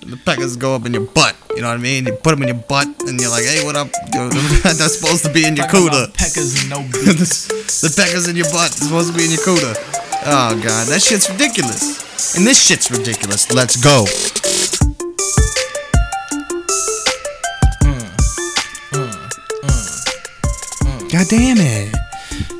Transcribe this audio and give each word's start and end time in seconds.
The 0.00 0.16
peckers 0.16 0.56
go 0.56 0.74
up 0.74 0.86
in 0.86 0.94
your 0.94 1.06
butt. 1.06 1.36
You 1.54 1.62
know 1.62 1.68
what 1.68 1.78
I 1.78 1.82
mean? 1.82 2.06
You 2.06 2.12
put 2.12 2.30
them 2.30 2.42
in 2.42 2.48
your 2.48 2.64
butt, 2.68 2.86
and 3.06 3.20
you're 3.20 3.30
like, 3.30 3.44
"Hey, 3.44 3.64
what 3.64 3.76
up?" 3.76 3.88
That's 4.62 4.98
supposed 4.98 5.24
to 5.24 5.32
be 5.32 5.46
in 5.46 5.56
your 5.56 5.66
cooter. 5.66 6.06
Peckers 6.14 6.60
and 6.60 6.70
no 6.70 6.82
the, 6.88 7.14
the 7.82 7.94
peckers 7.94 8.28
in 8.28 8.36
your 8.36 8.50
butt 8.50 8.70
is 8.70 8.86
supposed 8.88 9.10
to 9.12 9.16
be 9.16 9.24
in 9.24 9.30
your 9.30 9.40
cooter. 9.40 9.74
Oh 10.24 10.58
god, 10.62 10.86
that 10.88 11.02
shit's 11.02 11.28
ridiculous. 11.30 12.36
And 12.36 12.46
this 12.46 12.64
shit's 12.64 12.90
ridiculous. 12.90 13.52
Let's 13.52 13.76
go. 13.76 14.04
Mm, 17.82 18.10
mm, 18.92 19.28
mm, 20.82 21.12
god 21.12 21.26
damn 21.28 21.58
it. 21.58 21.97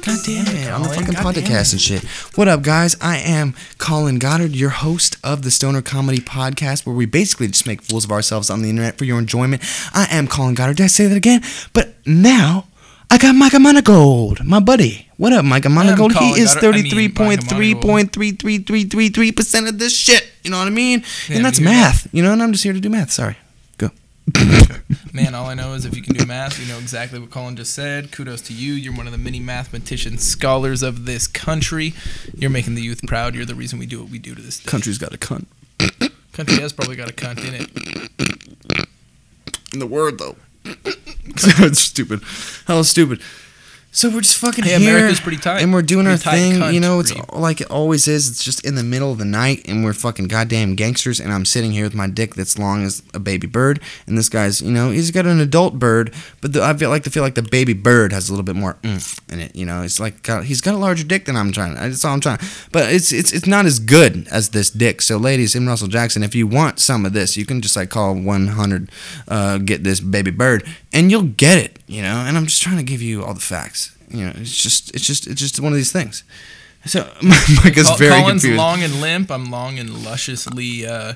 God 0.09 0.19
damn 0.25 0.47
it. 0.57 0.73
On 0.73 0.83
the 0.83 0.89
fucking 0.89 1.13
God 1.13 1.35
podcast 1.35 1.73
and 1.73 1.81
shit. 1.81 2.03
What 2.35 2.49
up, 2.49 2.63
guys? 2.63 2.97
I 2.99 3.19
am 3.19 3.55
Colin 3.77 4.19
Goddard, 4.19 4.57
your 4.57 4.71
host 4.71 5.19
of 5.23 5.43
the 5.43 5.51
Stoner 5.51 5.83
Comedy 5.83 6.19
Podcast, 6.19 6.87
where 6.87 6.97
we 6.97 7.05
basically 7.05 7.49
just 7.49 7.67
make 7.67 7.83
fools 7.83 8.07
of 8.07 8.11
ourselves 8.11 8.49
on 8.49 8.63
the 8.63 8.71
internet 8.71 8.97
for 8.97 9.05
your 9.05 9.19
enjoyment. 9.19 9.63
I 9.93 10.07
am 10.11 10.27
Colin 10.27 10.55
Goddard. 10.55 10.79
Did 10.79 10.85
I 10.85 10.87
say 10.87 11.09
that 11.09 11.17
again? 11.17 11.43
But 11.75 11.95
now 12.07 12.69
I 13.11 13.19
got 13.19 13.35
Micah 13.35 13.59
Monagold, 13.59 14.43
my 14.47 14.61
buddy. 14.61 15.11
What 15.19 15.35
up, 15.35 15.45
Micah 15.45 15.69
Monagold? 15.69 16.15
Colin 16.15 16.37
He 16.37 16.41
is 16.41 16.55
Goddard. 16.55 16.77
I 16.77 16.83
mean, 16.83 17.13
33.3.33333% 17.13 19.69
of 19.69 19.79
this 19.79 19.95
shit. 19.95 20.27
You 20.43 20.51
know 20.51 20.59
what 20.59 20.69
I 20.69 20.71
mean? 20.71 21.05
Yeah, 21.29 21.37
and 21.37 21.45
that's 21.45 21.61
math. 21.61 22.09
You 22.15 22.23
know, 22.23 22.33
and 22.33 22.43
I'm 22.43 22.53
just 22.53 22.65
here 22.65 22.73
to 22.73 22.81
do 22.81 22.89
math. 22.89 23.13
Sorry. 23.13 23.37
Man, 25.13 25.35
all 25.35 25.47
I 25.47 25.55
know 25.55 25.75
is 25.75 25.85
if 25.85 25.97
you 25.97 26.03
can 26.03 26.15
do 26.15 26.27
math, 26.27 26.61
you 26.61 26.67
know 26.73 26.79
exactly 26.79 27.19
what 27.19 27.31
Colin 27.31 27.57
just 27.57 27.75
said. 27.75 28.11
Kudos 28.13 28.41
to 28.43 28.53
you. 28.53 28.73
You're 28.73 28.95
one 28.95 29.07
of 29.07 29.13
the 29.13 29.19
many 29.19 29.41
mathematician 29.41 30.19
scholars 30.19 30.83
of 30.83 31.07
this 31.07 31.27
country. 31.27 31.95
You're 32.35 32.51
making 32.51 32.75
the 32.75 32.83
youth 32.83 33.01
proud. 33.07 33.35
You're 33.35 33.45
the 33.45 33.55
reason 33.55 33.79
we 33.79 33.87
do 33.87 34.01
what 34.01 34.11
we 34.11 34.19
do 34.19 34.35
to 34.35 34.43
this 34.43 34.61
day. 34.61 34.71
Country's 34.71 34.99
got 34.99 35.15
a 35.15 35.19
cunt. 35.19 35.47
Country 36.33 36.61
has 36.61 36.73
probably 36.73 36.97
got 36.97 37.11
a 37.11 37.13
cunt 37.13 37.47
in 37.47 37.55
it. 37.55 38.89
in 39.73 39.79
the 39.79 39.87
word 39.87 40.19
though. 40.19 40.37
it's 40.65 41.81
stupid. 41.81 42.21
Hell 42.67 42.85
stupid. 42.85 43.21
So 43.99 44.09
we're 44.11 44.21
just 44.21 44.37
fucking 44.37 44.63
Hey, 44.63 44.79
here, 44.79 44.95
America's 44.97 45.19
pretty 45.19 45.39
tight. 45.39 45.61
and 45.61 45.73
we're 45.73 45.83
doing 45.83 46.07
Pretty 46.07 46.25
our 46.25 46.33
thing. 46.33 46.53
cunt, 46.61 46.73
you 46.73 46.79
know, 46.79 47.01
it's 47.01 47.13
Reed. 47.13 47.25
like 47.33 47.61
it 47.61 47.69
always 47.69 48.07
is. 48.07 48.29
It's 48.31 48.45
just 48.45 48.65
in 48.65 48.77
the 48.77 48.85
middle 48.85 49.11
of 49.11 49.19
the 49.19 49.25
night, 49.25 49.67
and 49.67 49.83
we're 49.83 49.93
fucking 49.93 50.29
goddamn 50.29 50.77
gangsters. 50.77 51.19
And 51.19 51.33
I'm 51.33 51.45
sitting 51.45 51.73
here 51.73 51.83
with 51.83 51.97
my 51.97 52.07
dick 52.07 52.37
that's 52.37 52.57
long 52.61 52.85
as 52.85 53.03
a 53.13 53.19
baby 53.19 53.49
bird, 53.49 53.81
and 54.07 54.17
this 54.17 54.29
guy's, 54.29 54.63
you 54.63 54.71
know, 54.71 54.93
he's 54.93 55.11
got 55.11 55.27
an 55.27 55.41
adult 55.41 55.81
bird, 55.81 56.15
but 56.41 56.53
the, 56.53 56.63
I 56.63 56.75
feel 56.75 56.91
like 56.91 57.03
to 57.05 57.11
feel 57.11 57.25
like 57.25 57.35
the 57.35 57.43
baby 57.43 57.73
bird 57.73 58.13
has 58.13 58.29
a 58.29 58.33
little 58.33 58.45
bit 58.45 58.55
more 58.55 58.77
oomph 58.87 59.19
in 59.33 59.41
it. 59.41 59.57
You 59.57 59.67
know, 59.67 59.83
it's 59.83 59.99
like 59.99 60.23
got, 60.23 60.45
he's 60.45 60.61
got 60.61 60.75
a 60.75 60.79
larger 60.79 61.03
dick 61.03 61.25
than 61.25 61.35
I'm 61.35 61.51
trying. 61.51 61.75
That's 61.75 62.05
all 62.05 62.15
I'm 62.15 62.21
trying. 62.21 62.39
But 62.71 62.93
it's 62.93 63.11
it's 63.13 63.33
it's 63.33 63.49
not 63.49 63.67
as 63.67 63.81
good 63.81 64.29
as 64.31 64.51
this 64.51 64.71
dick. 64.71 65.03
So, 65.03 65.17
ladies 65.17 65.57
in 65.57 65.67
Russell 65.67 65.89
Jackson, 65.89 66.23
if 66.23 66.37
you 66.37 66.47
want 66.47 66.79
some 66.79 67.05
of 67.05 67.15
this, 67.15 67.37
you 67.37 67.45
can 67.45 67.61
just 67.61 67.75
like 67.75 67.91
call 67.91 68.15
100, 68.15 68.91
uh, 69.27 69.59
get 69.59 69.83
this 69.83 69.99
baby 69.99 70.31
bird, 70.31 70.63
and 70.93 71.11
you'll 71.11 71.23
get 71.37 71.59
it. 71.59 71.81
You 71.89 72.03
know, 72.03 72.19
and 72.19 72.37
I'm 72.37 72.45
just 72.47 72.63
trying 72.63 72.77
to 72.77 72.85
give 72.85 73.03
you 73.03 73.25
all 73.25 73.35
the 73.35 73.41
facts. 73.41 73.88
You 74.11 74.25
know, 74.27 74.33
it's 74.37 74.57
just 74.57 74.95
it's 74.95 75.05
just 75.07 75.27
it's 75.27 75.41
just 75.41 75.61
one 75.61 75.73
of 75.73 75.77
these 75.77 75.93
things. 75.93 76.25
So 76.87 77.01
Micah's 77.23 77.87
Col- 77.89 77.97
very 77.97 78.21
Colin's 78.21 78.43
confused. 78.43 78.59
long 78.59 78.83
and 78.83 79.01
limp. 79.01 79.31
I'm 79.31 79.51
long 79.51 79.79
and 79.79 80.05
lusciously 80.05 80.87
uh, 80.87 81.15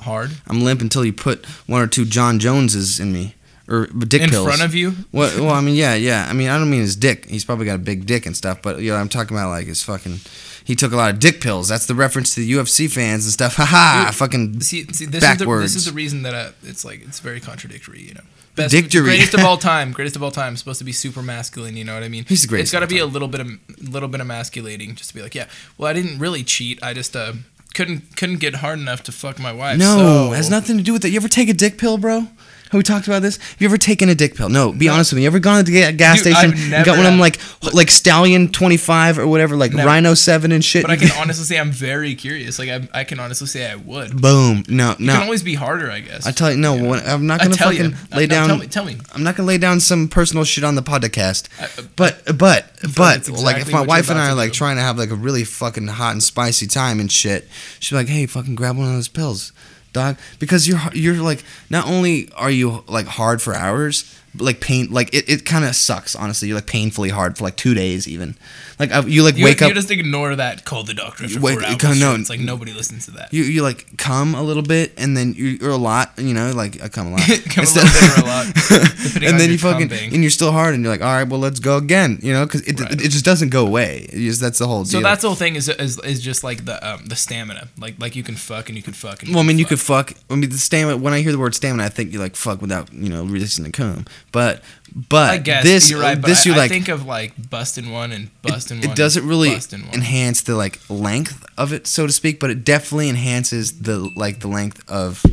hard. 0.00 0.32
I'm 0.46 0.62
limp 0.62 0.80
until 0.80 1.04
you 1.04 1.12
put 1.12 1.44
one 1.66 1.80
or 1.82 1.86
two 1.86 2.04
John 2.04 2.38
Joneses 2.38 2.98
in 3.00 3.12
me 3.12 3.34
or 3.68 3.86
dick 3.86 4.20
pills. 4.20 4.22
in 4.22 4.30
pills. 4.30 4.46
front 4.46 4.62
of 4.62 4.74
you. 4.74 4.92
Well, 5.12 5.30
well, 5.44 5.54
I 5.54 5.60
mean, 5.60 5.74
yeah, 5.74 5.94
yeah. 5.94 6.26
I 6.28 6.32
mean, 6.32 6.48
I 6.48 6.58
don't 6.58 6.70
mean 6.70 6.80
his 6.80 6.96
dick. 6.96 7.26
He's 7.26 7.44
probably 7.44 7.66
got 7.66 7.74
a 7.76 7.78
big 7.78 8.06
dick 8.06 8.26
and 8.26 8.36
stuff, 8.36 8.60
but 8.62 8.80
you 8.80 8.90
know, 8.92 8.96
I'm 8.96 9.08
talking 9.08 9.36
about 9.36 9.50
like 9.50 9.66
his 9.66 9.82
fucking. 9.82 10.20
He 10.64 10.74
took 10.74 10.92
a 10.92 10.96
lot 10.96 11.12
of 11.12 11.20
dick 11.20 11.42
pills. 11.42 11.68
That's 11.68 11.84
the 11.86 11.94
reference 11.94 12.34
to 12.34 12.40
the 12.40 12.50
UFC 12.52 12.90
fans 12.90 13.24
and 13.26 13.32
stuff. 13.32 13.54
Ha 13.56 13.64
ha! 13.66 14.10
Fucking 14.14 14.60
See, 14.62 14.84
see 14.92 15.04
this 15.04 15.22
is 15.22 15.38
the 15.38 15.44
Backwards. 15.44 15.74
this 15.74 15.76
is 15.76 15.84
the 15.84 15.92
reason 15.92 16.22
that 16.22 16.34
uh, 16.34 16.50
it's 16.62 16.84
like 16.84 17.02
it's 17.06 17.20
very 17.20 17.38
contradictory. 17.40 18.00
You 18.00 18.14
know, 18.14 18.22
best 18.56 18.72
Dictory. 18.72 19.02
greatest 19.02 19.34
of 19.34 19.40
all 19.40 19.56
time, 19.72 19.92
greatest 19.92 20.16
of 20.16 20.22
all 20.22 20.30
time, 20.30 20.56
supposed 20.56 20.78
to 20.78 20.84
be 20.84 20.92
super 20.92 21.22
masculine. 21.22 21.76
You 21.76 21.84
know 21.84 21.94
what 21.94 22.02
I 22.02 22.08
mean? 22.08 22.24
He's 22.28 22.42
the 22.42 22.48
greatest 22.48 22.72
It's 22.72 22.72
got 22.72 22.80
to 22.80 22.86
be 22.92 22.98
a 22.98 23.06
little 23.06 23.28
bit 23.28 23.40
of 23.40 23.48
little 23.80 24.08
bit 24.08 24.20
emasculating, 24.20 24.94
just 24.94 25.10
to 25.10 25.14
be 25.14 25.22
like, 25.22 25.34
yeah, 25.34 25.46
well, 25.78 25.88
I 25.88 25.92
didn't 25.92 26.18
really 26.18 26.42
cheat. 26.44 26.82
I 26.82 26.94
just 26.94 27.14
uh 27.16 27.32
couldn't 27.74 28.16
couldn't 28.16 28.38
get 28.38 28.56
hard 28.56 28.78
enough 28.78 29.02
to 29.04 29.12
fuck 29.12 29.38
my 29.38 29.52
wife. 29.52 29.78
no, 29.78 30.28
so- 30.28 30.30
has 30.36 30.48
nothing 30.50 30.76
to 30.76 30.82
do 30.82 30.92
with 30.92 31.02
that. 31.02 31.10
You 31.10 31.16
ever 31.16 31.28
take 31.28 31.48
a 31.48 31.54
dick 31.54 31.78
pill, 31.78 31.98
bro? 31.98 32.28
Have 32.74 32.80
we 32.80 32.82
talked 32.82 33.06
about 33.06 33.22
this? 33.22 33.36
Have 33.36 33.60
you 33.60 33.68
ever 33.68 33.78
taken 33.78 34.08
a 34.08 34.16
dick 34.16 34.34
pill? 34.34 34.48
No, 34.48 34.72
be 34.72 34.88
honest 34.88 35.12
with 35.12 35.18
me. 35.18 35.22
You 35.22 35.28
ever 35.28 35.38
gone 35.38 35.64
to 35.64 35.70
the 35.70 35.92
gas 35.92 36.22
Dude, 36.24 36.34
station 36.34 36.50
I've 36.54 36.72
and 36.72 36.84
got 36.84 36.96
one 36.96 37.06
of 37.06 37.12
them 37.12 37.20
like 37.20 37.38
like 37.72 37.88
Stallion 37.88 38.48
25 38.50 39.20
or 39.20 39.28
whatever, 39.28 39.54
like 39.54 39.72
Never. 39.72 39.86
Rhino 39.86 40.14
7 40.14 40.50
and 40.50 40.64
shit? 40.64 40.82
But 40.82 40.90
I 40.90 40.96
can 40.96 41.12
honestly 41.16 41.44
say 41.44 41.56
I'm 41.60 41.70
very 41.70 42.16
curious. 42.16 42.58
Like 42.58 42.70
I, 42.70 42.88
I 42.92 43.04
can 43.04 43.20
honestly 43.20 43.46
say 43.46 43.70
I 43.70 43.76
would. 43.76 44.20
Boom. 44.20 44.64
No, 44.66 44.96
no. 44.98 45.12
It 45.12 45.16
can 45.18 45.22
always 45.22 45.44
be 45.44 45.54
harder, 45.54 45.88
I 45.88 46.00
guess. 46.00 46.26
I 46.26 46.32
tell 46.32 46.50
you, 46.50 46.56
no. 46.56 46.74
You 46.74 46.82
know? 46.82 46.90
when- 46.90 47.06
I'm 47.06 47.28
not 47.28 47.40
gonna 47.42 47.54
fucking 47.56 47.90
you. 47.92 47.96
lay 48.10 48.26
no, 48.26 48.34
down. 48.34 48.48
Tell 48.48 48.58
me, 48.58 48.66
tell 48.66 48.84
me. 48.84 48.96
I'm 49.14 49.22
not 49.22 49.36
gonna 49.36 49.46
lay 49.46 49.58
down 49.58 49.78
some 49.78 50.08
personal 50.08 50.42
shit 50.42 50.64
on 50.64 50.74
the 50.74 50.82
podcast. 50.82 51.46
I- 51.60 51.66
uh, 51.80 51.86
But 51.94 52.24
but 52.36 52.72
but 52.96 53.22
that's 53.22 53.30
like 53.30 53.58
if 53.58 53.70
my 53.70 53.82
wife 53.82 54.10
and 54.10 54.18
I 54.18 54.30
are 54.30 54.34
like 54.34 54.50
do. 54.50 54.56
trying 54.56 54.78
to 54.78 54.82
have 54.82 54.98
like 54.98 55.10
a 55.10 55.14
really 55.14 55.44
fucking 55.44 55.86
hot 55.86 56.10
and 56.10 56.22
spicy 56.24 56.66
time 56.66 56.98
and 56.98 57.12
shit, 57.12 57.48
she's 57.78 57.92
like, 57.92 58.08
"Hey, 58.08 58.26
fucking 58.26 58.56
grab 58.56 58.76
one 58.76 58.88
of 58.88 58.94
those 58.94 59.06
pills, 59.06 59.52
dog," 59.94 60.18
because 60.38 60.68
you're 60.68 60.80
you're 60.92 61.22
like 61.22 61.42
not 61.70 61.86
only 61.86 62.28
are 62.36 62.50
you 62.50 62.84
like 62.86 63.06
hard 63.06 63.40
for 63.40 63.54
hours, 63.54 64.04
like 64.38 64.60
pain 64.60 64.88
like 64.90 65.14
it, 65.14 65.28
it 65.28 65.44
kind 65.44 65.64
of 65.64 65.74
sucks 65.76 66.14
honestly. 66.16 66.48
You're 66.48 66.56
like 66.58 66.66
painfully 66.66 67.10
hard 67.10 67.36
for 67.38 67.44
like 67.44 67.56
two 67.56 67.74
days 67.74 68.08
even. 68.08 68.36
Like 68.78 68.90
you 69.06 69.22
like 69.22 69.36
you, 69.36 69.44
wake 69.44 69.60
you 69.60 69.66
up. 69.66 69.70
You 69.70 69.74
just 69.74 69.90
ignore 69.92 70.34
that. 70.34 70.64
Call 70.64 70.82
the 70.82 70.94
doctor 70.94 71.24
after 71.24 71.38
Wait, 71.40 71.54
four 71.60 71.64
hours. 71.64 72.00
no. 72.00 72.14
It's 72.16 72.28
like 72.28 72.40
nobody 72.40 72.72
listens 72.72 73.04
to 73.04 73.12
that. 73.12 73.32
you, 73.32 73.44
you 73.44 73.62
like 73.62 73.96
come 73.96 74.34
a 74.34 74.42
little 74.42 74.64
bit 74.64 74.92
and 74.96 75.16
then 75.16 75.34
you, 75.34 75.46
you're 75.60 75.70
a 75.70 75.76
lot 75.76 76.12
you 76.18 76.34
know 76.34 76.50
like 76.52 76.82
I 76.82 76.88
come 76.88 77.06
a 77.08 77.10
lot 77.12 77.20
Come 77.50 77.64
a 77.64 77.68
little 77.68 77.84
bit 77.84 78.18
or 78.18 78.22
a 78.22 78.26
lot, 78.26 79.22
and 79.22 79.38
then 79.40 79.50
you 79.50 79.58
fucking 79.58 79.88
cum 79.88 79.98
and 80.12 80.22
you're 80.22 80.30
still 80.30 80.50
hard 80.50 80.74
and 80.74 80.82
you're 80.82 80.92
like 80.92 81.02
all 81.02 81.12
right 81.14 81.28
well 81.28 81.38
let's 81.40 81.60
go 81.60 81.76
again 81.76 82.18
you 82.22 82.32
know 82.32 82.44
because 82.46 82.62
it, 82.62 82.80
Right. 82.80 82.92
it, 82.92 83.00
it 83.06 83.10
just 83.10 83.24
doesn't 83.24 83.50
go 83.50 83.64
away 83.66 84.08
just, 84.10 84.40
that's 84.40 84.58
the 84.58 84.66
whole 84.66 84.84
So 84.84 84.98
deal 84.98 85.02
that's 85.02 85.22
the 85.22 85.28
whole 85.28 85.36
thing 85.36 85.54
is, 85.54 85.68
is 85.68 85.98
is 86.00 86.20
just 86.20 86.42
like 86.42 86.64
the 86.64 86.76
um, 86.86 87.06
the 87.06 87.14
stamina. 87.16 87.68
Like 87.78 87.94
like 88.00 88.16
you 88.16 88.24
can 88.24 88.34
fuck 88.34 88.68
and 88.68 88.76
you 88.76 88.82
can 88.82 88.92
fuck. 88.92 89.22
And 89.22 89.30
well 89.32 89.44
I 89.44 89.46
mean 89.46 89.58
you 89.60 89.64
could 89.66 89.80
fuck 89.80 90.12
I 90.28 90.34
mean 90.34 90.50
the 90.50 90.58
stamina 90.58 90.96
when 90.96 91.12
I 91.12 91.20
hear 91.20 91.30
the 91.32 91.38
word 91.38 91.54
stamina 91.54 91.84
I 91.84 91.88
think 91.88 92.12
you 92.12 92.18
like 92.18 92.34
fuck 92.34 92.60
without 92.60 92.92
you 92.92 93.08
know 93.08 93.24
resisting 93.24 93.64
the 93.64 93.70
cum 93.70 94.04
but 94.34 94.60
but 94.94 95.30
I 95.30 95.38
guess 95.38 95.64
this 95.64 95.90
you're 95.90 96.00
right. 96.00 96.20
But 96.20 96.28
this 96.28 96.46
I, 96.46 96.50
you 96.50 96.54
I 96.54 96.58
like 96.58 96.70
think 96.70 96.88
of 96.88 97.04
like 97.04 97.50
busting 97.50 97.90
one 97.90 98.12
and 98.12 98.30
busting 98.42 98.78
it 98.78 98.84
one. 98.86 98.92
It 98.92 98.96
doesn't 98.96 99.26
really 99.26 99.50
enhance 99.92 100.42
the 100.42 100.54
like 100.54 100.78
length 100.88 101.44
of 101.56 101.72
it 101.72 101.86
so 101.86 102.04
to 102.04 102.12
speak 102.12 102.40
but 102.40 102.50
it 102.50 102.64
definitely 102.64 103.08
enhances 103.08 103.80
the 103.82 103.98
like 104.16 104.40
the 104.40 104.48
length 104.48 104.82
of 104.90 105.24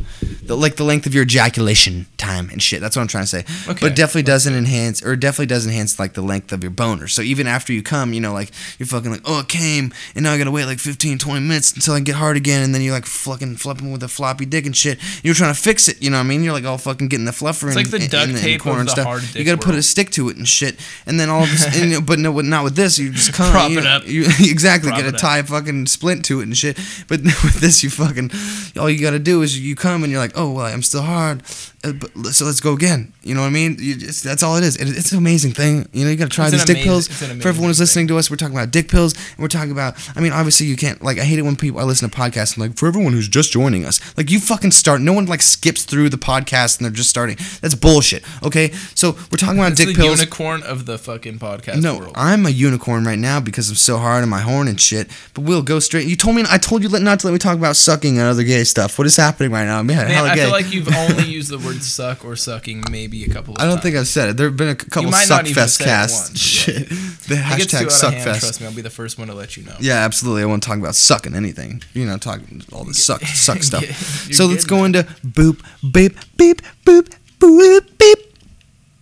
the 0.44 0.56
like 0.56 0.76
the 0.76 0.84
length 0.84 1.04
of 1.04 1.12
your 1.14 1.24
ejaculation 1.24 2.06
time 2.16 2.48
and 2.50 2.62
shit 2.62 2.80
that's 2.80 2.94
what 2.94 3.02
i'm 3.02 3.08
trying 3.08 3.24
to 3.24 3.28
say 3.28 3.40
Okay. 3.68 3.80
but 3.80 3.92
it 3.92 3.96
definitely 3.96 4.22
doesn't 4.22 4.54
enhance 4.54 5.02
or 5.02 5.14
it 5.14 5.20
definitely 5.20 5.46
does 5.46 5.66
enhance 5.66 5.98
like 5.98 6.12
the 6.14 6.22
length 6.22 6.52
of 6.52 6.62
your 6.62 6.70
boner 6.70 7.08
so 7.08 7.22
even 7.22 7.48
after 7.48 7.72
you 7.72 7.82
come 7.82 8.12
you 8.12 8.20
know 8.20 8.32
like 8.32 8.52
you're 8.78 8.86
fucking 8.86 9.10
like 9.10 9.22
oh 9.24 9.40
it 9.40 9.48
came 9.48 9.92
and 10.14 10.22
now 10.22 10.32
i 10.32 10.38
gotta 10.38 10.52
wait 10.52 10.64
like 10.66 10.78
15 10.78 11.18
20 11.18 11.40
minutes 11.40 11.72
until 11.74 11.94
i 11.94 12.00
get 12.00 12.14
hard 12.14 12.36
again 12.36 12.62
and 12.62 12.72
then 12.72 12.82
you're 12.82 12.94
like 12.94 13.06
fucking 13.06 13.56
flipping 13.56 13.90
with 13.90 14.02
a 14.04 14.08
floppy 14.08 14.44
dick 14.46 14.64
and 14.64 14.76
shit 14.76 15.00
you're 15.24 15.34
trying 15.34 15.52
to 15.52 15.60
fix 15.60 15.88
it 15.88 16.00
you 16.00 16.08
know 16.08 16.18
what 16.18 16.24
i 16.24 16.26
mean 16.28 16.44
you're 16.44 16.52
like 16.52 16.64
all 16.64 16.78
fucking 16.78 17.08
getting 17.08 17.24
the 17.26 17.32
fluffer 17.32 17.66
It's 17.66 17.76
in, 17.76 17.82
like 17.82 17.90
the 17.90 18.06
duct 18.06 18.30
in 18.30 18.36
tape 18.36 18.60
corner 18.60 18.76
of 18.76 18.80
and 18.82 18.88
the 18.88 18.92
stuff 18.92 19.06
hard 19.06 19.22
you 19.34 19.44
dick 19.52 19.60
gotta 19.60 19.72
put 19.72 19.78
a 19.78 19.82
stick 19.82 20.10
to 20.10 20.28
it 20.28 20.36
and 20.36 20.48
shit 20.48 20.78
and 21.06 21.18
then 21.20 21.28
all 21.28 21.42
of 21.42 21.50
this 21.50 21.64
and, 21.76 22.06
but 22.06 22.18
no 22.18 22.32
not 22.40 22.64
with 22.64 22.76
this 22.76 22.98
you 22.98 23.10
just 23.12 23.32
come 23.32 23.50
Prop 23.52 23.70
you, 23.70 23.78
it 23.78 23.86
up. 23.86 24.06
you 24.06 24.22
exactly 24.40 24.90
it 24.90 25.14
up. 25.14 25.20
tie 25.20 25.38
a 25.38 25.44
fucking 25.44 25.86
splint 25.86 26.24
to 26.26 26.40
it 26.40 26.44
and 26.44 26.56
shit. 26.56 26.78
But 27.08 27.22
with 27.24 27.60
this, 27.60 27.82
you 27.82 27.90
fucking 27.90 28.30
all 28.78 28.88
you 28.88 29.00
gotta 29.00 29.18
do 29.18 29.42
is 29.42 29.58
you 29.58 29.74
come 29.76 30.02
and 30.02 30.12
you're 30.12 30.20
like, 30.20 30.32
oh 30.34 30.52
well, 30.52 30.66
I'm 30.66 30.82
still 30.82 31.02
hard, 31.02 31.42
uh, 31.84 31.92
but 31.92 32.10
so 32.32 32.44
let's 32.44 32.60
go 32.60 32.72
again. 32.74 33.12
You 33.22 33.34
know 33.34 33.40
what 33.40 33.48
I 33.48 33.50
mean? 33.50 33.76
You 33.80 33.96
just, 33.96 34.22
that's 34.24 34.42
all 34.42 34.56
it 34.56 34.64
is. 34.64 34.76
It, 34.76 34.88
it's 34.96 35.12
an 35.12 35.18
amazing 35.18 35.52
thing. 35.52 35.88
You 35.92 36.04
know, 36.04 36.10
you 36.10 36.16
gotta 36.16 36.30
try 36.30 36.44
It's 36.46 36.52
these 36.52 36.64
dick 36.64 36.76
amazing- 36.84 36.88
pills. 36.88 37.08
For 37.42 37.48
everyone 37.48 37.68
who's 37.70 37.80
listening 37.80 38.08
to 38.08 38.18
us, 38.18 38.30
we're 38.30 38.36
talking 38.36 38.54
about 38.56 38.70
dick 38.70 38.88
pills, 38.88 39.14
and 39.14 39.38
we're 39.38 39.48
talking 39.48 39.72
about. 39.72 39.94
I 40.16 40.20
mean, 40.20 40.32
obviously 40.32 40.66
you 40.66 40.76
can't 40.76 41.02
like. 41.02 41.18
I 41.18 41.24
hate 41.24 41.38
it 41.38 41.42
when 41.42 41.56
people 41.56 41.80
I 41.80 41.84
listen 41.84 42.08
to 42.08 42.16
podcasts 42.16 42.56
and 42.56 42.66
like 42.68 42.76
for 42.78 42.86
everyone 42.88 43.12
who's 43.12 43.28
just 43.28 43.52
joining 43.52 43.84
us, 43.84 44.00
like 44.16 44.30
you 44.30 44.38
fucking 44.40 44.70
start. 44.70 45.00
No 45.00 45.12
one 45.12 45.26
like 45.26 45.42
skips 45.42 45.84
through 45.84 46.08
the 46.08 46.16
podcast 46.18 46.78
and 46.78 46.84
they're 46.84 46.92
just 46.92 47.10
starting. 47.10 47.36
That's 47.60 47.74
bullshit. 47.74 48.22
Okay, 48.42 48.72
so 48.94 49.12
we're 49.30 49.38
talking 49.38 49.58
about 49.58 49.72
It's 49.72 49.80
dick 49.80 49.88
the 49.88 49.94
pills. 49.94 50.20
unicorn 50.20 50.62
of 50.62 50.86
the 50.86 50.98
fucking 50.98 51.38
podcast 51.38 51.82
No, 51.82 51.98
world. 51.98 52.12
I'm 52.16 52.46
a 52.46 52.50
unicorn 52.50 53.04
right 53.04 53.18
now 53.18 53.40
because 53.40 53.68
I'm 53.70 53.76
so 53.76 53.98
hard 53.98 54.22
on 54.22 54.28
my 54.28 54.40
horn 54.40 54.68
and 54.68 54.80
shit. 54.80 55.08
But 55.34 55.42
we'll 55.44 55.62
go 55.62 55.78
straight. 55.80 56.06
You 56.06 56.16
told 56.16 56.36
me 56.36 56.44
I 56.48 56.58
told 56.58 56.82
you 56.82 56.88
not 57.00 57.20
to 57.20 57.26
let 57.26 57.32
me 57.32 57.38
talk 57.38 57.56
about 57.58 57.76
sucking 57.76 58.18
and 58.18 58.26
other 58.28 58.44
gay 58.44 58.64
stuff. 58.64 58.98
What 58.98 59.06
is 59.06 59.16
happening 59.16 59.50
right 59.52 59.64
now? 59.64 59.78
I'm 59.80 59.86
Man, 59.86 60.10
I 60.10 60.34
gay. 60.34 60.42
feel 60.42 60.50
like 60.50 60.72
you've 60.72 60.94
only 60.94 61.24
used 61.24 61.50
the 61.50 61.58
word 61.58 61.71
suck 61.80 62.24
or 62.24 62.36
sucking 62.36 62.84
maybe 62.90 63.24
a 63.24 63.28
couple 63.28 63.54
of 63.54 63.60
I 63.60 63.64
don't 63.64 63.74
times. 63.74 63.82
think 63.82 63.96
I've 63.96 64.08
said 64.08 64.28
it. 64.30 64.36
There 64.36 64.48
have 64.48 64.56
been 64.56 64.68
a 64.68 64.74
couple 64.74 65.10
might 65.10 65.28
not 65.28 65.46
even 65.46 65.62
suckfest 65.62 65.84
casts. 65.84 66.38
Shit. 66.40 66.88
The 66.88 67.34
If 67.36 67.52
it 67.54 67.58
gets 67.58 67.70
too 67.70 67.76
hashtag 67.86 68.12
suckfest. 68.24 68.40
trust 68.40 68.60
me, 68.60 68.66
I'll 68.66 68.74
be 68.74 68.82
the 68.82 68.90
first 68.90 69.18
one 69.18 69.28
to 69.28 69.34
let 69.34 69.56
you 69.56 69.64
know. 69.64 69.76
Yeah, 69.80 70.04
absolutely. 70.04 70.42
I 70.42 70.46
won't 70.46 70.62
talk 70.62 70.78
about 70.78 70.94
sucking 70.94 71.34
anything. 71.34 71.82
You 71.94 72.04
know, 72.06 72.16
talking 72.18 72.62
all 72.72 72.84
this 72.84 73.04
suck 73.04 73.20
suck 73.24 73.62
stuff. 73.62 73.84
So 74.32 74.46
let's 74.46 74.64
go 74.64 74.84
into 74.84 75.04
boop 75.24 75.60
beep 75.92 76.16
beep 76.36 76.62
boop 76.84 77.12
boop 77.40 77.80
beep 77.98 77.98
beep 77.98 78.34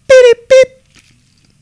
beep 0.08 0.48
beep. 0.48 0.68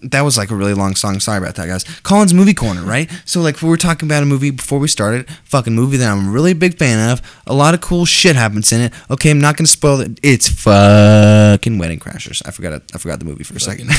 That 0.02 0.20
was 0.22 0.36
like 0.38 0.50
a 0.50 0.54
really 0.54 0.74
long 0.74 0.94
song. 0.94 1.18
Sorry 1.20 1.38
about 1.38 1.54
that, 1.56 1.66
guys. 1.66 1.84
Colin's 2.02 2.32
movie 2.32 2.54
corner, 2.54 2.82
right? 2.82 3.10
So 3.24 3.40
like 3.40 3.60
we 3.62 3.68
were 3.68 3.76
talking 3.76 4.08
about 4.08 4.22
a 4.22 4.26
movie 4.26 4.50
before 4.50 4.78
we 4.78 4.88
started. 4.88 5.28
Fucking 5.44 5.74
movie 5.74 5.96
that 5.96 6.10
I'm 6.10 6.28
a 6.28 6.30
really 6.30 6.52
big 6.54 6.78
fan 6.78 7.10
of. 7.10 7.20
A 7.46 7.54
lot 7.54 7.74
of 7.74 7.80
cool 7.80 8.04
shit 8.06 8.36
happens 8.36 8.72
in 8.72 8.80
it. 8.80 8.92
Okay, 9.10 9.30
I'm 9.30 9.40
not 9.40 9.56
gonna 9.56 9.66
spoil 9.66 10.00
it. 10.00 10.18
It's 10.22 10.48
fucking 10.48 11.78
Wedding 11.78 11.98
Crashers. 11.98 12.42
I 12.46 12.50
forgot 12.50 12.72
it. 12.74 12.82
I 12.94 12.98
forgot 12.98 13.18
the 13.18 13.24
movie 13.24 13.44
for 13.44 13.54
a 13.56 13.60
second. 13.60 13.88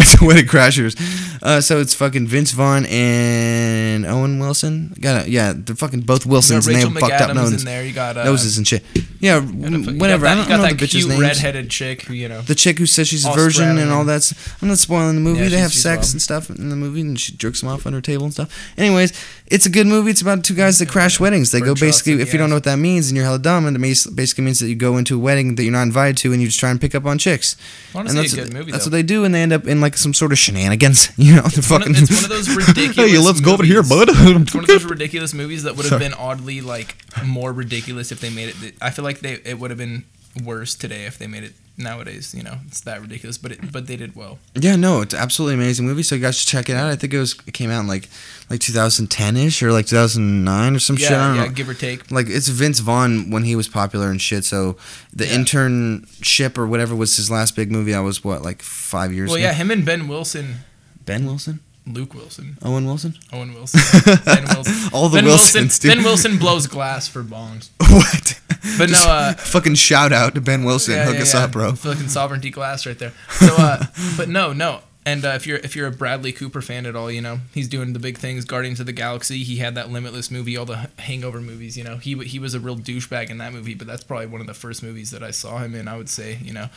It's 0.00 0.20
Wedding 0.20 0.46
Crashers. 0.46 0.96
Uh, 1.42 1.60
so 1.60 1.80
it's 1.80 1.94
fucking 1.94 2.26
Vince 2.26 2.52
Vaughn 2.52 2.84
and 2.86 4.04
Owen 4.06 4.38
Wilson. 4.38 4.94
Got 5.00 5.22
it. 5.26 5.28
Yeah, 5.28 5.52
they're 5.56 5.76
fucking 5.76 6.00
both 6.02 6.24
You 6.24 6.30
got 6.30 6.32
Wilsons 6.32 6.66
and 6.66 6.76
they 6.76 6.84
Rachel 6.84 7.00
fucked 7.00 7.12
up 7.14 7.30
McAdams 7.30 7.34
nose, 7.34 7.52
in 7.60 7.64
there. 7.64 7.84
You 7.84 7.92
got 7.92 8.16
uh, 8.16 8.24
noses 8.24 8.58
and 8.58 8.66
shit. 8.66 8.84
Yeah, 9.20 9.40
you 9.40 9.52
got- 9.84 9.92
you 9.92 9.98
whatever. 9.98 10.26
got 10.26 10.32
I 10.32 10.34
that- 10.34 10.34
don't 10.34 10.44
you 10.44 10.48
got 10.48 10.56
know 10.56 10.62
that 10.62 10.78
the 10.78 10.84
bitches' 10.86 10.90
cute 10.90 11.08
names 11.08 11.20
redheaded 11.20 11.70
chick 11.70 12.02
who 12.02 12.14
you 12.14 12.28
know. 12.28 12.42
the 12.42 12.54
chick 12.54 12.78
who 12.78 12.86
says 12.86 13.08
she's 13.08 13.24
a 13.26 13.32
virgin 13.32 13.78
and 13.78 13.90
all 13.90 14.04
that. 14.04 14.30
I'm 14.62 14.68
not 14.68 14.78
spoiling 14.78 15.14
the 15.16 15.20
movie. 15.20 15.27
Yeah, 15.36 15.48
they 15.48 15.58
have 15.58 15.72
sex 15.72 16.06
wild. 16.08 16.14
and 16.14 16.22
stuff 16.22 16.50
in 16.50 16.68
the 16.70 16.76
movie 16.76 17.00
and 17.00 17.18
she 17.18 17.32
jerks 17.36 17.60
them 17.60 17.68
off 17.70 17.86
under 17.86 17.98
her 17.98 18.02
table 18.02 18.24
and 18.24 18.32
stuff. 18.32 18.72
Anyways, 18.78 19.12
it's 19.46 19.66
a 19.66 19.70
good 19.70 19.86
movie. 19.86 20.10
It's 20.10 20.22
about 20.22 20.44
two 20.44 20.54
guys 20.54 20.78
that 20.78 20.88
crash 20.88 21.18
weddings. 21.20 21.50
They 21.50 21.60
Bird 21.60 21.66
go 21.66 21.74
basically 21.74 22.20
if 22.22 22.32
you 22.32 22.38
don't 22.38 22.48
know 22.50 22.56
what 22.56 22.64
that 22.64 22.76
means 22.78 23.08
and 23.08 23.16
you're 23.16 23.24
hella 23.24 23.38
dumb 23.38 23.66
and 23.66 23.76
it 23.76 23.80
bas- 23.80 24.06
basically 24.06 24.44
means 24.44 24.60
that 24.60 24.68
you 24.68 24.74
go 24.74 24.96
into 24.96 25.16
a 25.16 25.18
wedding 25.18 25.54
that 25.56 25.62
you're 25.62 25.72
not 25.72 25.82
invited 25.82 26.16
to 26.18 26.32
and 26.32 26.40
you 26.40 26.48
just 26.48 26.60
try 26.60 26.70
and 26.70 26.80
pick 26.80 26.94
up 26.94 27.04
on 27.06 27.18
chicks. 27.18 27.56
Honestly, 27.94 28.18
and 28.18 28.24
that's 28.24 28.34
a 28.36 28.40
what, 28.42 28.52
movie. 28.52 28.72
that's 28.72 28.84
though. 28.84 28.88
what 28.88 28.92
they 28.92 29.02
do 29.02 29.24
and 29.24 29.34
they 29.34 29.42
end 29.42 29.52
up 29.52 29.66
in 29.66 29.80
like 29.80 29.96
some 29.96 30.14
sort 30.14 30.32
of 30.32 30.38
shenanigans. 30.38 31.08
You 31.18 31.34
know, 31.36 31.42
It's 31.46 31.68
one, 31.70 31.82
of, 31.82 31.88
fucking 31.88 32.02
it's 32.02 32.10
one 32.14 32.24
of 32.24 32.30
those 32.30 32.54
ridiculous. 32.56 33.10
Hey, 33.12 33.18
let's 33.18 33.40
go 33.40 33.52
over 33.52 33.64
here, 33.64 33.82
bud. 33.82 34.08
It's 34.10 34.54
one 34.54 34.64
of 34.64 34.66
those 34.68 34.84
ridiculous 34.84 35.34
movies 35.34 35.64
that 35.64 35.76
would 35.76 35.86
have 35.86 35.98
been 36.00 36.14
oddly 36.14 36.60
like 36.60 36.96
more 37.24 37.52
ridiculous 37.52 38.12
if 38.12 38.20
they 38.20 38.30
made 38.30 38.54
it. 38.62 38.74
I 38.80 38.90
feel 38.90 39.04
like 39.04 39.20
they 39.20 39.34
it 39.44 39.58
would 39.58 39.70
have 39.70 39.78
been 39.78 40.04
worse 40.44 40.74
today 40.74 41.06
if 41.06 41.18
they 41.18 41.26
made 41.26 41.42
it 41.44 41.52
nowadays. 41.78 42.34
You 42.34 42.42
know, 42.42 42.58
it's 42.66 42.80
that 42.82 43.00
ridiculous, 43.00 43.38
but 43.38 43.52
it, 43.52 43.72
but 43.72 43.86
they 43.86 43.96
did 43.96 44.14
well. 44.16 44.38
Yeah, 44.54 44.76
no, 44.76 45.00
it's 45.00 45.14
absolutely 45.14 45.54
amazing 45.54 45.86
movie. 45.86 46.02
So 46.02 46.14
you 46.16 46.20
guys 46.22 46.36
should 46.38 46.48
check 46.48 46.68
it 46.68 46.74
out. 46.76 46.88
I 46.90 46.96
think 46.96 47.14
it 47.14 47.18
was 47.18 47.34
it 47.46 47.54
came 47.54 47.70
out 47.70 47.80
in 47.80 47.86
like 47.86 48.08
like 48.50 48.60
2010 48.60 49.36
ish 49.36 49.62
or 49.62 49.72
like 49.72 49.86
2009 49.86 50.74
or 50.74 50.78
some 50.78 50.96
Yeah, 50.96 51.08
shit. 51.08 51.16
I 51.16 51.26
don't 51.28 51.36
yeah, 51.36 51.44
know. 51.44 51.50
give 51.50 51.68
or 51.68 51.74
take. 51.74 52.10
like 52.10 52.26
it's 52.28 52.48
Vince 52.48 52.80
Vaughn 52.80 53.30
when 53.30 53.44
he 53.44 53.54
was 53.56 53.68
popular 53.68 54.10
and 54.10 54.20
shit. 54.20 54.44
So 54.44 54.76
the 55.12 55.26
Yeah. 55.26 55.36
internship 55.36 56.58
or 56.58 56.66
whatever 56.66 56.94
was 56.94 57.16
his 57.16 57.30
last 57.30 57.56
big 57.56 57.70
movie. 57.70 57.94
I 57.94 58.00
was 58.00 58.24
what 58.24 58.42
like 58.42 58.62
five 58.62 59.12
years. 59.12 59.28
Well, 59.28 59.36
ago? 59.36 59.44
yeah, 59.46 59.52
him 59.54 59.70
and 59.70 59.84
Ben 59.84 60.08
Wilson, 60.08 60.56
Ben 61.04 61.24
Wilson, 61.26 61.60
Luke 61.92 62.14
Wilson, 62.14 62.58
Owen 62.62 62.84
Wilson, 62.86 63.14
Owen 63.32 63.54
Wilson, 63.54 63.80
Ben 64.24 64.44
Wilson. 64.44 64.90
all 64.92 65.08
the 65.08 65.18
ben 65.18 65.24
Wilsons, 65.24 65.54
Wilson. 65.64 65.90
Ben 65.90 66.04
Wilson 66.04 66.38
blows 66.38 66.66
glass 66.66 67.08
for 67.08 67.22
bongs. 67.22 67.70
what? 67.80 68.40
But 68.78 68.88
Just 68.88 69.06
no, 69.06 69.12
uh, 69.12 69.32
fucking 69.34 69.76
shout 69.76 70.12
out 70.12 70.34
to 70.34 70.40
Ben 70.40 70.64
Wilson. 70.64 70.94
Yeah, 70.94 71.04
Hook 71.06 71.16
yeah, 71.16 71.22
us 71.22 71.34
yeah. 71.34 71.44
up, 71.44 71.52
bro. 71.52 71.72
Fucking 71.74 72.08
sovereignty 72.08 72.50
glass 72.50 72.86
right 72.86 72.98
there. 72.98 73.12
So, 73.30 73.54
uh, 73.56 73.84
but 74.16 74.28
no, 74.28 74.52
no. 74.52 74.80
And 75.06 75.24
uh, 75.24 75.28
if 75.30 75.46
you're 75.46 75.56
if 75.58 75.74
you're 75.74 75.86
a 75.86 75.92
Bradley 75.92 76.32
Cooper 76.32 76.60
fan 76.60 76.84
at 76.84 76.94
all, 76.94 77.10
you 77.10 77.22
know 77.22 77.38
he's 77.54 77.66
doing 77.68 77.94
the 77.94 77.98
big 77.98 78.18
things. 78.18 78.44
Guardians 78.44 78.78
of 78.78 78.84
the 78.86 78.92
Galaxy. 78.92 79.42
He 79.42 79.56
had 79.56 79.74
that 79.74 79.90
Limitless 79.90 80.30
movie, 80.30 80.56
all 80.56 80.66
the 80.66 80.90
Hangover 80.98 81.40
movies. 81.40 81.78
You 81.78 81.84
know, 81.84 81.96
he 81.96 82.14
he 82.24 82.38
was 82.38 82.52
a 82.52 82.60
real 82.60 82.76
douchebag 82.76 83.30
in 83.30 83.38
that 83.38 83.54
movie. 83.54 83.74
But 83.74 83.86
that's 83.86 84.04
probably 84.04 84.26
one 84.26 84.42
of 84.42 84.46
the 84.46 84.54
first 84.54 84.82
movies 84.82 85.10
that 85.12 85.22
I 85.22 85.30
saw 85.30 85.58
him 85.58 85.74
in. 85.74 85.88
I 85.88 85.96
would 85.96 86.10
say, 86.10 86.38
you 86.42 86.52
know, 86.52 86.68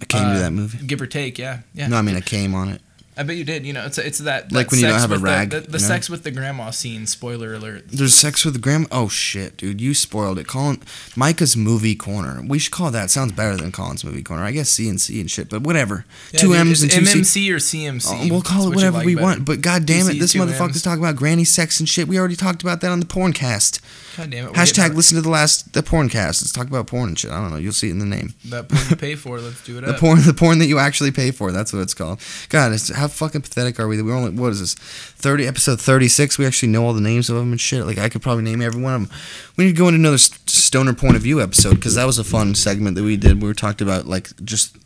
I 0.00 0.04
came 0.04 0.24
uh, 0.24 0.34
to 0.34 0.38
that 0.38 0.52
movie. 0.52 0.86
give 0.86 1.02
or 1.02 1.06
take. 1.06 1.36
Yeah, 1.36 1.60
yeah. 1.74 1.88
No, 1.88 1.96
I 1.96 2.02
mean 2.02 2.14
I 2.14 2.20
came 2.20 2.54
on 2.54 2.68
it. 2.68 2.80
I 3.20 3.22
bet 3.22 3.36
you 3.36 3.44
did. 3.44 3.66
You 3.66 3.74
know, 3.74 3.84
it's 3.84 3.98
it's 3.98 4.18
that, 4.20 4.48
that 4.48 4.54
Like 4.54 4.70
when 4.70 4.80
you 4.80 4.86
don't 4.86 4.94
sex 4.98 5.02
have 5.02 5.10
a 5.10 5.14
with 5.14 5.20
the- 5.20 5.26
rag, 5.26 5.50
The, 5.50 5.60
the, 5.60 5.66
you 5.66 5.72
know? 5.72 5.78
sex 5.78 6.08
with 6.08 6.22
the 6.22 6.30
grandma 6.30 6.70
scene. 6.70 7.06
Spoiler 7.06 7.52
alert. 7.52 7.84
There's 7.88 8.14
sex 8.14 8.44
with 8.44 8.54
the 8.54 8.60
grandma. 8.60 8.86
Oh 8.90 9.08
shit, 9.08 9.58
dude, 9.58 9.80
you 9.80 9.92
spoiled 9.92 10.38
it. 10.38 10.46
Colin, 10.46 10.80
Micah's 11.16 11.56
movie 11.56 11.94
corner. 11.94 12.42
We 12.46 12.58
should 12.58 12.72
call 12.72 12.90
that. 12.92 13.10
Sounds 13.10 13.32
better 13.32 13.56
than 13.56 13.72
Colin's 13.72 14.04
movie 14.04 14.22
corner. 14.22 14.42
I 14.42 14.52
guess 14.52 14.70
C 14.70 14.88
and 14.88 14.98
C 15.00 15.20
and 15.20 15.30
shit, 15.30 15.50
but 15.50 15.62
whatever. 15.62 16.06
Yeah, 16.32 16.40
two 16.40 16.48
dude, 16.48 16.56
M's 16.56 16.82
and 16.82 16.90
two 16.90 17.04
C. 17.04 17.48
MMC 17.50 17.52
or 17.52 17.56
CMC. 17.58 18.06
Oh, 18.10 18.24
uh, 18.24 18.28
we'll 18.30 18.42
call 18.42 18.62
it 18.62 18.68
what 18.68 18.76
whatever 18.76 18.96
like 18.98 19.06
we 19.06 19.14
better. 19.16 19.24
want, 19.26 19.44
but 19.44 19.60
god 19.60 19.84
damn 19.84 20.08
it, 20.08 20.18
this 20.18 20.34
motherfucker's 20.34 20.60
M's. 20.76 20.82
talking 20.82 21.04
about 21.04 21.16
granny 21.16 21.44
sex 21.44 21.78
and 21.78 21.88
shit. 21.88 22.08
We 22.08 22.18
already 22.18 22.36
talked 22.36 22.62
about 22.62 22.80
that 22.80 22.90
on 22.90 23.00
the 23.00 23.06
porncast. 23.06 23.80
God 24.16 24.30
damn 24.30 24.46
it. 24.48 24.52
Hashtag 24.54 24.94
listen 24.94 25.16
to 25.16 25.22
the 25.22 25.28
last 25.30 25.72
the 25.72 25.82
porn 25.82 26.08
cast. 26.08 26.42
Let's 26.42 26.52
talk 26.52 26.66
about 26.66 26.86
porn 26.86 27.10
and 27.10 27.18
shit. 27.18 27.30
I 27.30 27.40
don't 27.40 27.50
know. 27.50 27.56
You'll 27.56 27.72
see 27.72 27.88
it 27.88 27.92
in 27.92 27.98
the 27.98 28.06
name. 28.06 28.34
that 28.46 28.68
porn 28.68 28.82
you 28.90 28.96
pay 29.08 29.14
for. 29.14 29.38
Let's 29.40 29.64
do 29.64 29.78
it 29.78 29.82
The 29.82 29.94
up. 29.94 30.00
porn, 30.00 30.20
the 30.22 30.34
porn 30.34 30.58
that 30.58 30.66
you 30.66 30.78
actually 30.78 31.10
pay 31.12 31.30
for. 31.30 31.52
That's 31.52 31.72
what 31.72 31.80
it's 31.80 31.94
called. 31.94 32.20
God, 32.48 32.72
it's, 32.72 32.94
how 32.94 33.08
fucking 33.08 33.42
pathetic 33.42 33.78
are 33.78 33.86
we? 33.88 33.96
That 33.96 34.04
we're 34.04 34.14
only 34.16 34.30
what 34.30 34.52
is 34.52 34.60
this? 34.60 34.74
Thirty 34.74 35.46
episode 35.46 35.80
thirty 35.80 36.08
six. 36.08 36.38
We 36.38 36.46
actually 36.46 36.70
know 36.70 36.84
all 36.84 36.92
the 36.92 37.00
names 37.00 37.30
of 37.30 37.36
them 37.36 37.50
and 37.52 37.60
shit. 37.60 37.86
Like 37.86 37.98
I 37.98 38.08
could 38.08 38.22
probably 38.22 38.44
name 38.44 38.62
every 38.62 38.82
one 38.82 38.94
of 38.94 39.08
them. 39.08 39.18
We 39.56 39.64
need 39.66 39.72
to 39.72 39.78
go 39.78 39.88
into 39.88 39.98
another 40.00 40.18
stoner 40.18 40.92
point 40.94 41.16
of 41.16 41.22
view 41.22 41.40
episode 41.40 41.74
because 41.74 41.94
that 41.94 42.04
was 42.06 42.18
a 42.18 42.24
fun 42.24 42.54
segment 42.54 42.96
that 42.96 43.02
we 43.04 43.16
did. 43.16 43.40
We 43.42 43.48
were 43.48 43.54
talked 43.54 43.80
about 43.80 44.06
like 44.06 44.28
just 44.44 44.76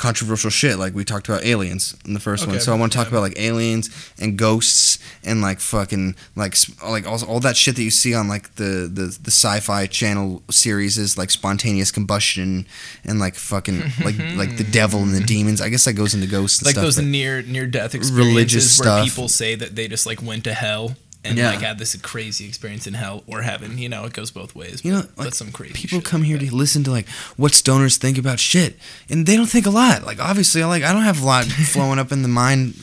controversial 0.00 0.48
shit. 0.48 0.78
Like 0.78 0.94
we 0.94 1.04
talked 1.04 1.28
about 1.28 1.44
aliens 1.44 1.94
in 2.06 2.14
the 2.14 2.20
first 2.20 2.46
one. 2.46 2.58
So 2.58 2.72
I 2.72 2.78
want 2.78 2.90
to 2.90 2.96
talk 2.96 3.08
yeah. 3.08 3.18
about 3.18 3.20
like 3.20 3.38
aliens 3.38 3.90
and 4.18 4.36
ghosts 4.36 4.98
and 5.22 5.42
like 5.42 5.60
fucking 5.60 6.16
like 6.34 6.56
like 6.82 7.06
all, 7.06 7.22
all 7.26 7.40
that 7.40 7.54
shit 7.56 7.76
that 7.76 7.82
you 7.82 7.90
see 7.90 8.14
on 8.14 8.26
like 8.26 8.54
the 8.54 8.90
the 8.92 9.16
the 9.22 9.30
sci-fi 9.30 9.86
channel 9.86 10.42
series 10.50 10.96
is 10.96 11.18
like 11.18 11.30
spontaneous 11.30 11.92
combustion 11.92 12.66
and 13.04 13.20
like 13.20 13.34
fucking 13.34 13.80
like 14.04 14.18
like 14.36 14.56
the 14.56 14.66
devil 14.70 15.00
and 15.00 15.14
the 15.14 15.20
demons. 15.20 15.60
I 15.60 15.68
guess 15.68 15.84
that 15.84 15.92
goes 15.92 16.14
into 16.14 16.26
ghosts 16.26 16.64
like 16.64 16.72
stuff. 16.72 16.84
those 16.84 16.98
near 16.98 17.42
near 17.42 17.66
death 17.66 17.94
experiences 17.94 18.34
Religious 18.34 18.78
where 18.78 18.86
stuff. 18.86 19.04
people 19.04 19.28
say 19.28 19.54
that 19.54 19.76
they 19.76 19.86
just 19.86 20.06
like 20.06 20.22
went 20.22 20.44
to 20.44 20.54
hell 20.54 20.96
and 21.24 21.36
Yeah. 21.36 21.50
like 21.50 21.60
have 21.60 21.78
this 21.78 21.94
crazy 21.96 22.46
experience 22.48 22.86
in 22.86 22.94
hell 22.94 23.22
or 23.26 23.42
heaven. 23.42 23.76
You 23.78 23.88
know, 23.88 24.04
it 24.04 24.12
goes 24.12 24.30
both 24.30 24.54
ways. 24.54 24.84
You 24.84 24.92
know, 24.92 24.98
like, 24.98 25.16
that's 25.16 25.36
some 25.38 25.52
crazy. 25.52 25.74
people 25.74 26.00
come 26.00 26.20
like 26.22 26.28
here 26.28 26.38
that. 26.38 26.48
to 26.50 26.54
listen 26.56 26.82
to 26.84 26.90
like 26.90 27.08
what 27.36 27.52
stoners 27.52 27.96
think 27.98 28.16
about 28.18 28.38
shit, 28.40 28.76
and 29.08 29.26
they 29.26 29.36
don't 29.36 29.46
think 29.48 29.66
a 29.66 29.70
lot. 29.70 30.04
Like 30.04 30.18
obviously, 30.20 30.62
I 30.62 30.66
like 30.66 30.82
I 30.82 30.92
don't 30.92 31.02
have 31.02 31.22
a 31.22 31.26
lot 31.26 31.44
flowing 31.72 31.98
up 31.98 32.10
in 32.12 32.22
the 32.22 32.28
mind 32.28 32.74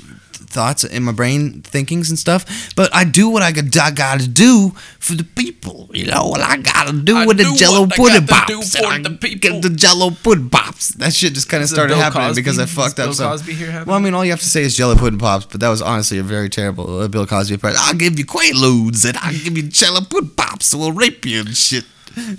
thoughts 0.49 0.83
in 0.83 1.03
my 1.03 1.11
brain 1.11 1.61
thinkings 1.61 2.09
and 2.09 2.17
stuff 2.17 2.73
but 2.75 2.89
i 2.95 3.03
do 3.03 3.29
what 3.29 3.43
i, 3.43 3.51
got, 3.51 3.65
I 3.77 3.91
gotta 3.91 4.27
do 4.27 4.71
for 4.99 5.13
the 5.13 5.23
people 5.23 5.89
you 5.93 6.05
know 6.07 6.25
what 6.27 6.41
i 6.41 6.57
gotta 6.57 6.93
do 6.93 7.17
I 7.17 7.25
with 7.25 7.37
the 7.37 7.53
jello 7.55 7.83
I 7.83 7.95
pudding 7.95 8.25
gotta 8.25 8.53
pops 8.55 8.75
for 8.77 8.85
and 8.85 9.05
I 9.05 9.09
the 9.09 9.15
people. 9.17 9.39
get 9.39 9.61
the 9.61 9.69
jello 9.69 10.11
pudding 10.11 10.49
pops 10.49 10.89
that 10.95 11.13
shit 11.13 11.33
just 11.33 11.49
kind 11.49 11.63
of 11.63 11.69
started 11.69 11.95
happening 11.97 12.27
Cosby? 12.29 12.41
because 12.41 12.59
i 12.59 12.65
fucked 12.65 12.99
up 12.99 13.07
Bill 13.07 13.13
some 13.13 13.31
Cosby 13.31 13.53
here 13.53 13.71
happening? 13.71 13.87
well 13.87 13.97
i 13.97 14.01
mean 14.01 14.13
all 14.13 14.23
you 14.25 14.31
have 14.31 14.39
to 14.41 14.49
say 14.49 14.63
is 14.63 14.75
jello 14.75 14.95
pudding 14.95 15.19
pops 15.19 15.45
but 15.45 15.59
that 15.59 15.69
was 15.69 15.81
honestly 15.81 16.17
a 16.17 16.23
very 16.23 16.49
terrible 16.49 16.99
uh, 17.01 17.07
bill 17.07 17.25
cosby 17.27 17.57
i'll 17.63 17.93
give 17.93 18.17
you 18.17 18.25
quaaludes 18.25 19.05
and 19.07 19.17
i'll 19.17 19.33
give 19.33 19.55
you 19.57 19.63
jello 19.63 20.01
pudding 20.01 20.31
pops 20.35 20.73
we'll 20.73 20.91
rape 20.91 21.25
you 21.25 21.41
and 21.41 21.55
shit 21.57 21.83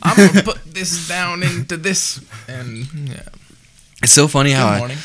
I'm 0.02 0.16
gonna 0.16 0.42
put 0.42 0.64
this 0.74 1.06
down 1.06 1.42
into 1.44 1.76
this 1.76 2.20
and 2.48 2.86
yeah. 3.08 3.22
It's 4.02 4.12
so 4.12 4.28
funny 4.28 4.50
how 4.52 4.66
Good 4.68 4.74
I, 4.74 4.78
morning. 4.78 4.98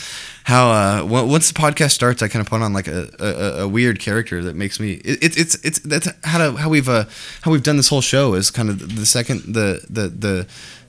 How 0.44 0.70
uh 0.72 0.98
w- 1.00 1.26
once 1.28 1.52
the 1.52 1.60
podcast 1.60 1.92
starts, 1.92 2.22
I 2.22 2.28
kind 2.28 2.42
of 2.42 2.50
put 2.50 2.62
on 2.62 2.74
like 2.74 2.88
a, 2.88 3.10
a, 3.20 3.64
a 3.64 3.68
weird 3.68 4.00
character 4.00 4.42
that 4.44 4.56
makes 4.56 4.80
me. 4.80 4.94
It, 4.94 5.24
it's 5.24 5.38
it's 5.38 5.56
it's 5.64 5.80
that's 5.80 6.08
how 6.24 6.38
to, 6.40 6.58
how 6.58 6.70
we've 6.70 6.90
uh 6.90 7.06
how 7.42 7.52
we've 7.52 7.64
done 7.64 7.78
this 7.78 7.90
whole 7.90 8.02
show 8.02 8.34
is 8.34 8.52
kind 8.52 8.70
of 8.70 8.96
the 8.96 9.06
second 9.06 9.54
the 9.54 9.86
the 9.90 10.10
the 10.10 10.48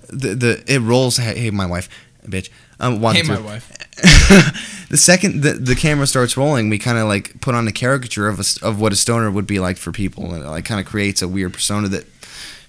the, 0.09 0.35
the 0.35 0.65
it 0.67 0.81
rolls. 0.81 1.17
Hey, 1.17 1.39
hey, 1.39 1.51
my 1.51 1.67
wife, 1.67 1.89
bitch. 2.27 2.51
Um, 2.81 3.01
Hey, 3.01 3.23
my 3.23 3.39
wife. 3.41 3.71
the 4.91 4.97
second 4.97 5.43
the, 5.43 5.53
the 5.53 5.77
camera 5.77 6.07
starts 6.07 6.37
rolling, 6.37 6.69
we 6.69 6.79
kind 6.79 6.99
of 6.99 7.07
like 7.07 7.41
put 7.41 7.55
on 7.55 7.69
a 7.69 7.73
caricature 7.73 8.29
of 8.29 8.41
a, 8.41 8.67
of 8.67 8.81
what 8.81 8.93
a 8.93 8.97
stoner 8.97 9.31
would 9.31 9.47
be 9.47 9.61
like 9.61 9.77
for 9.77 9.93
people, 9.93 10.35
and 10.35 10.43
it 10.45 10.49
like 10.49 10.65
kind 10.65 10.81
of 10.81 10.87
creates 10.87 11.23
a 11.23 11.29
weird 11.29 11.53
persona 11.53 11.89
that 11.89 12.05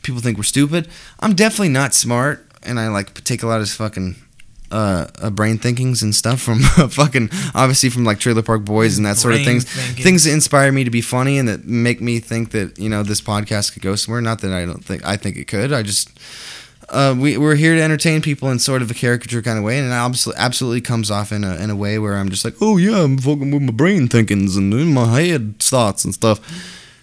people 0.03 0.21
think 0.21 0.37
we're 0.37 0.43
stupid. 0.43 0.87
I'm 1.19 1.33
definitely 1.33 1.69
not 1.69 1.93
smart, 1.95 2.45
and 2.61 2.79
I 2.79 2.89
like 2.89 3.23
take 3.23 3.41
a 3.41 3.47
lot 3.47 3.59
of 3.61 3.69
fucking 3.69 4.15
uh, 4.71 5.07
uh 5.21 5.29
brain 5.29 5.57
thinkings 5.57 6.01
and 6.01 6.15
stuff 6.15 6.41
from 6.41 6.59
fucking 6.89 7.29
obviously 7.53 7.89
from 7.89 8.03
like 8.03 8.19
Trailer 8.19 8.41
Park 8.41 8.65
Boys 8.65 8.97
and 8.97 9.05
that 9.05 9.17
sort 9.17 9.35
of 9.35 9.43
things. 9.43 9.63
thinking. 9.65 10.03
Things 10.03 10.23
that 10.23 10.33
inspire 10.33 10.71
me 10.71 10.83
to 10.83 10.91
be 10.91 11.01
funny 11.01 11.37
and 11.37 11.47
that 11.47 11.65
make 11.65 12.01
me 12.01 12.19
think 12.19 12.51
that 12.51 12.77
you 12.79 12.89
know 12.89 13.03
this 13.03 13.21
podcast 13.21 13.73
could 13.73 13.81
go 13.81 13.95
somewhere. 13.95 14.21
Not 14.21 14.41
that 14.41 14.51
I 14.51 14.65
don't 14.65 14.83
think 14.83 15.05
I 15.05 15.17
think 15.17 15.37
it 15.37 15.45
could. 15.45 15.71
I 15.73 15.81
just 15.81 16.09
uh, 16.89 17.15
we, 17.17 17.37
we're 17.37 17.55
here 17.55 17.75
to 17.75 17.81
entertain 17.81 18.21
people 18.21 18.49
in 18.51 18.59
sort 18.59 18.81
of 18.81 18.91
a 18.91 18.93
caricature 18.93 19.41
kind 19.41 19.57
of 19.57 19.63
way, 19.63 19.79
and 19.79 19.87
it 19.87 19.91
absolutely, 19.91 20.41
absolutely 20.41 20.81
comes 20.81 21.09
off 21.09 21.31
in 21.31 21.43
a, 21.43 21.55
in 21.55 21.69
a 21.69 21.75
way 21.75 21.97
where 21.97 22.15
I'm 22.15 22.29
just 22.29 22.45
like, 22.45 22.55
oh 22.61 22.77
yeah, 22.77 23.03
I'm 23.03 23.17
fucking 23.17 23.51
with 23.51 23.63
my 23.63 23.71
brain 23.71 24.07
thinkings 24.07 24.55
and 24.55 24.73
in 24.73 24.93
my 24.93 25.19
head 25.19 25.59
thoughts 25.59 26.05
and 26.05 26.13
stuff. 26.13 26.39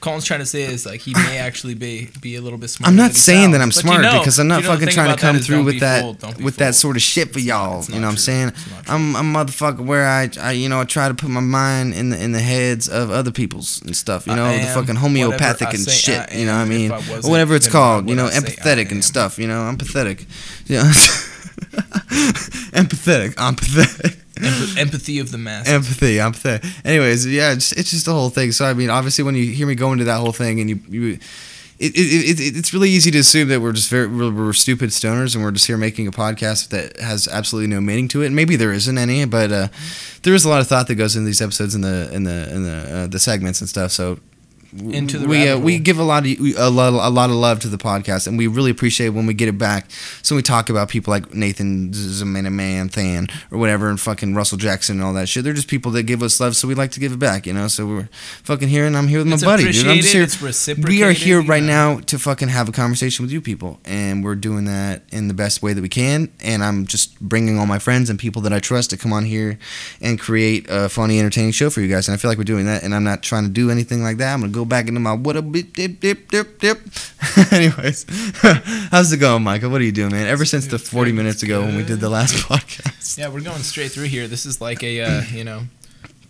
Colin's 0.03 0.25
trying 0.25 0.41
to 0.41 0.47
say 0.47 0.65
is 0.65 0.85
like 0.85 1.01
he 1.01 1.15
may 1.15 1.39
actually 1.49 1.75
be 1.75 2.11
be 2.21 2.35
a 2.37 2.41
little 2.41 2.59
bit 2.59 2.69
smarter. 2.69 2.91
I'm 2.91 2.97
not 2.97 3.13
saying 3.13 3.53
that 3.53 3.61
I'm. 3.61 3.69
But 3.69 3.77
smart 3.77 3.99
you 3.99 4.11
know- 4.11 4.19
because 4.19 4.39
I'm 4.39 4.49
not 4.49 4.63
you 4.63 4.69
know, 4.69 4.75
fucking 4.75 4.89
trying 4.89 5.17
to 5.17 5.21
come 5.21 5.39
through 5.39 5.65
with 5.65 5.81
that 5.81 6.03
fooled, 6.03 6.43
with 6.43 6.57
that 6.57 6.75
sort 6.75 6.97
of 6.97 7.03
shit 7.03 7.33
for 7.33 7.39
y'all. 7.39 7.85
You 7.85 7.95
know 8.01 8.09
what 8.09 8.13
I'm 8.13 8.17
saying? 8.19 8.53
I'm 8.89 9.15
a 9.17 9.21
motherfucker 9.21 9.81
where 9.81 10.07
I, 10.07 10.29
I 10.41 10.53
you 10.53 10.69
know 10.69 10.81
I 10.81 10.85
try 10.85 11.09
to 11.09 11.15
put 11.15 11.31
my 11.31 11.41
mind 11.41 11.95
in 11.95 12.11
the 12.11 12.23
in 12.23 12.33
the 12.33 12.41
heads 12.41 12.89
of 12.89 13.11
other 13.11 13.31
people's 13.31 13.81
and 13.83 13.97
stuff. 13.97 14.27
You 14.27 14.35
know 14.35 14.53
the 14.53 14.67
fucking 14.67 14.97
homeopathic 14.97 15.73
and 15.73 15.89
shit. 15.89 16.35
You 16.35 16.47
know 16.47 16.55
what 16.57 16.63
I 16.63 16.65
mean? 16.67 16.93
I 16.93 17.01
whatever 17.01 17.55
it's 17.55 17.69
called. 17.69 18.09
You 18.11 18.17
know 18.17 18.27
I 18.27 18.31
say 18.31 18.39
I 18.39 18.41
empathetic 18.41 18.91
and 18.91 19.05
stuff. 19.05 19.39
You 19.39 19.47
know 19.47 19.63
I'm 19.63 19.79
pathetic. 19.79 20.27
Yeah. 20.67 20.83
empathetic. 22.75 23.35
I'm 23.39 23.55
pathetic. 23.55 24.19
Emp- 24.43 24.79
empathy 24.79 25.19
of 25.19 25.31
the 25.31 25.39
masses. 25.39 25.73
Empathy, 25.73 26.21
empathy. 26.21 26.69
Anyways, 26.85 27.27
yeah, 27.27 27.53
it's, 27.53 27.73
it's 27.73 27.91
just 27.91 28.07
the 28.07 28.13
whole 28.13 28.31
thing. 28.31 28.53
So 28.53 28.65
I 28.65 28.75
mean, 28.75 28.91
obviously, 28.91 29.25
when 29.25 29.35
you 29.35 29.45
hear 29.53 29.67
me 29.67 29.75
go 29.75 29.93
into 29.93 30.05
that 30.05 30.19
whole 30.19 30.33
thing, 30.33 30.61
and 30.61 30.69
you 30.69 30.81
you 30.89 31.19
it, 31.79 31.97
it, 31.97 32.41
it, 32.41 32.57
it's 32.57 32.73
really 32.73 32.91
easy 32.91 33.11
to 33.11 33.19
assume 33.19 33.49
that 33.49 33.61
we're 33.61 33.73
just 33.73 33.91
very 33.91 34.07
we're, 34.07 34.31
we're 34.31 34.53
stupid 34.53 34.91
stoners 34.91 35.35
and 35.35 35.43
we're 35.43 35.51
just 35.51 35.67
here 35.67 35.77
making 35.77 36.07
a 36.07 36.13
podcast 36.13 36.69
that 36.69 37.01
has 37.01 37.27
absolutely 37.27 37.69
no 37.75 37.81
meaning 37.81 38.07
to 38.09 38.23
it. 38.23 38.27
And 38.27 38.37
maybe 38.37 38.55
there 38.55 38.73
isn't 38.73 38.97
any, 38.97 39.25
but 39.25 39.51
uh, 39.51 39.69
there 40.23 40.35
is 40.35 40.45
a 40.45 40.49
lot 40.49 40.61
of 40.61 40.69
thought 40.69 40.87
that 40.89 40.95
goes 40.95 41.17
into 41.17 41.27
these 41.27 41.43
episodes 41.43 41.75
and 41.75 41.83
the 41.83 42.09
in 42.13 42.23
the 42.25 42.55
in 42.55 42.63
the 42.63 42.97
uh, 42.97 43.07
the 43.09 43.19
segments 43.19 43.61
and 43.61 43.69
stuff. 43.69 43.91
So 43.91 44.19
Into 44.73 45.19
the 45.19 45.29
we 45.29 45.49
uh, 45.49 45.59
we 45.59 45.79
give 45.79 45.99
a 45.99 46.03
lot 46.03 46.25
of 46.25 46.41
a 46.41 46.71
lot, 46.71 46.93
a 46.95 47.11
lot 47.11 47.29
of 47.29 47.37
love 47.37 47.61
to 47.61 47.69
the 47.69 47.77
podcast, 47.77 48.27
and 48.27 48.39
we 48.39 48.47
really 48.47 48.71
appreciate 48.71 49.11
when 49.11 49.27
we 49.27 49.35
get 49.35 49.49
it 49.49 49.59
back. 49.59 49.91
So 50.23 50.35
we 50.35 50.41
talk 50.41 50.71
about 50.71 50.89
people 50.89 51.11
like 51.11 51.35
Nathan 51.35 51.91
Zamanaman 51.91 53.31
or 53.51 53.59
whatever, 53.59 53.91
and 53.91 54.01
fucking 54.01 54.35
Russell 54.35 54.57
Jackson 54.57 54.97
and 54.97 55.05
all 55.05 55.13
that 55.13 55.29
shit. 55.29 55.45
They're 55.45 55.53
just 55.53 55.69
people 55.69 55.93
that 55.93 56.05
give 56.05 56.23
us 56.23 56.41
love, 56.41 56.57
so 56.57 56.67
we 56.67 56.75
like 56.75 56.91
to 56.93 57.01
give 57.01 57.13
it 57.13 57.19
back, 57.19 57.47
you 57.47 57.53
know. 57.53 57.69
So 57.69 57.87
we're 57.87 58.09
fucking 58.45 58.69
here, 58.69 58.87
and 58.87 58.97
I'm 58.97 59.09
here 59.09 59.19
with 59.19 59.29
my 59.29 59.37
buddy, 59.37 59.71
dude. 59.71 59.87
I'm 59.87 59.97
just 59.99 60.13
here. 60.13 60.23
it's. 60.23 60.69
We 60.79 61.03
are 61.03 61.13
here 61.13 61.43
right 61.43 61.63
know. 61.63 61.97
now 61.97 62.01
to 62.01 62.19
fucking 62.19 62.49
have 62.49 62.69
a 62.69 62.73
conversation 62.73 63.25
with 63.25 63.33
you 63.33 63.43
people, 63.43 63.79
and 63.85 64.25
we're 64.25 64.37
doing 64.37 64.65
that 64.65 65.03
in 65.13 65.29
the 65.29 65.35
best 65.35 65.63
way 65.63 65.75
that 65.75 65.83
we 65.83 65.91
can. 65.91 66.33
And 66.41 66.65
I'm 66.65 66.87
just 66.87 67.21
bringing 67.21 67.59
all 67.59 67.67
my 67.67 67.79
friends 67.79 68.09
and 68.09 68.19
people 68.19 68.41
that 68.43 68.53
I 68.53 68.59
trust 68.59 68.91
to 68.91 68.97
come 68.97 69.13
on 69.13 69.27
here 69.27 69.59
and 70.01 70.19
create 70.19 70.67
a 70.71 70.89
funny, 70.89 71.19
entertaining 71.19 71.53
show 71.53 71.69
for 71.69 71.83
you 71.83 71.89
guys. 71.89 72.09
And 72.09 72.15
I 72.15 72.17
feel 72.17 72.31
like 72.31 72.39
we're 72.39 72.45
doing 72.45 72.65
that. 72.67 72.83
And 72.83 72.95
I'm 72.95 73.05
not 73.05 73.23
trying 73.23 73.45
to 73.45 73.51
do 73.51 73.71
anything 73.71 74.03
like 74.03 74.17
that. 74.17 74.33
I'm 74.33 74.41
gonna 74.41 74.53
go 74.53 74.62
back 74.65 74.89
into 74.89 75.01
my 75.01 75.13
what 75.13 75.37
a 75.37 75.43
bit 75.43 75.73
dip 75.73 76.01
dip 76.01 76.29
dip 76.31 76.59
dip. 76.59 76.81
Anyways, 77.53 78.07
how's 78.91 79.13
it 79.13 79.19
going, 79.19 79.43
Michael? 79.43 79.71
What 79.71 79.81
are 79.81 79.85
you 79.85 79.93
doing, 79.93 80.13
man? 80.13 80.27
Ever 80.27 80.45
since 80.45 80.67
the 80.67 80.79
40 80.79 81.11
good, 81.11 81.17
minutes 81.17 81.43
ago 81.43 81.61
when 81.63 81.77
we 81.77 81.85
did 81.85 82.01
the 82.01 82.09
last 82.11 82.35
podcast. 82.49 83.19
Yeah, 83.19 83.29
we're 83.29 83.41
going 83.41 83.63
straight 83.63 83.91
through 83.93 84.05
here. 84.07 84.29
This 84.29 84.47
is 84.47 84.61
like 84.61 84.83
a 84.83 85.01
uh, 85.03 85.23
you 85.33 85.45
know 85.45 85.63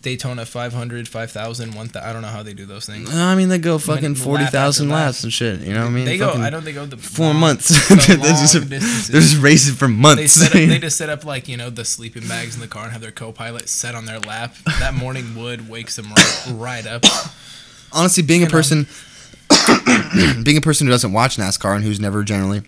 Daytona 0.02 0.44
500, 0.44 1.06
5,000, 1.06 1.74
1,000. 1.74 2.02
I 2.08 2.12
don't 2.12 2.22
know 2.22 2.28
how 2.28 2.42
they 2.42 2.54
do 2.54 2.66
those 2.66 2.86
things. 2.86 3.14
I 3.14 3.36
mean, 3.36 3.48
they 3.48 3.58
go 3.58 3.78
fucking 3.78 4.16
40,000 4.16 4.88
lap. 4.88 4.96
laps 4.96 5.22
and 5.22 5.32
shit. 5.32 5.60
You 5.60 5.74
know 5.74 5.82
what 5.82 5.86
I 5.86 5.90
mean? 5.90 6.04
they 6.06 6.18
go. 6.18 6.32
I 6.32 6.50
don't. 6.50 6.64
They 6.64 6.72
go 6.72 6.84
the 6.86 6.96
four 6.96 7.26
long- 7.26 7.36
months. 7.36 7.68
the 7.88 8.16
they're, 8.16 8.80
just, 8.80 9.08
they're 9.12 9.20
just 9.20 9.40
racing 9.40 9.76
for 9.76 9.86
months. 9.86 10.20
They 10.20 10.26
set 10.26 10.48
up. 10.48 10.68
They 10.68 10.78
just 10.80 10.98
set 10.98 11.08
up 11.08 11.24
like 11.24 11.46
you 11.48 11.56
know 11.56 11.70
the 11.70 11.84
sleeping 11.84 12.26
bags 12.26 12.56
in 12.56 12.60
the 12.60 12.66
car 12.66 12.82
and 12.84 12.92
have 12.92 13.00
their 13.00 13.12
co-pilot 13.12 13.68
set 13.68 13.94
on 13.94 14.04
their 14.06 14.18
lap. 14.18 14.56
That 14.80 14.94
morning 14.94 15.36
wood 15.36 15.68
wakes 15.68 15.94
them 15.96 16.10
right, 16.12 16.46
right 16.50 16.86
up. 16.86 17.04
Honestly 17.94 18.22
being 18.22 18.42
a 18.42 18.46
know. 18.46 18.50
person 18.50 18.86
being 20.44 20.56
a 20.56 20.60
person 20.60 20.86
who 20.86 20.90
doesn't 20.90 21.12
watch 21.12 21.36
NASCAR 21.36 21.74
and 21.76 21.84
who's 21.84 22.00
never 22.00 22.22
generally 22.22 22.62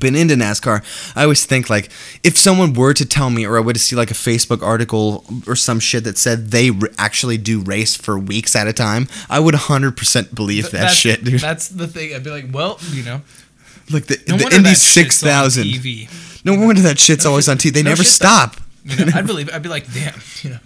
been 0.00 0.16
into 0.16 0.34
NASCAR, 0.34 0.82
I 1.14 1.22
always 1.22 1.46
think 1.46 1.70
like 1.70 1.90
if 2.24 2.36
someone 2.36 2.72
were 2.74 2.92
to 2.94 3.06
tell 3.06 3.30
me 3.30 3.46
or 3.46 3.56
I 3.56 3.60
were 3.60 3.72
to 3.72 3.78
see 3.78 3.94
like 3.96 4.10
a 4.10 4.14
Facebook 4.14 4.62
article 4.62 5.24
or 5.46 5.54
some 5.54 5.78
shit 5.78 6.04
that 6.04 6.18
said 6.18 6.50
they 6.50 6.70
r- 6.70 6.88
actually 6.98 7.38
do 7.38 7.60
race 7.60 7.94
for 7.94 8.18
weeks 8.18 8.56
at 8.56 8.66
a 8.66 8.72
time, 8.72 9.06
I 9.30 9.38
would 9.40 9.54
100% 9.54 10.34
believe 10.34 10.64
Th- 10.64 10.72
that 10.72 10.78
that's, 10.80 10.94
shit, 10.94 11.22
dude. 11.24 11.40
That's 11.40 11.68
the 11.68 11.86
thing. 11.86 12.14
I'd 12.14 12.24
be 12.24 12.30
like, 12.30 12.46
well, 12.52 12.78
you 12.90 13.04
know, 13.04 13.20
like 13.90 14.06
the, 14.06 14.18
no 14.26 14.36
the 14.36 14.44
Indy 14.46 14.70
that 14.70 14.76
shit's 14.76 15.22
on 15.22 15.50
6000. 15.50 16.44
No 16.44 16.54
wonder 16.58 16.82
that 16.82 16.98
shit's 16.98 17.24
No 17.24 17.30
always 17.30 17.44
shit- 17.44 17.52
on 17.52 17.58
TV. 17.58 17.72
They 17.72 17.82
no 17.84 17.90
never 17.90 18.04
stop. 18.04 18.56
You 18.86 19.04
know, 19.06 19.12
I'd 19.14 19.26
believe. 19.26 19.50
I'd 19.52 19.62
be 19.62 19.68
like, 19.68 19.92
damn. 19.92 20.14
You 20.42 20.50
know, 20.50 20.58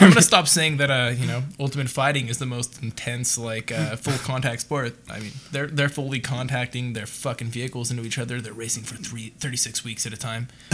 I'm 0.00 0.08
gonna 0.10 0.22
stop 0.22 0.48
saying 0.48 0.76
that. 0.78 0.90
Uh, 0.90 1.12
you 1.14 1.26
know, 1.26 1.42
ultimate 1.58 1.88
fighting 1.90 2.28
is 2.28 2.38
the 2.38 2.46
most 2.46 2.82
intense, 2.82 3.36
like, 3.36 3.70
uh, 3.72 3.96
full 3.96 4.16
contact 4.18 4.62
sport. 4.62 4.94
I 5.10 5.20
mean, 5.20 5.32
they're 5.52 5.66
they're 5.66 5.88
fully 5.88 6.20
contacting 6.20 6.92
their 6.94 7.06
fucking 7.06 7.48
vehicles 7.48 7.90
into 7.90 8.04
each 8.04 8.18
other. 8.18 8.40
They're 8.40 8.52
racing 8.52 8.84
for 8.84 8.96
three, 8.96 9.30
36 9.40 9.84
weeks 9.84 10.06
at 10.06 10.12
a 10.12 10.16
time. 10.16 10.48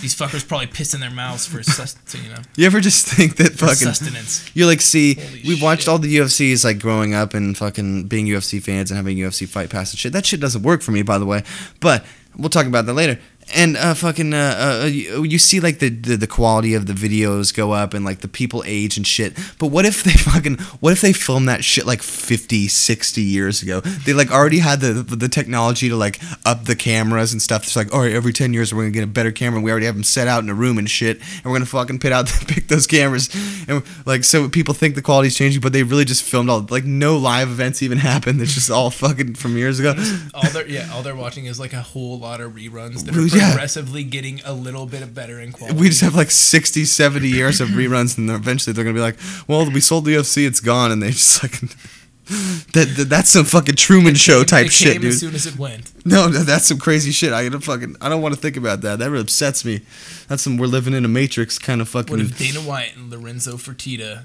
These 0.00 0.14
fuckers 0.16 0.46
probably 0.46 0.66
piss 0.66 0.92
in 0.94 1.00
their 1.00 1.10
mouths 1.10 1.46
for 1.46 1.62
sus- 1.62 1.96
so, 2.06 2.18
you 2.22 2.28
know 2.30 2.40
you 2.56 2.66
ever 2.66 2.80
just 2.80 3.06
think 3.06 3.36
that 3.36 3.52
for 3.52 3.66
fucking 3.66 3.76
sustenance. 3.76 4.50
You 4.54 4.66
like 4.66 4.80
see 4.80 5.14
Holy 5.14 5.42
we've 5.46 5.62
watched 5.62 5.82
shit. 5.82 5.88
all 5.88 5.98
the 5.98 6.16
UFCs 6.18 6.64
like 6.64 6.78
growing 6.78 7.14
up 7.14 7.34
and 7.34 7.56
fucking 7.56 8.04
being 8.08 8.26
UFC 8.26 8.62
fans 8.62 8.90
and 8.90 8.96
having 8.96 9.16
UFC 9.16 9.48
fight 9.48 9.70
pass 9.70 9.92
and 9.92 9.98
shit. 9.98 10.12
That 10.12 10.26
shit 10.26 10.40
doesn't 10.40 10.62
work 10.62 10.82
for 10.82 10.90
me, 10.92 11.02
by 11.02 11.18
the 11.18 11.26
way. 11.26 11.42
But 11.80 12.04
we'll 12.36 12.50
talk 12.50 12.66
about 12.66 12.86
that 12.86 12.94
later. 12.94 13.18
And 13.54 13.76
uh, 13.76 13.94
fucking 13.94 14.34
uh, 14.34 14.82
uh, 14.82 14.86
you, 14.86 15.22
you 15.22 15.38
see 15.38 15.60
like 15.60 15.78
the, 15.78 15.88
the 15.88 16.16
the 16.16 16.26
quality 16.26 16.74
of 16.74 16.86
the 16.86 16.92
videos 16.92 17.54
go 17.54 17.72
up 17.72 17.94
and 17.94 18.04
like 18.04 18.20
the 18.20 18.28
people 18.28 18.62
age 18.66 18.96
and 18.96 19.06
shit. 19.06 19.38
But 19.58 19.68
what 19.68 19.86
if 19.86 20.02
they 20.02 20.12
fucking 20.30 20.58
what 20.80 20.92
if 20.92 21.00
they 21.00 21.12
filmed 21.12 21.48
that 21.48 21.64
shit 21.64 21.86
like 21.86 22.02
50, 22.02 22.68
60 22.68 23.22
years 23.22 23.62
ago? 23.62 23.80
They 23.80 24.12
like 24.12 24.30
already 24.30 24.58
had 24.58 24.80
the 24.80 24.92
the 24.92 25.28
technology 25.28 25.88
to 25.88 25.96
like 25.96 26.20
up 26.44 26.64
the 26.64 26.76
cameras 26.76 27.32
and 27.32 27.40
stuff. 27.40 27.62
It's 27.62 27.76
like 27.76 27.92
all 27.94 28.00
right, 28.00 28.12
every 28.12 28.32
ten 28.32 28.52
years 28.52 28.74
we're 28.74 28.82
gonna 28.82 28.92
get 28.92 29.04
a 29.04 29.06
better 29.06 29.32
camera. 29.32 29.60
We 29.60 29.70
already 29.70 29.86
have 29.86 29.94
them 29.94 30.04
set 30.04 30.28
out 30.28 30.42
in 30.42 30.50
a 30.50 30.54
room 30.54 30.78
and 30.78 30.88
shit, 30.88 31.18
and 31.18 31.44
we're 31.44 31.54
gonna 31.54 31.66
fucking 31.66 32.00
pit 32.00 32.12
out 32.12 32.26
pick 32.48 32.68
those 32.68 32.86
cameras. 32.86 33.28
And 33.66 33.82
like 34.04 34.24
so 34.24 34.48
people 34.48 34.74
think 34.74 34.94
the 34.94 35.02
quality's 35.02 35.36
changing, 35.36 35.60
but 35.60 35.72
they 35.72 35.82
really 35.82 36.04
just 36.04 36.22
filmed 36.22 36.50
all 36.50 36.66
like 36.68 36.84
no 36.84 37.16
live 37.16 37.48
events 37.48 37.82
even 37.82 37.98
happened. 38.12 38.40
It's 38.42 38.54
just 38.54 38.70
all 38.70 38.90
fucking 38.90 39.34
from 39.34 39.56
years 39.56 39.80
ago. 39.80 39.94
All 40.34 40.50
they're 40.50 40.68
yeah, 40.68 40.90
all 40.92 41.02
they're 41.02 41.16
watching 41.16 41.46
is 41.46 41.58
like 41.58 41.72
a 41.72 41.82
whole 41.82 42.18
lot 42.18 42.40
of 42.40 42.52
reruns 42.52 43.04
that 43.04 43.14
Are 43.38 43.40
yeah. 43.40 43.50
progressively 43.52 44.04
getting 44.04 44.40
a 44.44 44.52
little 44.52 44.86
bit 44.86 45.14
better 45.14 45.40
in 45.40 45.52
quality. 45.52 45.78
We 45.78 45.88
just 45.88 46.00
have 46.00 46.14
like 46.14 46.30
60, 46.30 46.84
70 46.84 47.28
years 47.28 47.60
of 47.60 47.68
reruns, 47.68 48.18
and 48.18 48.30
eventually 48.30 48.72
they're 48.74 48.84
gonna 48.84 48.94
be 48.94 49.00
like, 49.00 49.16
"Well, 49.46 49.70
we 49.70 49.80
sold 49.80 50.04
the 50.04 50.12
UFC, 50.14 50.46
it's 50.46 50.60
gone," 50.60 50.90
and 50.92 51.02
they 51.02 51.10
just 51.10 51.42
like 51.42 51.60
that, 52.72 52.94
that. 52.96 53.06
That's 53.08 53.30
some 53.30 53.44
fucking 53.44 53.76
Truman 53.76 54.14
Show 54.14 54.40
It 54.42 54.48
type 54.48 54.64
came 54.64 54.70
shit, 54.70 54.96
as 54.96 55.02
dude. 55.02 55.14
soon 55.14 55.34
as 55.34 55.46
it 55.46 55.56
went. 55.58 55.90
No, 56.04 56.28
that- 56.28 56.46
that's 56.46 56.66
some 56.66 56.78
crazy 56.78 57.10
shit. 57.10 57.32
I 57.32 57.44
gotta 57.48 57.60
fucking. 57.60 57.96
I 58.00 58.08
don't 58.08 58.20
want 58.22 58.34
to 58.34 58.40
think 58.40 58.56
about 58.56 58.80
that. 58.82 58.98
That 58.98 59.10
really 59.10 59.22
upsets 59.22 59.64
me. 59.64 59.80
That's 60.28 60.42
some. 60.42 60.56
We're 60.58 60.66
living 60.66 60.92
in 60.94 61.04
a 61.04 61.08
matrix 61.08 61.58
kind 61.58 61.80
of 61.80 61.88
fucking. 61.88 62.10
What 62.16 62.20
if 62.24 62.36
Dana 62.38 62.60
White 62.60 62.96
and 62.96 63.10
Lorenzo 63.10 63.56
Fertitta 63.56 64.24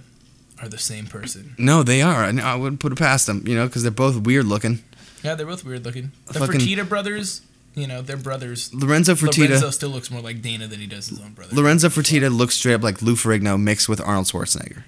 are 0.61 0.67
the 0.67 0.77
same 0.77 1.05
person? 1.07 1.55
no, 1.57 1.81
they 1.83 2.01
are. 2.01 2.23
I, 2.25 2.29
I 2.41 2.55
wouldn't 2.55 2.79
put 2.81 2.91
it 2.91 2.97
past 2.97 3.27
them. 3.27 3.43
You 3.47 3.55
know, 3.55 3.67
because 3.67 3.83
they're 3.83 3.91
both 3.91 4.17
weird 4.17 4.45
looking. 4.45 4.83
Yeah, 5.23 5.35
they're 5.35 5.45
both 5.45 5.63
weird 5.63 5.85
looking. 5.85 6.11
The 6.27 6.33
Fucking- 6.39 6.59
Fertitta 6.59 6.87
brothers, 6.87 7.41
you 7.75 7.87
know, 7.87 8.01
they're 8.01 8.17
brothers. 8.17 8.73
Lorenzo 8.73 9.15
Fertitta. 9.15 9.49
Lorenzo 9.49 9.69
still 9.71 9.89
looks 9.89 10.11
more 10.11 10.21
like 10.21 10.41
Dana 10.41 10.67
than 10.67 10.79
he 10.79 10.87
does 10.87 11.07
his 11.09 11.19
own 11.19 11.31
brother. 11.33 11.55
Lorenzo 11.55 11.89
Fertitta 11.89 12.35
looks 12.35 12.55
straight 12.55 12.73
up 12.75 12.83
like 12.83 13.01
Lou 13.01 13.15
Ferrigno 13.15 13.59
mixed 13.61 13.89
with 13.89 13.99
Arnold 14.01 14.27
Schwarzenegger. 14.27 14.83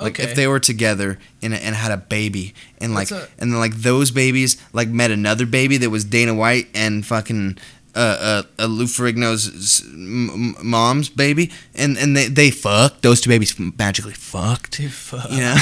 Like 0.00 0.18
Okay. 0.18 0.30
if 0.30 0.34
they 0.34 0.46
were 0.46 0.60
together 0.60 1.18
and, 1.42 1.52
and 1.52 1.74
had 1.74 1.90
a 1.92 1.98
baby 1.98 2.54
and 2.78 2.94
like 2.94 3.10
a- 3.10 3.28
and 3.38 3.52
then 3.52 3.58
like 3.58 3.74
those 3.74 4.10
babies 4.10 4.56
like 4.72 4.88
met 4.88 5.10
another 5.10 5.44
baby 5.44 5.76
that 5.76 5.90
was 5.90 6.04
Dana 6.04 6.34
White 6.34 6.68
and 6.74 7.04
fucking 7.04 7.58
uh, 7.94 7.98
uh, 7.98 8.42
uh 8.62 8.66
Lou 8.66 8.86
Ferrigno's 8.86 9.48
s- 9.48 9.82
m- 9.84 10.30
m- 10.30 10.56
mom's 10.62 11.08
baby 11.08 11.50
and 11.74 11.96
and 11.98 12.16
they 12.16 12.28
they 12.28 12.50
fucked 12.50 13.02
those 13.02 13.20
two 13.20 13.30
babies 13.30 13.58
magically 13.58 14.12
fucked. 14.12 14.76
Dude, 14.78 14.92
fuck. 14.92 15.30
You 15.30 15.40
know, 15.40 15.56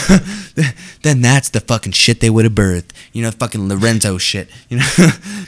then 1.03 1.21
that's 1.23 1.49
the 1.51 1.61
fucking 1.61 1.93
shit 1.93 2.21
they 2.21 2.31
would 2.31 2.45
have 2.45 2.55
birthed. 2.55 2.91
You 3.13 3.23
know, 3.23 3.31
fucking 3.31 3.69
Lorenzo 3.69 4.19
shit. 4.19 4.49
You 4.69 4.79
know, 4.79 4.89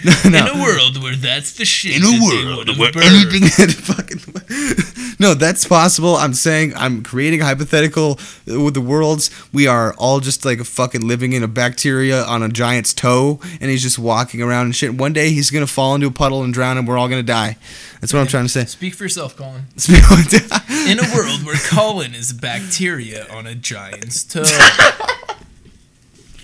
no, 0.05 0.13
no. 0.31 0.47
In 0.51 0.59
a 0.59 0.63
world 0.63 1.03
where 1.03 1.17
that's 1.17 1.53
the 1.55 1.65
shit. 1.65 1.97
in 1.97 2.03
a 2.03 2.11
that 2.11 2.21
world 2.23 2.79
where 2.79 2.93
anything 3.05 3.49
fucking 3.69 4.19
no 5.21 5.35
that's 5.35 5.65
possible. 5.65 6.17
I'm 6.17 6.35
saying 6.35 6.73
i'm 6.75 7.05
creating 7.05 7.41
a 7.43 7.45
hypothetical 7.45 8.19
with 8.47 8.75
the 8.75 8.81
worlds. 8.81 9.31
We 9.53 9.69
are 9.69 9.95
all 9.95 10.19
just 10.19 10.45
like 10.45 10.59
fucking 10.65 11.07
living 11.07 11.33
in 11.33 11.45
a 11.45 11.49
bacteria 11.49 12.25
on 12.25 12.43
a 12.43 12.49
giant's 12.49 12.93
toe 12.93 13.39
and 13.61 13.71
he's 13.71 13.83
just 13.83 13.99
walking 13.99 14.43
around 14.43 14.67
and 14.67 14.75
shit. 14.75 14.95
One 14.95 15.13
day 15.13 15.31
he's 15.31 15.53
gonna 15.53 15.69
fall 15.69 15.95
into 15.95 16.09
a 16.09 16.11
puddle 16.11 16.43
and 16.43 16.53
drown 16.53 16.77
and 16.77 16.89
we're 16.89 16.99
all 16.99 17.09
gonna 17.09 17.23
die. 17.23 17.57
That's 18.01 18.13
what 18.13 18.21
i'm 18.21 18.27
trying 18.27 18.47
to 18.47 18.49
say. 18.49 18.65
Speak 18.65 18.95
for 18.95 19.05
yourself, 19.05 19.37
Colin. 19.37 19.67
in 19.89 20.91
In 20.91 20.99
a 20.99 21.15
world 21.15 21.45
where 21.45 21.57
Colin 21.69 22.15
is 22.15 22.33
bacteria 22.33 23.27
on 23.31 23.47
a 23.47 23.55
giant's 23.55 24.25
toe. 24.25 24.43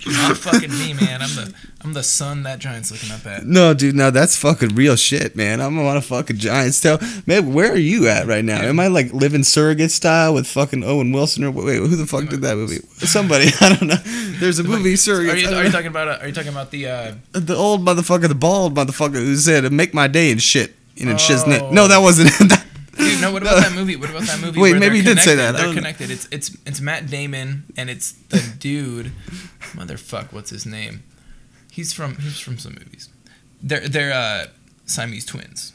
Not 0.07 0.37
fucking 0.37 0.69
me, 0.71 0.93
man. 0.93 1.21
I'm 1.21 1.29
the 1.35 1.53
I'm 1.83 1.93
the 1.93 2.03
sun 2.03 2.43
that 2.43 2.59
giant's 2.59 2.91
looking 2.91 3.11
up 3.11 3.25
at. 3.25 3.45
no 3.45 3.73
dude 3.73 3.95
no 3.95 4.09
that's 4.11 4.35
fucking 4.35 4.69
real 4.75 4.95
shit 4.97 5.35
man 5.35 5.61
i'm 5.61 5.77
on 5.79 5.95
a 5.95 6.01
fucking 6.01 6.37
giant's 6.37 6.81
toe 6.81 6.97
man 7.25 7.53
where 7.53 7.71
are 7.71 7.77
you 7.77 8.07
at 8.09 8.25
right 8.27 8.43
now 8.43 8.59
am 8.61 8.79
i 8.79 8.87
like 8.87 9.13
living 9.13 9.43
surrogate 9.43 9.91
style 9.91 10.33
with 10.33 10.47
fucking 10.47 10.83
owen 10.83 11.11
wilson 11.13 11.43
or 11.45 11.51
wait 11.51 11.77
who 11.77 11.87
the 11.95 12.05
fuck 12.05 12.27
did 12.27 12.41
that 12.41 12.55
movie 12.57 12.79
somebody 12.97 13.45
i 13.61 13.69
don't 13.69 13.87
know 13.87 13.95
there's 14.39 14.59
a 14.59 14.63
movie 14.63 14.95
surrogate 14.95 15.35
Are 15.35 15.37
you, 15.37 15.55
are 15.55 15.63
you 15.65 15.71
talking 15.71 15.87
about? 15.87 16.21
Are 16.21 16.27
you 16.27 16.33
talking 16.33 16.49
about 16.51 16.71
the? 16.71 16.87
Uh, 16.87 17.13
The 17.31 17.55
old 17.55 17.85
motherfucker, 17.85 18.27
the 18.27 18.35
bald 18.35 18.75
motherfucker 18.75 19.13
who 19.15 19.35
said, 19.35 19.71
"Make 19.71 19.93
my 19.93 20.07
day" 20.07 20.31
and 20.31 20.41
shit. 20.41 20.75
And 20.99 21.09
Oh. 21.11 21.69
no, 21.71 21.87
that 21.87 21.99
wasn't. 21.99 22.29
that, 22.49 22.65
dude, 22.97 23.21
no. 23.21 23.31
What 23.31 23.41
about 23.41 23.61
that 23.61 23.73
movie? 23.73 23.95
What 23.95 24.09
about 24.09 24.23
that 24.23 24.39
movie? 24.41 24.59
Wait, 24.59 24.77
maybe 24.77 24.97
you 24.97 25.03
did 25.03 25.19
say 25.19 25.35
that. 25.35 25.55
They're 25.55 25.73
connected. 25.73 26.11
It's 26.11 26.27
it's 26.31 26.55
it's 26.65 26.81
Matt 26.81 27.07
Damon 27.07 27.63
and 27.77 27.89
it's 27.89 28.11
the 28.29 28.43
dude. 28.59 29.11
Motherfuck, 29.73 30.33
what's 30.33 30.49
his 30.49 30.65
name? 30.65 31.03
He's 31.71 31.93
from 31.93 32.17
he's 32.17 32.39
from 32.39 32.57
some 32.57 32.73
movies. 32.73 33.09
They're 33.61 33.87
they're 33.87 34.13
uh, 34.13 34.47
Siamese 34.85 35.25
twins. 35.25 35.73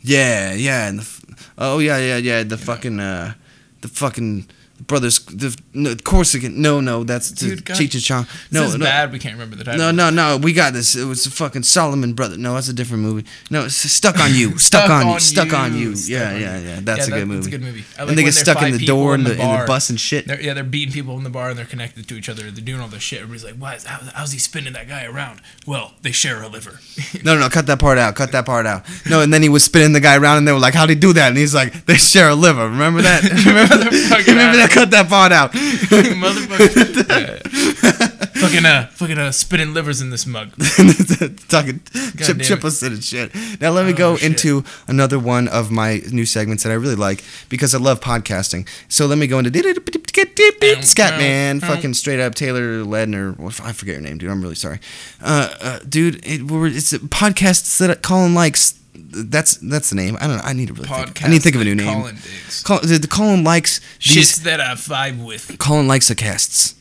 Yeah, 0.00 0.52
yeah, 0.52 0.86
and 0.88 1.00
the, 1.00 1.46
oh 1.58 1.78
yeah, 1.80 1.98
yeah, 1.98 2.18
yeah. 2.18 2.44
The 2.44 2.56
fucking, 2.56 3.00
uh, 3.00 3.34
the 3.80 3.88
fucking, 3.88 4.46
brothers, 4.80 5.18
the, 5.26 5.56
no, 5.74 5.94
Corsican. 5.96 6.56
No, 6.60 6.80
no, 6.80 7.04
that's 7.04 7.30
Dude, 7.30 7.64
God, 7.64 7.76
Cheech 7.76 7.94
and 7.94 8.02
Chong. 8.02 8.24
This 8.24 8.52
No, 8.52 8.62
is 8.64 8.76
no, 8.76 8.84
bad. 8.84 9.12
We 9.12 9.18
can't 9.18 9.34
remember 9.34 9.56
the 9.56 9.64
title. 9.64 9.78
no, 9.80 9.90
no, 9.90 10.10
no. 10.10 10.36
We 10.38 10.52
got 10.52 10.72
this. 10.72 10.94
It 10.96 11.04
was 11.04 11.26
fucking 11.26 11.62
Solomon 11.64 12.12
brother. 12.14 12.36
No, 12.36 12.54
that's 12.54 12.68
a 12.68 12.72
different 12.72 13.02
movie. 13.02 13.26
No, 13.50 13.64
it's 13.66 13.74
stuck 13.74 14.18
on 14.18 14.34
you. 14.34 14.58
Stuck, 14.58 14.88
on, 14.90 15.08
you. 15.14 15.20
Stuck 15.20 15.52
on 15.52 15.76
you. 15.76 15.96
Stuck 15.96 16.10
Yeah, 16.20 16.34
on 16.34 16.40
yeah, 16.40 16.58
yeah. 16.58 16.80
That's 16.82 16.98
Yeah, 17.00 17.04
a 17.04 17.10
that- 17.10 17.10
good 17.10 17.28
movie. 17.28 17.36
That's 17.36 17.46
a 17.46 17.50
good 17.50 17.62
movie. 17.62 17.84
Like 17.98 18.08
and 18.08 18.18
they 18.18 18.24
get 18.24 18.34
stuck 18.34 18.62
in 18.62 18.72
the 18.76 18.84
door 18.86 19.14
in 19.14 19.24
the, 19.24 19.32
in 19.32 19.38
the 19.38 19.64
bus 19.66 19.90
and 19.90 19.98
shit. 20.00 20.26
They're, 20.26 20.40
yeah, 20.40 20.54
they're 20.54 20.64
beating 20.64 20.92
people 20.92 21.16
in 21.16 21.24
the 21.24 21.30
bar 21.30 21.50
and 21.50 21.58
they're 21.58 21.64
connected 21.64 22.06
to 22.08 22.14
each 22.16 22.28
other. 22.28 22.50
They're 22.50 22.64
doing 22.64 22.80
all 22.80 22.88
this 22.88 23.02
shit. 23.02 23.20
Everybody's 23.22 23.44
like, 23.44 23.54
"Why? 23.56 23.74
Is, 23.74 23.84
how, 23.84 23.98
how's 24.14 24.32
he 24.32 24.38
spinning 24.38 24.72
that 24.74 24.88
guy 24.88 25.04
around?" 25.04 25.40
Well, 25.66 25.94
they 26.02 26.12
share 26.12 26.42
a 26.42 26.48
liver. 26.48 26.80
No, 27.24 27.34
no, 27.34 27.40
no, 27.40 27.48
cut 27.48 27.66
that 27.66 27.80
part 27.80 27.98
out. 27.98 28.14
Cut 28.14 28.30
that 28.32 28.46
part 28.46 28.66
out. 28.66 28.84
No, 29.08 29.20
and 29.20 29.32
then 29.32 29.42
he 29.42 29.48
was 29.48 29.64
spinning 29.64 29.92
the 29.92 30.00
guy 30.00 30.16
around, 30.16 30.38
and 30.38 30.46
they 30.46 30.52
were 30.52 30.58
like, 30.60 30.74
"How'd 30.74 30.90
he 30.90 30.94
do 30.94 31.12
that?" 31.14 31.28
And 31.28 31.36
he's 31.36 31.54
like, 31.54 31.86
"They 31.86 31.94
share 31.96 32.28
a 32.28 32.34
liver." 32.34 32.68
Remember 32.68 33.02
that? 33.02 33.22
remember 34.26 34.56
that? 34.58 34.65
Ass. 34.66 34.74
Cut 34.74 34.90
that 34.90 35.08
part 35.08 35.32
out. 35.32 35.52
Motherfucker. 35.52 38.22
Fucking 38.36 38.66
uh, 38.66 38.86
fucking 38.88 39.16
uh, 39.18 39.32
spitting 39.32 39.72
livers 39.72 40.02
in 40.02 40.10
this 40.10 40.26
mug. 40.26 40.50
Talking 41.48 41.80
chip 42.18 42.36
damn 42.36 42.40
chip 42.40 42.64
us 42.66 42.82
and 42.82 43.02
shit. 43.02 43.34
Now 43.62 43.70
let 43.70 43.86
me 43.86 43.92
Oh, 43.92 43.96
go 43.96 44.16
shit. 44.16 44.32
into 44.32 44.62
another 44.86 45.18
one 45.18 45.48
of 45.48 45.70
my 45.70 46.02
new 46.12 46.26
segments 46.26 46.62
that 46.62 46.70
I 46.70 46.74
really 46.74 46.96
like 46.96 47.24
because 47.48 47.74
I 47.74 47.78
love 47.78 48.00
podcasting. 48.00 48.68
So 48.88 49.06
let 49.06 49.16
me 49.16 49.26
go 49.26 49.38
into 49.38 49.50
Scatman, 49.50 51.60
fucking 51.62 51.94
straight 51.94 52.20
up 52.20 52.34
Taylor 52.34 52.84
Ledner. 52.84 53.38
What- 53.38 53.58
I 53.62 53.72
forget 53.72 53.94
your 53.94 54.02
name, 54.02 54.18
dude. 54.18 54.28
I'm 54.30 54.42
really 54.42 54.54
sorry, 54.54 54.80
uh, 55.22 55.54
uh, 55.60 55.78
dude. 55.88 56.16
It, 56.16 56.42
it's 56.50 56.92
a 56.92 56.98
podcast 56.98 57.78
that 57.78 58.02
Colin 58.02 58.34
likes. 58.34 58.74
That's 58.98 59.56
that's 59.58 59.90
the 59.90 59.96
name. 59.96 60.16
I 60.20 60.26
don't 60.26 60.36
know. 60.36 60.42
I 60.42 60.52
need 60.52 60.68
to 60.68 60.74
really 60.74 60.88
think. 60.88 61.24
I 61.24 61.28
need 61.28 61.36
to 61.38 61.42
think 61.42 61.54
of 61.56 61.60
a 61.62 61.64
new 61.64 61.74
name. 61.74 61.92
Colin 62.00 62.14
Diggs. 62.16 62.62
Col- 62.62 62.80
the, 62.80 62.98
the 62.98 63.08
Colin 63.08 63.44
likes 63.44 63.80
Shits 63.98 64.42
that 64.44 64.60
I 64.60 64.72
vibe 64.74 65.24
with. 65.24 65.56
Colin 65.58 65.86
likes 65.88 66.08
the 66.08 66.14
casts. 66.14 66.74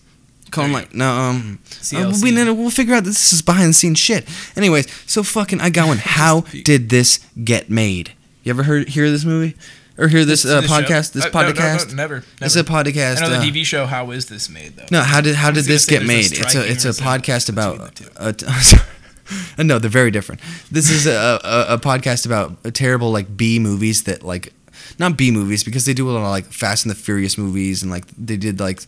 Colin 0.52 0.72
like 0.72 0.94
no 0.94 1.10
um. 1.12 1.60
uh, 1.66 1.70
CLC. 1.70 2.24
we 2.24 2.32
no, 2.32 2.46
no, 2.46 2.54
we'll 2.54 2.70
figure 2.70 2.96
out 2.96 3.04
that 3.04 3.10
this 3.10 3.34
is 3.34 3.42
behind 3.42 3.70
the 3.70 3.74
scenes 3.74 4.00
shit. 4.00 4.26
Anyways, 4.56 4.88
so 5.10 5.22
fucking 5.24 5.60
I 5.60 5.70
got 5.70 5.88
one. 5.88 5.98
How 6.02 6.42
did 6.64 6.90
this 6.90 7.20
get 7.44 7.70
made? 7.70 8.14
You 8.44 8.52
ever 8.52 8.64
heard 8.64 8.90
hear 8.90 9.10
this 9.12 9.26
movie 9.26 9.56
or 9.98 10.08
hear 10.08 10.24
this, 10.24 10.46
uh, 10.46 10.62
show? 10.62 10.68
podcast? 10.68 11.12
This 11.14 11.26
Uh, 11.26 11.30
no, 11.34 11.42
no, 11.42 11.48
no, 11.48 11.54
podcast. 11.54 11.94
never. 11.94 12.24
It's 12.40 12.56
a 12.56 12.64
podcast. 12.64 13.18
I 13.18 13.22
know 13.22 13.30
the 13.32 13.38
uh, 13.38 13.42
TV 13.42 13.66
show. 13.66 13.86
How 13.86 14.12
is 14.12 14.28
this 14.28 14.50
made 14.50 14.78
though? 14.78 14.86
no, 14.92 15.02
how 15.02 15.20
did 15.20 15.36
how 15.36 15.48
I 15.48 15.52
did 15.52 15.58
was 15.58 15.68
this 15.68 15.86
gonna 15.88 16.06
get 16.06 16.08
say 16.08 16.16
made? 16.38 16.44
there's 16.44 16.56
a 16.56 16.72
It's 16.72 16.86
a 16.86 16.90
it's 16.90 17.00
a 17.00 17.04
podcast 17.04 17.50
about. 17.50 17.96
between 17.96 18.10
Uh, 18.16 18.32
no, 19.58 19.80
they're 19.80 19.90
very 19.90 20.12
different. 20.12 20.42
This 20.72 20.90
is 20.90 21.06
a, 21.08 21.40
a, 21.44 21.76
a 21.76 21.78
podcast 21.78 22.26
about 22.26 22.64
terrible 22.74 23.12
like 23.12 23.36
B 23.38 23.60
movies 23.60 24.04
that 24.04 24.24
like 24.24 24.54
not 25.00 25.18
B 25.18 25.32
movies 25.32 25.64
because 25.64 25.86
they 25.86 25.94
do 25.94 26.10
a 26.10 26.12
lot 26.12 26.24
of 26.24 26.30
like 26.30 26.46
Fast 26.46 26.86
and 26.86 26.92
the 26.92 26.96
Furious 26.96 27.38
movies 27.38 27.82
and 27.82 27.92
like 27.92 28.06
they 28.18 28.38
did 28.38 28.60
like 28.60 28.82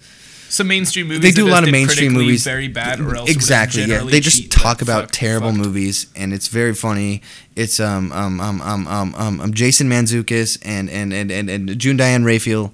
Some 0.50 0.67
mainstream 0.67 1.08
movies. 1.08 1.22
they 1.24 1.32
do 1.32 1.48
a 1.48 1.51
lot 1.51 1.63
of 1.63 1.72
mainstream 1.72 2.13
movies 2.13 2.44
Very 2.44 2.67
bad, 2.67 3.00
or 3.00 3.15
else 3.15 3.29
exactly 3.29 3.84
yeah 3.86 4.03
they 4.03 4.20
just 4.20 4.51
talk 4.51 4.82
about 4.82 5.03
fuck- 5.06 5.12
terrible 5.12 5.51
fucked. 5.51 5.65
movies 5.65 6.08
and 6.15 6.34
it's 6.34 6.48
very 6.48 6.74
funny 6.74 7.22
it's 7.56 7.79
um 7.79 8.12
um 8.12 8.39
um 8.39 8.62
um 8.62 8.88
um, 8.88 9.15
um, 9.15 9.41
um 9.41 9.53
jason 9.53 9.89
mantzoukas 9.89 10.58
and 10.63 10.89
and 10.89 11.12
and 11.13 11.32
and, 11.32 11.50
and 11.50 11.77
june 11.79 11.98
diane 11.98 12.24
raphael 12.24 12.74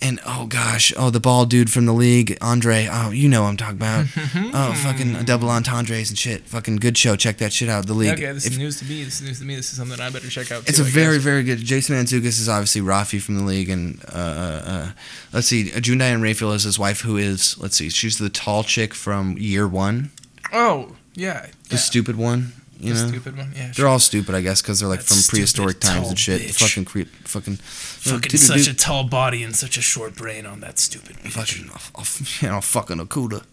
and 0.00 0.20
oh 0.26 0.46
gosh 0.46 0.92
oh 0.98 1.08
the 1.10 1.18
bald 1.20 1.48
dude 1.48 1.70
from 1.72 1.86
the 1.86 1.92
league 1.92 2.36
andre 2.42 2.86
oh 2.90 3.10
you 3.10 3.28
know 3.28 3.42
what 3.44 3.48
i'm 3.48 3.56
talking 3.56 3.76
about 3.76 4.04
oh 4.54 4.74
fucking 4.82 5.24
double 5.24 5.48
entendres 5.48 6.10
and 6.10 6.18
shit 6.18 6.42
fucking 6.42 6.76
good 6.76 6.98
show 6.98 7.16
check 7.16 7.38
that 7.38 7.50
shit 7.52 7.68
out 7.68 7.86
the 7.86 7.94
league 7.94 8.12
Okay, 8.12 8.30
this 8.32 8.44
If- 8.46 8.52
is 8.52 8.58
news 8.58 8.78
to 8.80 8.84
me. 8.84 9.04
This 9.04 9.20
is 9.20 9.26
news 9.26 9.38
to 9.40 9.44
me. 9.46 9.56
This 9.56 9.70
is 9.70 9.78
something 9.78 9.98
I 10.00 10.10
better 10.10 10.28
check 10.28 10.52
out. 10.52 10.68
it's 10.68 10.76
too, 10.78 10.84
a 10.84 10.86
I 10.86 10.90
very, 10.90 11.16
guess. 11.16 11.24
very 11.24 11.42
good. 11.42 11.58
Jason 11.58 11.96
Mantzoukas 11.96 12.38
is 12.40 12.48
obviously 12.48 12.80
Rafi 12.82 13.20
from 13.20 13.36
the 13.36 13.42
league, 13.44 13.68
and 13.68 14.00
uh, 14.12 14.16
uh, 14.16 14.62
uh, 14.66 14.90
let's 15.32 15.46
see, 15.48 15.70
June 15.80 15.98
Diane 15.98 16.20
Raphael 16.22 16.52
is 16.52 16.62
his 16.64 16.78
wife, 16.78 17.00
who 17.00 17.16
is 17.16 17.58
let's 17.58 17.76
see, 17.76 17.88
she's 17.90 18.18
the 18.18 18.28
tall 18.30 18.62
chick 18.64 18.94
from 18.94 19.36
Year 19.38 19.66
One, 19.66 20.10
Oh 20.52 20.96
yeah, 21.14 21.46
the 21.68 21.74
yeah. 21.74 21.76
stupid 21.78 22.16
one. 22.16 22.52
You 22.78 22.92
The 22.94 23.02
know, 23.02 23.08
stupid 23.08 23.36
one. 23.38 23.52
Yeah, 23.56 23.72
they're 23.74 23.88
all 23.88 23.98
stupid, 23.98 24.34
I 24.34 24.40
guess, 24.42 24.60
because 24.62 24.80
they're 24.80 24.88
like 24.88 25.00
That 25.00 25.06
from 25.14 25.22
prehistoric 25.28 25.80
times 25.80 26.08
and 26.08 26.18
shit. 26.18 26.42
bitch. 26.42 26.58
Fucking 26.60 26.84
creep, 26.84 27.08
fucking, 27.24 27.54
uh, 27.54 27.56
fucking 27.56 28.36
such 28.38 28.66
a 28.68 28.74
tall 28.74 29.04
body 29.04 29.42
and 29.42 29.56
such 29.56 29.78
a 29.78 29.82
short 29.82 30.14
brain 30.14 30.44
on 30.46 30.60
that 30.60 30.78
stupid. 30.78 31.16
bitch. 31.16 31.32
fucking, 31.32 31.70
off, 31.70 31.90
off, 31.94 32.42
you 32.42 32.48
know, 32.48 32.60
fucking 32.60 32.98
Akuda. 32.98 33.44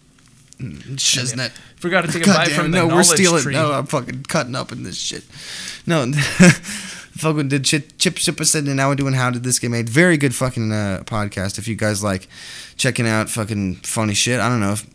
Mm, 0.58 0.76
Shiznit. 0.96 1.50
Forgot 1.76 2.02
to 2.04 2.12
take 2.12 2.22
a 2.22 2.26
God 2.26 2.36
bite 2.36 2.50
from 2.52 2.66
it, 2.66 2.68
the 2.70 2.86
no, 2.86 2.94
we're 2.94 3.02
stealing. 3.02 3.42
tree. 3.42 3.54
No, 3.54 3.72
I'm 3.72 3.86
fucking 3.86 4.24
cutting 4.24 4.54
up 4.54 4.70
in 4.72 4.82
this 4.84 4.96
shit. 4.96 5.24
No, 5.86 6.10
fucking 6.12 7.48
did 7.48 7.64
chip 7.64 7.96
chip 7.98 8.16
chip 8.16 8.40
us 8.40 8.54
and 8.54 8.74
now 8.76 8.88
we're 8.88 8.94
doing 8.94 9.14
how 9.14 9.30
did 9.30 9.42
this 9.42 9.58
get 9.58 9.70
made? 9.70 9.88
Very 9.88 10.16
good 10.16 10.34
fucking 10.34 10.70
uh, 10.72 11.02
podcast. 11.06 11.58
If 11.58 11.66
you 11.66 11.74
guys 11.76 12.04
like 12.04 12.28
checking 12.76 13.06
out 13.08 13.30
fucking 13.30 13.76
funny 13.76 14.14
shit, 14.14 14.38
I 14.40 14.48
don't 14.48 14.60
know. 14.60 14.72
If, 14.72 14.86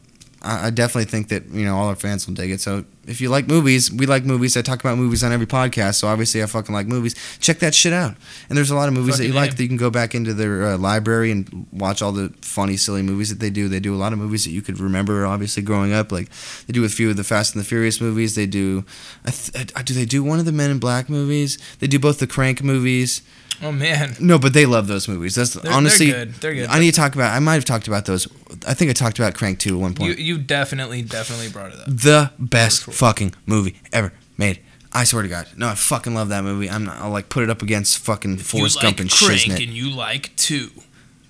I, 0.41 0.67
I 0.67 0.69
definitely 0.69 1.05
think 1.05 1.29
that 1.29 1.48
you 1.50 1.65
know 1.65 1.75
all 1.75 1.88
our 1.88 1.96
fans 1.96 2.27
will 2.27 2.34
dig 2.34 2.51
it. 2.51 2.62
So 2.62 2.86
if 3.05 3.19
you 3.19 3.29
like 3.29 3.48
movies, 3.48 3.91
we 3.91 4.05
like 4.05 4.24
movies. 4.24 4.55
I 4.55 4.62
talk 4.62 4.79
about 4.79 4.98
movies 4.98 5.24
on 5.24 5.31
every 5.31 5.48
podcast, 5.48 5.96
so 5.96 6.08
obviously 6.08 6.43
I 6.43 6.46
fucking 6.46 6.74
like 6.74 6.88
movies. 6.88 7.15
Check 7.39 7.60
that 7.60 7.74
shit 7.74 7.91
out. 7.91 8.15
And 8.48 8.58
there's 8.58 8.69
a 8.69 8.75
lot 8.75 8.88
of 8.88 8.93
movies 8.93 9.17
that 9.17 9.24
you 9.25 9.31
Fucking 9.34 9.41
like 9.41 9.58
that 9.58 9.63
you 9.63 9.67
can 9.67 9.77
go 9.77 9.89
back 9.89 10.13
into 10.13 10.34
their 10.34 10.65
uh, 10.65 10.77
library 10.77 11.32
and 11.32 11.67
watch 11.71 12.02
all 12.02 12.12
the 12.12 12.34
funny, 12.41 12.78
silly 12.78 13.02
movies 13.02 13.30
that 13.30 13.39
they 13.39 13.49
do. 13.49 13.67
They 13.67 13.80
do 13.80 13.95
a 13.95 13.97
lot 13.97 14.13
of 14.13 14.19
movies 14.19 14.45
that 14.45 14.52
you 14.52 14.62
could 14.62 14.80
remember, 14.80 15.25
obviously 15.25 15.63
growing 15.63 15.91
up. 15.91 16.12
Like 16.12 16.30
they 16.67 16.73
do 16.73 16.86
a 16.86 16.89
few 16.89 17.10
of 17.10 17.17
the 17.17 17.23
Fast 17.23 17.56
and 17.56 17.63
the 17.63 17.67
Furious 17.67 17.99
movies. 17.99 18.36
They 18.36 18.45
do, 18.45 18.86
I 19.25 19.32
th- 19.32 19.71
uh, 19.75 19.82
do 19.82 19.93
they 19.93 20.06
do 20.06 20.23
one 20.23 20.39
of 20.39 20.45
the 20.45 20.52
Men 20.52 20.69
in 20.69 20.80
Black 20.80 21.10
movies? 21.10 21.58
They 21.80 21.88
do 21.88 21.99
both 21.99 22.19
the 22.19 22.28
Crank 22.28 22.63
movies. 22.63 23.21
Oh 23.62 23.72
man, 23.72 24.15
No, 24.19 24.39
but 24.39 24.54
they 24.54 24.65
love 24.65 24.88
those 24.88 25.08
movies. 25.08 25.36
That's 25.36 25.54
they're, 25.54 25.72
honestly. 25.72 26.12
they're 26.12 26.26
good. 26.26 26.34
They're 26.36 26.54
good. 26.54 26.69
I 26.69 26.80
need 26.80 26.91
to 26.93 26.98
talk 27.00 27.13
about. 27.15 27.34
I 27.34 27.39
might 27.39 27.56
have 27.56 27.65
talked 27.65 27.88
about 27.88 28.06
those. 28.06 28.28
I 28.65 28.74
think 28.74 28.89
I 28.89 28.93
talked 28.93 29.19
about 29.19 29.34
Crank 29.36 29.60
2 29.60 29.76
at 29.76 29.82
one 29.82 29.93
point. 29.93 30.17
you 30.17 30.38
definitely 30.38 31.02
definitely 31.02 31.50
brought 31.50 31.74
it 31.74 31.80
up. 31.80 31.86
the 31.88 32.32
best 32.39 32.86
Cool. 32.86 32.93
fucking 32.93 33.34
movie 33.45 33.80
ever 33.91 34.13
made. 34.38 34.60
I 34.93 35.04
swear 35.04 35.24
to 35.24 35.30
God. 35.30 35.48
No, 35.58 35.67
I 35.67 35.76
fucking 35.76 36.15
love 36.15 36.30
that 36.30 36.43
movie. 36.43 36.69
I'm 36.69 36.86
not, 36.86 36.98
I'll 36.98 37.12
like 37.12 37.30
put 37.30 37.43
it 37.43 37.50
up 37.50 37.62
against 37.62 37.98
fucking 38.00 38.38
Forrest 38.38 38.78
you 38.78 38.82
Gump 38.82 38.98
like 38.98 39.02
and 39.02 39.12
Crank 39.12 39.41
Shiznit. 39.41 39.63
and 39.63 39.74
you 39.74 39.89
like 39.91 40.36
two. 40.36 40.69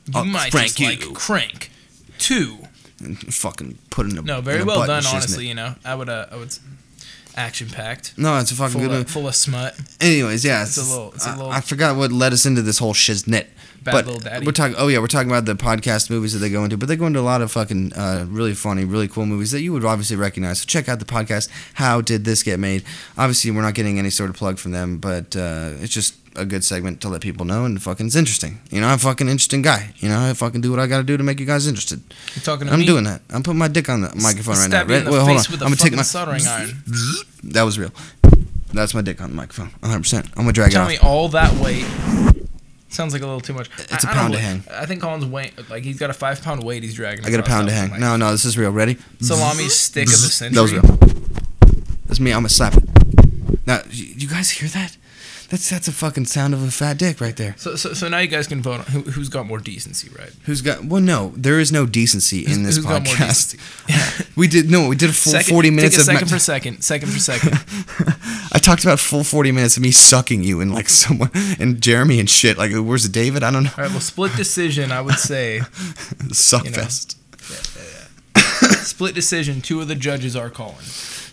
You 0.05 0.13
Oh, 0.15 0.23
might 0.23 0.51
just 0.51 0.79
you. 0.79 0.87
like 0.87 1.13
Crank 1.13 1.71
two. 2.19 2.59
And 3.03 3.17
fucking 3.33 3.77
put 3.89 4.05
in 4.05 4.17
a 4.17 4.21
No, 4.21 4.39
very 4.41 4.63
well 4.63 4.85
done. 4.85 5.01
Shiznit. 5.03 5.13
Honestly, 5.13 5.47
you 5.47 5.55
know, 5.55 5.75
I 5.83 5.95
would 5.95 6.09
uh, 6.09 6.27
I 6.31 6.35
would 6.37 6.55
action 7.39 7.69
packed, 7.69 8.17
No, 8.17 8.37
it's 8.37 8.51
a 8.51 8.55
fucking 8.55 8.79
full 8.79 8.89
good 8.89 9.01
of, 9.01 9.09
full 9.09 9.27
of 9.27 9.35
smut. 9.35 9.75
Anyways, 10.01 10.43
yeah, 10.45 10.63
It's 10.63 10.77
a 10.77 10.83
little- 10.83 11.11
it's 11.13 11.25
a 11.25 11.29
I- 11.29 11.35
little- 11.37 11.51
I, 11.51 11.61
forgot 11.61 11.95
what 11.95 12.11
led 12.11 12.33
us 12.33 12.45
into 12.45 12.61
this 12.61 12.77
whole 12.79 12.93
shiznit. 12.93 13.47
Bad 13.81 13.91
but 13.93 14.05
Little 14.07 14.19
Daddy. 14.19 14.45
we're 14.45 14.51
talking. 14.51 14.75
Oh 14.77 14.89
yeah, 14.89 14.99
we're 14.99 15.07
talking 15.07 15.29
about 15.31 15.45
the 15.45 15.55
podcast 15.55 16.09
movies 16.09 16.33
that 16.33 16.39
they 16.39 16.49
go 16.49 16.65
into, 16.65 16.75
but 16.75 16.89
they 16.89 16.97
go 16.97 17.05
into 17.07 17.21
a 17.21 17.21
lot 17.21 17.41
of 17.41 17.49
fucking 17.49 17.93
uh, 17.93 18.25
really 18.27 18.53
funny, 18.53 18.83
really 18.83 19.07
cool 19.07 19.25
movies 19.25 19.51
that 19.51 19.61
you 19.61 19.71
would 19.71 19.85
obviously 19.85 20.17
recognize. 20.17 20.59
So 20.59 20.65
check 20.65 20.89
out 20.89 20.99
the 20.99 21.05
podcast. 21.05 21.47
How 21.75 22.01
did 22.01 22.25
this 22.25 22.43
get 22.43 22.59
made? 22.59 22.83
Obviously, 23.17 23.51
we're 23.51 23.61
not 23.61 23.75
getting 23.75 23.97
any 23.97 24.09
sort 24.09 24.29
of 24.29 24.35
plug 24.35 24.57
from 24.57 24.71
them, 24.73 24.97
but 24.97 25.33
uh, 25.33 25.71
it's 25.79 25.93
just 25.93 26.18
a 26.35 26.45
good 26.45 26.63
segment 26.63 27.01
to 27.01 27.09
let 27.09 27.21
people 27.21 27.45
know, 27.45 27.65
and 27.65 27.81
fucking 27.81 28.07
it's 28.07 28.15
interesting. 28.15 28.59
You 28.71 28.81
know, 28.81 28.87
I'm 28.87 28.95
a 28.95 28.97
fucking 28.97 29.27
interesting 29.27 29.61
guy. 29.61 29.93
You 29.97 30.09
know, 30.09 30.19
I 30.29 30.33
fucking 30.33 30.61
do 30.61 30.71
what 30.71 30.79
I 30.79 30.87
got 30.87 30.97
to 30.97 31.03
do 31.03 31.17
to 31.17 31.23
make 31.23 31.39
you 31.39 31.45
guys 31.45 31.67
interested. 31.67 32.01
You 32.35 32.41
talking 32.41 32.67
to 32.67 32.73
I'm 32.73 32.79
me? 32.79 32.85
doing 32.85 33.03
that. 33.05 33.21
I'm 33.29 33.43
putting 33.43 33.59
my 33.59 33.67
dick 33.67 33.89
on 33.89 34.01
the 34.01 34.15
microphone 34.15 34.55
right 34.55 34.69
now. 34.69 34.77
Stab 34.83 34.89
you 34.89 34.95
in 34.95 35.01
Right? 35.05 35.05
the 35.05 35.11
Wait, 35.17 35.19
hold 35.21 35.37
on. 35.37 35.53
I'm 35.53 35.59
gonna 35.59 35.75
take 35.75 35.93
my 35.95 36.01
soldering 36.01 36.45
iron. 36.47 36.71
That 37.43 37.63
was 37.63 37.79
real. 37.79 37.91
That's 38.73 38.93
my 38.93 39.01
dick 39.01 39.21
on 39.21 39.29
the 39.31 39.35
microphone. 39.35 39.69
100. 39.79 39.99
percent 40.01 40.25
I'm 40.35 40.43
gonna 40.43 40.53
drag 40.53 40.71
Tell 40.71 40.87
it 40.87 40.97
Tell 40.97 41.03
me 41.09 41.09
all 41.09 41.29
that 41.29 41.53
weight. 41.63 41.85
Sounds 42.89 43.13
like 43.13 43.21
a 43.21 43.25
little 43.25 43.39
too 43.39 43.53
much. 43.53 43.69
It's 43.91 44.03
a 44.03 44.07
a 44.07 44.11
pound 44.11 44.33
to 44.33 44.39
hang. 44.39 44.63
I 44.71 44.85
think 44.87 45.01
Colin's 45.01 45.25
weight, 45.25 45.53
like 45.69 45.83
he's 45.83 45.97
got 45.99 46.09
a 46.09 46.13
five 46.13 46.41
pound 46.41 46.63
weight 46.63 46.83
he's 46.83 46.95
dragging. 46.95 47.23
I 47.25 47.29
got 47.29 47.39
a 47.39 47.43
pound 47.43 47.67
to 47.67 47.73
hang. 47.73 47.99
No, 47.99 48.17
no, 48.17 48.31
this 48.31 48.45
is 48.45 48.57
real. 48.57 48.71
Ready? 48.71 48.97
Salami 49.21 49.69
stick 49.69 50.07
of 50.07 50.11
the 50.11 50.17
century. 50.17 50.55
That 50.55 50.61
was 50.61 50.73
real. 50.73 50.81
That's 52.07 52.19
me. 52.19 52.31
I'm 52.31 52.39
gonna 52.39 52.49
slap 52.49 52.75
it. 52.75 52.83
Now, 53.67 53.81
you 53.91 54.27
guys 54.27 54.49
hear 54.49 54.67
that? 54.69 54.97
That's 55.49 55.67
that's 55.69 55.87
a 55.87 55.91
fucking 55.91 56.25
sound 56.25 56.53
of 56.53 56.61
a 56.61 56.69
fat 56.69 56.97
dick 56.99 57.19
right 57.19 57.35
there. 57.35 57.55
So, 57.57 57.75
so, 57.75 57.93
so 57.93 58.07
now 58.07 58.19
you 58.19 58.27
guys 58.27 58.45
can 58.45 58.61
vote 58.61 58.81
on 58.81 58.85
who, 58.85 59.01
who's 59.01 59.29
got 59.29 59.47
more 59.47 59.57
decency, 59.57 60.07
right? 60.17 60.31
Who's 60.43 60.61
got? 60.61 60.85
Well, 60.85 61.01
no, 61.01 61.33
there 61.35 61.59
is 61.59 61.71
no 61.71 61.87
decency 61.87 62.45
in 62.45 62.61
this 62.63 62.75
Who's 62.75 62.85
podcast. 62.85 63.57
we 64.37 64.47
did 64.47 64.69
no, 64.69 64.87
we 64.87 64.95
did 64.95 65.09
a 65.09 65.13
full 65.13 65.31
Second- 65.33 65.49
forty 65.49 65.71
minutes 65.71 65.95
take 65.95 66.07
a 66.07 66.11
of. 66.11 66.15
second 66.19 66.27
for 66.29 66.39
second, 66.39 66.81
second 66.83 67.09
for 67.11 67.19
second. 67.19 67.53
I 68.53 68.59
talked 68.59 68.83
about 68.83 68.99
full 68.99 69.23
forty 69.23 69.51
minutes 69.51 69.75
of 69.75 69.81
me 69.81 69.89
sucking 69.89 70.43
you 70.43 70.61
and 70.61 70.71
like 70.73 70.87
someone 70.87 71.31
and 71.59 71.81
Jeremy 71.81 72.19
and 72.19 72.29
shit. 72.29 72.55
Like, 72.57 72.71
where's 72.71 73.09
David? 73.09 73.41
I 73.41 73.49
don't 73.49 73.63
know. 73.63 73.71
All 73.75 73.83
right, 73.85 73.91
well, 73.91 73.99
split 74.01 74.35
decision. 74.35 74.91
I 74.91 75.01
would 75.01 75.17
say 75.17 75.61
Suck 76.31 76.65
You 76.65 76.71
know. 76.71 76.77
fest. 76.77 77.17
split 78.85 79.15
decision. 79.15 79.61
Two 79.61 79.81
of 79.81 79.87
the 79.87 79.95
judges 79.95 80.35
are 80.35 80.49
calling. 80.49 80.85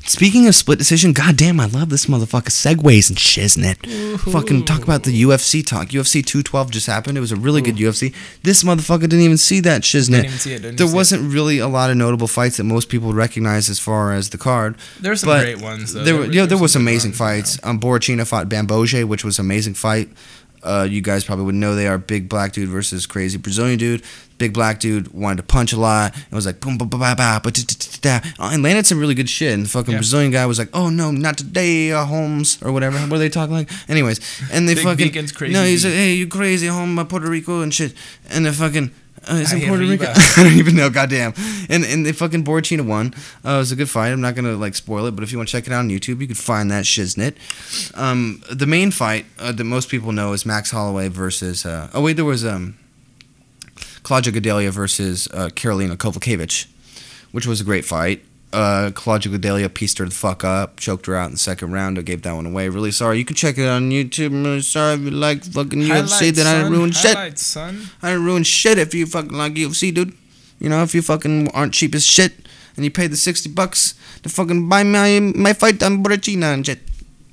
Speaking 0.09 0.47
of 0.47 0.55
split 0.55 0.79
decision, 0.79 1.13
goddamn, 1.13 1.59
I 1.59 1.67
love 1.67 1.89
this 1.89 2.07
motherfucker 2.07 2.51
segues 2.51 3.09
and 3.11 3.19
shiznit. 3.19 4.21
Fucking 4.21 4.65
talk 4.65 4.83
about 4.85 5.03
the 5.03 5.23
UFC 5.23 5.67
talk. 5.67 5.89
UFC 5.89 6.25
212 6.25 6.71
just 6.71 6.87
happened. 6.87 7.19
It 7.19 7.21
was 7.21 7.33
a 7.33 7.37
really 7.37 7.61
good 7.61 7.75
UFC. 7.77 8.15
This 8.43 8.63
motherfucker 8.63 9.01
didn't 9.01 9.21
even 9.21 9.37
see 9.37 9.59
that 9.61 9.83
shiznit. 9.83 10.23
Didn't 10.23 10.25
even 10.27 10.39
see 10.39 10.53
it. 10.55 10.63
Didn't 10.63 10.77
there 10.79 10.87
see 10.87 10.95
wasn't 10.95 11.33
really 11.33 11.59
a 11.59 11.67
lot 11.67 11.91
of 11.91 11.97
notable 11.97 12.29
fights 12.29 12.57
that 12.59 12.65
most 12.65 12.89
people 12.89 13.13
recognize 13.15 13.69
as 13.69 13.81
far 13.81 14.13
as 14.13 14.31
the 14.31 14.39
card. 14.39 14.77
There's 15.01 15.21
some 15.23 15.29
but 15.29 15.43
great 15.43 15.61
ones 15.61 15.93
though. 15.93 16.05
There, 16.05 16.17
were- 16.17 16.27
yeah, 16.27 16.47
there 16.47 16.57
were 16.57 16.63
was 16.63 16.73
some 16.73 16.83
amazing 16.83 17.11
ones, 17.11 17.21
you 17.21 17.27
know. 17.27 17.33
fights. 17.33 17.59
Um, 17.65 17.81
Borrachinha 17.81 18.27
fought 18.29 18.49
Bamgbose, 18.49 19.05
which 19.05 19.25
was 19.25 19.39
an 19.41 19.45
amazing 19.47 19.75
fight. 19.75 20.09
Uh, 20.63 20.87
you 20.89 21.01
guys 21.01 21.25
probably 21.25 21.45
would 21.45 21.55
know 21.55 21.75
they 21.75 21.87
are 21.87 21.99
big 21.99 22.29
black 22.29 22.53
dude 22.53 22.69
versus 22.69 23.07
crazy 23.07 23.39
Brazilian 23.39 23.79
dude. 23.79 24.03
Big 24.39 24.53
black 24.53 24.81
dude, 24.81 25.09
wanted 25.15 25.37
to 25.39 25.43
punch 25.45 25.73
a 25.73 25.79
lot. 25.79 26.15
It 26.17 26.35
was 26.35 26.45
like 26.45 26.61
boom, 26.61 26.77
boom, 26.77 26.89
boom, 26.89 27.01
boom, 27.01 27.17
boom, 27.17 27.41
boom, 27.43 28.21
and 28.53 28.63
landed 28.63 28.85
some 28.87 29.01
really 29.01 29.15
good 29.15 29.29
shit. 29.31 29.55
And 29.55 29.65
the 29.65 29.69
fucking 29.69 29.93
Yeah. 29.93 29.99
Brazilian 29.99 30.31
guy 30.31 30.45
was 30.47 30.59
like, 30.59 30.69
"Oh 30.75 30.91
no, 30.91 31.11
not 31.11 31.39
today, 31.39 31.91
uh, 31.93 32.05
Holmes," 32.05 32.59
or 32.63 32.71
whatever. 32.73 32.99
What 32.99 33.13
are 33.17 33.19
they 33.19 33.29
talking 33.31 33.55
like? 33.55 33.71
Anyways, 33.89 34.21
and 34.53 34.69
they 34.69 34.75
Big 34.75 34.85
fucking 34.85 35.07
Beacon's 35.09 35.33
crazy 35.33 35.55
no, 35.55 35.65
he's 35.65 35.85
like, 35.85 35.95
"Hey, 35.95 36.15
you 36.15 36.27
crazy, 36.27 36.67
home, 36.67 36.99
uh, 36.99 37.05
Puerto 37.05 37.29
Rico 37.31 37.63
and 37.63 37.73
shit," 37.73 37.95
and 38.31 38.45
the 38.45 38.53
fucking. 38.53 38.91
Uh, 39.29 39.37
is 39.37 39.53
it 39.53 39.67
Puerto 39.67 39.83
Rico? 39.85 40.05
I 40.37 40.45
don't 40.45 40.53
even 40.59 40.77
know. 40.77 40.89
Goddamn. 40.89 41.33
And 41.69 41.85
and 41.85 42.07
they 42.07 42.13
fucking 42.13 42.45
Borrachinha 42.45 42.87
won. 42.87 43.13
Uh, 43.45 43.53
it 43.55 43.59
was 43.59 43.73
a 43.73 43.77
good 43.77 43.91
fight. 43.91 44.11
I'm 44.13 44.21
not 44.21 44.35
gonna 44.37 44.53
like 44.53 44.77
spoil 44.77 45.07
it, 45.07 45.17
but 45.17 45.25
if 45.25 45.33
you 45.33 45.39
want 45.39 45.49
to 45.49 45.53
check 45.53 45.67
it 45.67 45.73
out 45.73 45.81
on 45.81 45.89
YouTube, 45.89 46.21
you 46.21 46.29
could 46.29 46.39
find 46.39 46.71
that 46.71 46.85
shiznit. 46.85 47.35
Um, 47.95 48.43
the 48.53 48.67
main 48.67 48.91
fight 48.93 49.25
uh, 49.39 49.51
that 49.53 49.65
most 49.65 49.89
people 49.89 50.13
know 50.13 50.33
is 50.33 50.45
Max 50.47 50.71
Holloway 50.71 51.09
versus. 51.09 51.65
Uh, 51.67 51.89
oh 51.95 52.03
wait, 52.03 52.13
there 52.13 52.25
was 52.25 52.45
um, 52.45 52.77
Claudia 54.07 54.33
Gadelha 54.33 54.71
versus 54.71 55.27
uh, 55.35 55.49
Karolina 55.49 55.97
Kowalkiewicz, 55.97 56.69
which 57.33 57.45
was 57.45 57.61
a 57.61 57.65
great 57.65 57.85
fight. 57.85 58.25
Uh, 58.53 58.93
Claudia 58.95 59.33
Gadelha 59.33 59.69
pieced 59.75 59.99
her 59.99 60.05
the 60.05 60.13
fuck 60.13 60.45
up, 60.45 60.77
choked 60.77 61.07
her 61.07 61.17
out 61.17 61.27
in 61.27 61.33
the 61.33 61.39
second 61.39 61.73
round. 61.73 61.99
I 61.99 62.03
gave 62.03 62.23
that 62.23 62.33
one 62.33 62.47
away. 62.47 62.69
Really 62.69 62.93
sorry. 62.93 63.19
You 63.19 63.25
can 63.25 63.35
check 63.35 63.59
it 63.59 63.67
on 63.67 63.91
YouTube. 63.91 64.27
I'm 64.29 64.45
really 64.45 64.61
sorry 64.61 64.95
if 64.95 65.01
you 65.01 65.11
like 65.11 65.43
fucking 65.43 65.81
UFC. 65.81 66.33
Then 66.33 66.47
I 66.47 66.59
didn't 66.59 66.71
ruin 66.71 66.93
shit. 66.93 67.37
Son. 67.37 67.91
I 68.01 68.11
didn't 68.11 68.27
ruin 68.27 68.45
shit 68.45 68.79
if 68.79 68.95
you 68.95 69.07
fucking 69.07 69.33
like 69.37 69.55
UFC, 69.55 69.93
dude. 69.93 70.13
You 70.61 70.69
know, 70.69 70.85
if 70.85 70.95
you 70.95 71.03
fucking 71.03 71.51
aren't 71.51 71.75
cheap 71.75 71.93
as 71.93 72.07
shit 72.07 72.47
and 72.77 72.85
you 72.85 72.93
pay 72.93 73.09
the 73.09 73.17
60 73.17 73.51
bucks 73.55 73.95
to 74.23 74.29
fucking 74.29 74.69
buy 74.69 74.85
my 74.85 75.19
my 75.19 75.53
fight 75.53 75.83
on 75.83 76.05
Borrachinha 76.05 76.55
and 76.55 76.65
shit. 76.65 76.79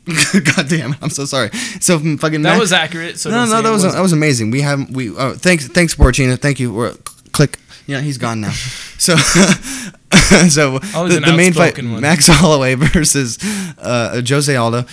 God 0.56 0.68
damn, 0.68 0.96
I'm 1.02 1.10
so 1.10 1.26
sorry. 1.26 1.50
So 1.80 1.98
mm, 1.98 2.20
fucking 2.20 2.42
That 2.42 2.60
was 2.60 2.74
accurate. 2.74 3.20
So 3.20 3.30
no, 3.30 3.46
no, 3.46 3.62
that 3.62 3.70
was 3.70 3.84
that 3.84 4.02
was 4.02 4.12
amazing. 4.12 4.52
We 4.52 4.62
have 4.62 4.90
we 4.90 5.16
uh, 5.16 5.34
thanks 5.34 5.68
thanks 5.68 5.96
Borrachinha. 5.96 6.38
Thank 6.40 6.60
you. 6.60 6.74
We're, 6.74 6.94
click. 7.32 7.60
Yeah, 7.88 8.02
he's 8.02 8.18
gone 8.18 8.42
now. 8.42 8.54
So 9.04 9.18
so 9.18 10.80
the, 10.80 11.22
the 11.26 11.34
main 11.36 11.52
fight 11.52 11.78
one. 11.78 12.00
Max 12.00 12.28
Holloway 12.28 12.76
versus 12.76 13.38
uh, 13.78 14.22
Jose 14.26 14.56
Aldo. 14.56 14.86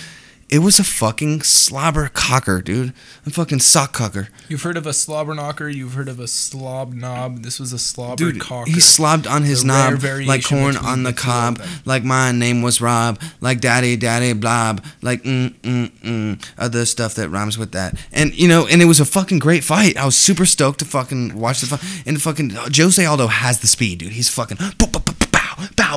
It 0.51 0.59
was 0.59 0.79
a 0.79 0.83
fucking 0.83 1.43
slobber 1.43 2.09
cocker, 2.13 2.61
dude. 2.61 2.91
A 3.25 3.29
fucking 3.29 3.59
sock 3.59 3.93
cocker. 3.93 4.27
You've 4.49 4.63
heard 4.63 4.75
of 4.75 4.85
a 4.85 4.91
slobber 4.91 5.33
knocker. 5.33 5.69
You've 5.69 5.93
heard 5.93 6.09
of 6.09 6.19
a 6.19 6.27
slob 6.27 6.93
knob. 6.93 7.41
This 7.41 7.57
was 7.57 7.71
a 7.71 7.79
slobber 7.79 8.17
Dude, 8.17 8.41
cocker. 8.41 8.69
he 8.69 8.81
slobbed 8.81 9.27
on 9.27 9.43
his 9.43 9.61
The 9.61 9.67
knob 9.67 10.03
like 10.27 10.43
corn 10.43 10.75
on 10.75 11.03
the 11.03 11.13
cob, 11.13 11.59
of 11.59 11.87
like 11.87 12.03
my 12.03 12.33
name 12.33 12.61
was 12.61 12.81
Rob, 12.81 13.21
like 13.39 13.61
daddy, 13.61 13.95
daddy, 13.95 14.33
blob, 14.33 14.83
like 15.01 15.23
mm, 15.23 15.53
mm, 15.61 15.89
mm, 15.89 16.49
other 16.57 16.85
stuff 16.85 17.15
that 17.15 17.29
rhymes 17.29 17.57
with 17.57 17.71
that. 17.71 17.97
And, 18.11 18.37
you 18.37 18.49
know, 18.49 18.67
and 18.67 18.81
it 18.81 18.85
was 18.85 18.99
a 18.99 19.05
fucking 19.05 19.39
great 19.39 19.63
fight. 19.63 19.95
I 19.95 20.03
was 20.03 20.17
super 20.17 20.45
stoked 20.45 20.79
to 20.79 20.85
fucking 20.85 21.39
watch 21.39 21.61
the 21.61 21.67
fight. 21.67 22.03
And 22.05 22.21
fucking 22.21 22.49
Jose 22.49 23.05
Aldo 23.05 23.27
has 23.27 23.61
the 23.61 23.67
speed, 23.67 23.99
dude. 23.99 24.11
He's 24.11 24.27
fucking 24.27 24.57
bow, 24.57 24.71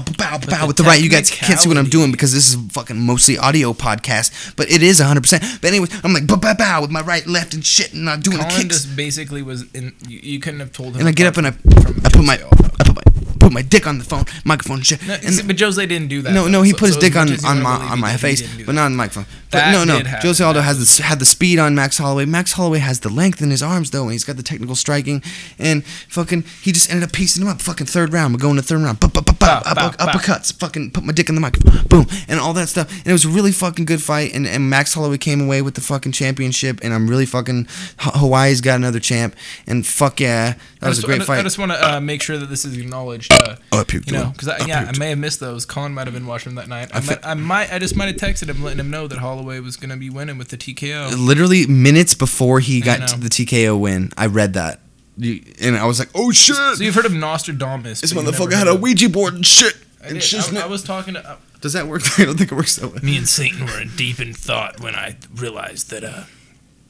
bow, 0.00 0.12
bow, 0.16 0.38
bow, 0.38 0.46
bow, 0.46 0.66
with 0.66 0.76
the 0.76 0.82
right. 0.82 1.02
You 1.02 1.10
guys 1.10 1.30
can't 1.30 1.58
see 1.58 1.68
what 1.68 1.78
I'm 1.78 1.88
doing 1.88 2.10
because 2.10 2.32
this 2.32 2.52
is 2.52 2.72
fucking 2.72 2.98
mostly 2.98 3.38
audio 3.38 3.72
podcast, 3.72 4.56
but 4.56 4.70
it 4.70 4.82
is 4.82 5.00
100%. 5.00 5.60
But 5.60 5.68
anyway, 5.68 5.88
I'm 6.02 6.12
like 6.12 6.26
bow, 6.26 6.36
bow, 6.36 6.54
bow 6.54 6.80
with 6.82 6.90
my 6.90 7.02
right, 7.02 7.26
left, 7.26 7.54
and 7.54 7.64
shit, 7.64 7.92
and 7.92 8.08
I'm 8.08 8.20
doing 8.20 8.38
the 8.38 8.44
Colin 8.44 8.62
kicks. 8.62 8.84
just 8.84 8.96
basically 8.96 9.42
was 9.42 9.72
in. 9.72 9.94
You, 10.08 10.18
you 10.22 10.40
couldn't 10.40 10.60
have 10.60 10.72
told 10.72 10.94
him. 10.94 11.00
And 11.00 11.08
I 11.08 11.12
get 11.12 11.26
up 11.26 11.36
and 11.36 11.46
I, 11.46 11.50
I 11.50 12.10
put 12.10 12.24
my, 12.24 12.34
I 12.34 12.84
put 12.84 12.94
my, 12.94 13.13
put 13.44 13.52
my 13.52 13.62
dick 13.62 13.86
on 13.86 13.98
the 13.98 14.04
phone, 14.04 14.24
microphone, 14.44 14.76
and 14.78 14.86
shit. 14.86 15.06
No, 15.06 15.14
and 15.14 15.46
but 15.46 15.58
Jose 15.60 15.84
didn't 15.86 16.08
do 16.08 16.22
that. 16.22 16.32
no, 16.32 16.44
though. 16.44 16.50
no, 16.50 16.62
he 16.62 16.70
So- 16.72 16.76
put 16.78 16.86
his 16.86 16.94
so 16.96 17.00
dick 17.00 17.16
on, 17.16 17.28
on 17.44 17.62
my 17.62 17.76
on 17.92 18.00
my 18.00 18.16
face, 18.16 18.42
but 18.42 18.66
that. 18.66 18.72
not 18.72 18.86
on 18.86 18.92
the 18.92 18.96
microphone. 18.96 19.26
But 19.50 19.70
no, 19.70 19.84
no. 19.84 20.00
Jose 20.20 20.42
Aldo 20.42 20.58
That 20.58 20.64
has 20.64 20.96
the 20.96 21.02
had 21.04 21.18
the 21.20 21.24
speed 21.24 21.58
on 21.60 21.74
Max 21.76 21.98
Holloway. 21.98 22.24
Max 22.24 22.52
Holloway 22.52 22.80
has 22.80 23.00
the 23.00 23.08
length 23.08 23.40
in 23.40 23.50
his 23.50 23.62
arms 23.62 23.90
though, 23.92 24.02
and 24.04 24.12
he's 24.12 24.24
got 24.24 24.36
the 24.36 24.42
technical 24.42 24.74
striking. 24.74 25.22
And 25.60 25.84
fucking, 26.08 26.42
he 26.62 26.72
just 26.72 26.90
ended 26.90 27.04
up 27.08 27.12
piecing 27.12 27.42
him 27.42 27.48
up. 27.48 27.62
Fucking 27.62 27.86
third 27.86 28.12
round, 28.12 28.34
we're 28.34 28.40
going 28.40 28.56
to 28.56 28.62
third 28.62 28.80
round. 28.80 28.98
Bow, 28.98 29.08
Bow, 29.08 29.22
bow, 29.22 29.62
upper- 29.64 29.96
uppercuts. 29.98 30.52
Fucking 30.58 30.90
put 30.90 31.04
my 31.04 31.12
dick 31.12 31.28
in 31.28 31.36
the 31.36 31.40
microphone. 31.40 31.86
Boom, 31.86 32.06
and 32.26 32.40
all 32.40 32.52
that 32.54 32.68
stuff. 32.68 32.90
And 32.90 33.06
it 33.06 33.12
was 33.12 33.24
a 33.24 33.28
really 33.28 33.52
fucking 33.52 33.84
good 33.84 34.02
fight. 34.02 34.34
And, 34.34 34.44
and 34.46 34.68
Max 34.68 34.94
Holloway 34.94 35.18
came 35.18 35.40
away 35.40 35.62
with 35.62 35.74
the 35.74 35.80
fucking 35.80 36.12
championship. 36.12 36.80
And 36.82 36.92
I'm 36.92 37.08
really 37.08 37.26
fucking 37.26 37.68
Hawaii's 37.98 38.60
got 38.60 38.76
another 38.76 38.98
champ. 39.00 39.36
And 39.68 39.86
fuck 39.86 40.18
yeah, 40.18 40.54
that 40.80 40.88
was 40.88 40.98
a 40.98 41.06
great 41.06 41.22
fight. 41.22 41.38
I 41.38 41.42
just 41.42 41.58
want 41.58 41.70
to 41.72 41.94
uh, 41.94 42.00
make 42.00 42.22
sure 42.22 42.38
that 42.38 42.46
this 42.46 42.64
is 42.64 42.76
acknowledged. 42.76 43.32
Uh, 43.34 43.56
Oh, 43.72 43.80
I 43.80 43.84
puked 43.84 44.06
you 44.06 44.12
know, 44.12 44.30
because 44.30 44.48
I 44.48 44.64
yeah, 44.66 44.84
puked. 44.84 44.96
I 44.96 44.98
may 44.98 45.08
have 45.10 45.18
missed 45.18 45.40
those. 45.40 45.64
Colin 45.66 45.92
might 45.94 46.06
have 46.06 46.14
been 46.14 46.26
watching 46.26 46.54
that 46.54 46.68
night. 46.68 46.90
I, 46.94 46.98
I 46.98 47.00
might, 47.00 47.26
I 47.26 47.34
might, 47.34 47.72
I 47.72 47.78
just 47.80 47.96
might 47.96 48.06
have 48.06 48.16
texted 48.16 48.48
him, 48.48 48.62
letting 48.62 48.78
him 48.78 48.90
know 48.90 49.08
that 49.08 49.18
Holloway 49.18 49.58
was 49.60 49.76
going 49.76 49.90
to 49.90 49.96
be 49.96 50.10
winning 50.10 50.38
with 50.38 50.48
the 50.48 50.56
TKO. 50.56 51.12
literally 51.18 51.66
minutes 51.66 52.14
before 52.14 52.60
he 52.60 52.80
got 52.80 53.08
to 53.08 53.18
the 53.18 53.28
TKO 53.28 53.78
win, 53.78 54.10
I 54.16 54.26
read 54.26 54.52
that, 54.54 54.80
and 55.20 55.76
I 55.76 55.86
was 55.86 55.98
like, 55.98 56.10
"Oh 56.14 56.30
shit!" 56.30 56.54
So 56.56 56.82
you've 56.82 56.94
heard 56.94 57.06
of 57.06 57.12
Nostradamus? 57.12 58.00
this 58.00 58.12
motherfucker 58.12 58.52
had 58.54 58.68
a 58.68 58.74
Ouija 58.74 59.08
board 59.08 59.34
and 59.34 59.44
shit. 59.46 59.74
I, 60.02 60.08
And. 60.08 60.18
I, 60.22 60.62
I 60.62 60.66
was 60.66 60.82
talking 60.84 61.14
to. 61.14 61.28
Uh, 61.28 61.36
Does 61.60 61.72
that 61.72 61.86
work? 61.86 62.02
I 62.18 62.26
don't 62.26 62.36
think 62.36 62.52
it 62.52 62.54
works 62.54 62.76
that 62.76 62.92
way. 62.92 63.00
me 63.02 63.16
and 63.16 63.28
Satan 63.28 63.64
were 63.66 63.84
deep 63.96 64.20
in 64.20 64.34
thought 64.34 64.80
when 64.80 64.94
I 64.94 65.16
realized 65.34 65.90
that 65.90 66.04
uh, 66.04 66.24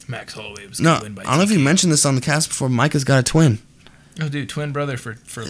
Max 0.07 0.33
Holloway 0.33 0.67
was 0.67 0.79
No, 0.79 0.89
going 0.89 0.95
I 0.95 0.99
to 0.99 1.03
win 1.05 1.13
by 1.15 1.23
don't 1.23 1.37
know 1.37 1.43
if 1.43 1.51
you 1.51 1.59
mentioned 1.59 1.91
this 1.93 2.05
on 2.05 2.15
the 2.15 2.21
cast 2.21 2.49
before. 2.49 2.67
Micah's 2.69 3.03
got 3.03 3.19
a 3.19 3.23
twin. 3.23 3.59
Oh, 4.21 4.29
dude, 4.29 4.49
twin 4.49 4.71
brother 4.71 4.97
for 4.97 5.15
for. 5.15 5.43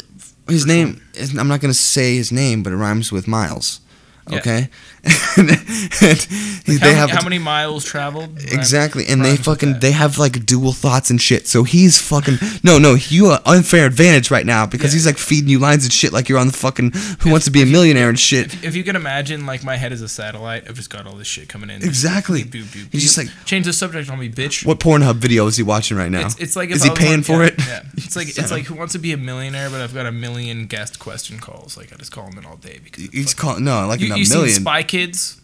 His 0.48 0.64
for 0.64 0.68
name, 0.68 1.02
is, 1.14 1.38
I'm 1.38 1.48
not 1.48 1.62
going 1.62 1.72
to 1.74 1.78
say 1.80 2.16
his 2.16 2.32
name, 2.32 2.64
but 2.64 2.74
it 2.74 2.78
rhymes 2.78 3.12
with 3.12 3.28
Miles. 3.28 3.80
Yeah. 4.28 4.38
Okay, 4.40 4.70
and, 5.38 5.50
Like, 5.50 6.80
they 6.80 6.94
how, 6.94 7.02
have 7.02 7.10
many, 7.10 7.12
how 7.12 7.24
many 7.24 7.38
miles 7.40 7.86
traveled? 7.86 8.40
Exactly, 8.40 9.06
and 9.08 9.24
they 9.24 9.38
fucking 9.38 9.80
they 9.80 9.92
have 9.92 10.18
like 10.18 10.46
dual 10.46 10.72
thoughts 10.74 11.10
and 11.10 11.22
shit. 11.22 11.48
So 11.48 11.64
he's 11.64 12.02
fucking 12.02 12.38
no, 12.64 12.80
no, 12.80 12.96
you 12.96 13.28
are 13.28 13.40
unfair 13.46 13.86
advantage 13.86 14.32
right 14.32 14.46
now 14.46 14.66
because 14.66 14.94
Yeah. 14.94 14.98
he's 14.98 15.06
like 15.06 15.18
feeding 15.18 15.50
you 15.50 15.60
lines 15.60 15.84
and 15.84 15.94
shit 15.94 16.12
like 16.12 16.28
you're 16.28 16.40
on 16.40 16.48
the 16.48 16.54
fucking 16.54 16.92
Who 17.20 17.30
Wants 17.30 17.46
to 17.46 17.52
Be 17.52 17.62
a 17.62 17.66
Millionaire 17.66 18.10
and 18.10 18.20
shit. 18.20 18.48
If, 18.48 18.64
if 18.64 18.76
you 18.76 18.84
can 18.84 18.96
imagine, 18.96 19.46
like 19.46 19.64
my 19.64 19.76
head 19.76 19.92
is 19.92 20.02
a 20.02 20.10
satellite. 20.10 20.64
I've 20.68 20.76
just 20.76 20.90
got 20.90 21.06
all 21.06 21.16
this 21.16 21.28
shit 21.28 21.48
coming 21.50 21.70
in. 21.70 21.84
Exactly. 21.84 22.44
Boop, 22.44 22.64
boop, 22.64 22.92
He's 22.92 23.04
just 23.04 23.18
like- 23.18 23.30
change 23.46 23.66
the 23.66 23.74
subject 23.74 24.10
on 24.10 24.18
me, 24.20 24.30
bitch. 24.30 24.66
What 24.66 24.80
Pornhub 24.80 25.18
video 25.18 25.46
is 25.48 25.58
he 25.58 25.64
watching 25.64 25.98
right 25.98 26.10
now? 26.12 26.26
It's, 26.26 26.40
it's 26.40 26.56
like 26.56 26.72
is 26.72 26.84
he 26.84 26.90
paying 26.96 27.16
on- 27.16 27.24
for 27.24 27.42
yeah, 27.44 27.48
it? 27.50 27.56
Yeah, 27.60 27.82
it's 27.98 28.16
like 28.16 28.28
it's 28.30 28.52
like 28.52 28.66
who 28.66 28.74
wants 28.74 28.94
to 28.94 29.00
be 29.00 29.12
a 29.12 29.18
millionaire, 29.18 29.70
but 29.70 29.82
I've 29.82 29.94
got 29.94 30.08
a 30.08 30.12
million 30.12 30.66
guest 30.66 30.98
question 30.98 31.38
calls. 31.40 31.78
Like 31.78 31.94
I 31.94 31.98
just 31.98 32.12
call 32.12 32.28
them 32.30 32.40
in 32.40 32.46
all 32.46 32.58
day 32.58 32.80
because 32.84 33.04
He's 33.10 33.34
calling 33.36 33.64
no, 33.64 33.86
like 33.88 34.00
you, 34.00 34.15
a 34.16 34.20
you 34.20 34.26
seen 34.26 34.38
million. 34.40 34.62
Spy 34.62 34.84
Kids? 34.84 35.42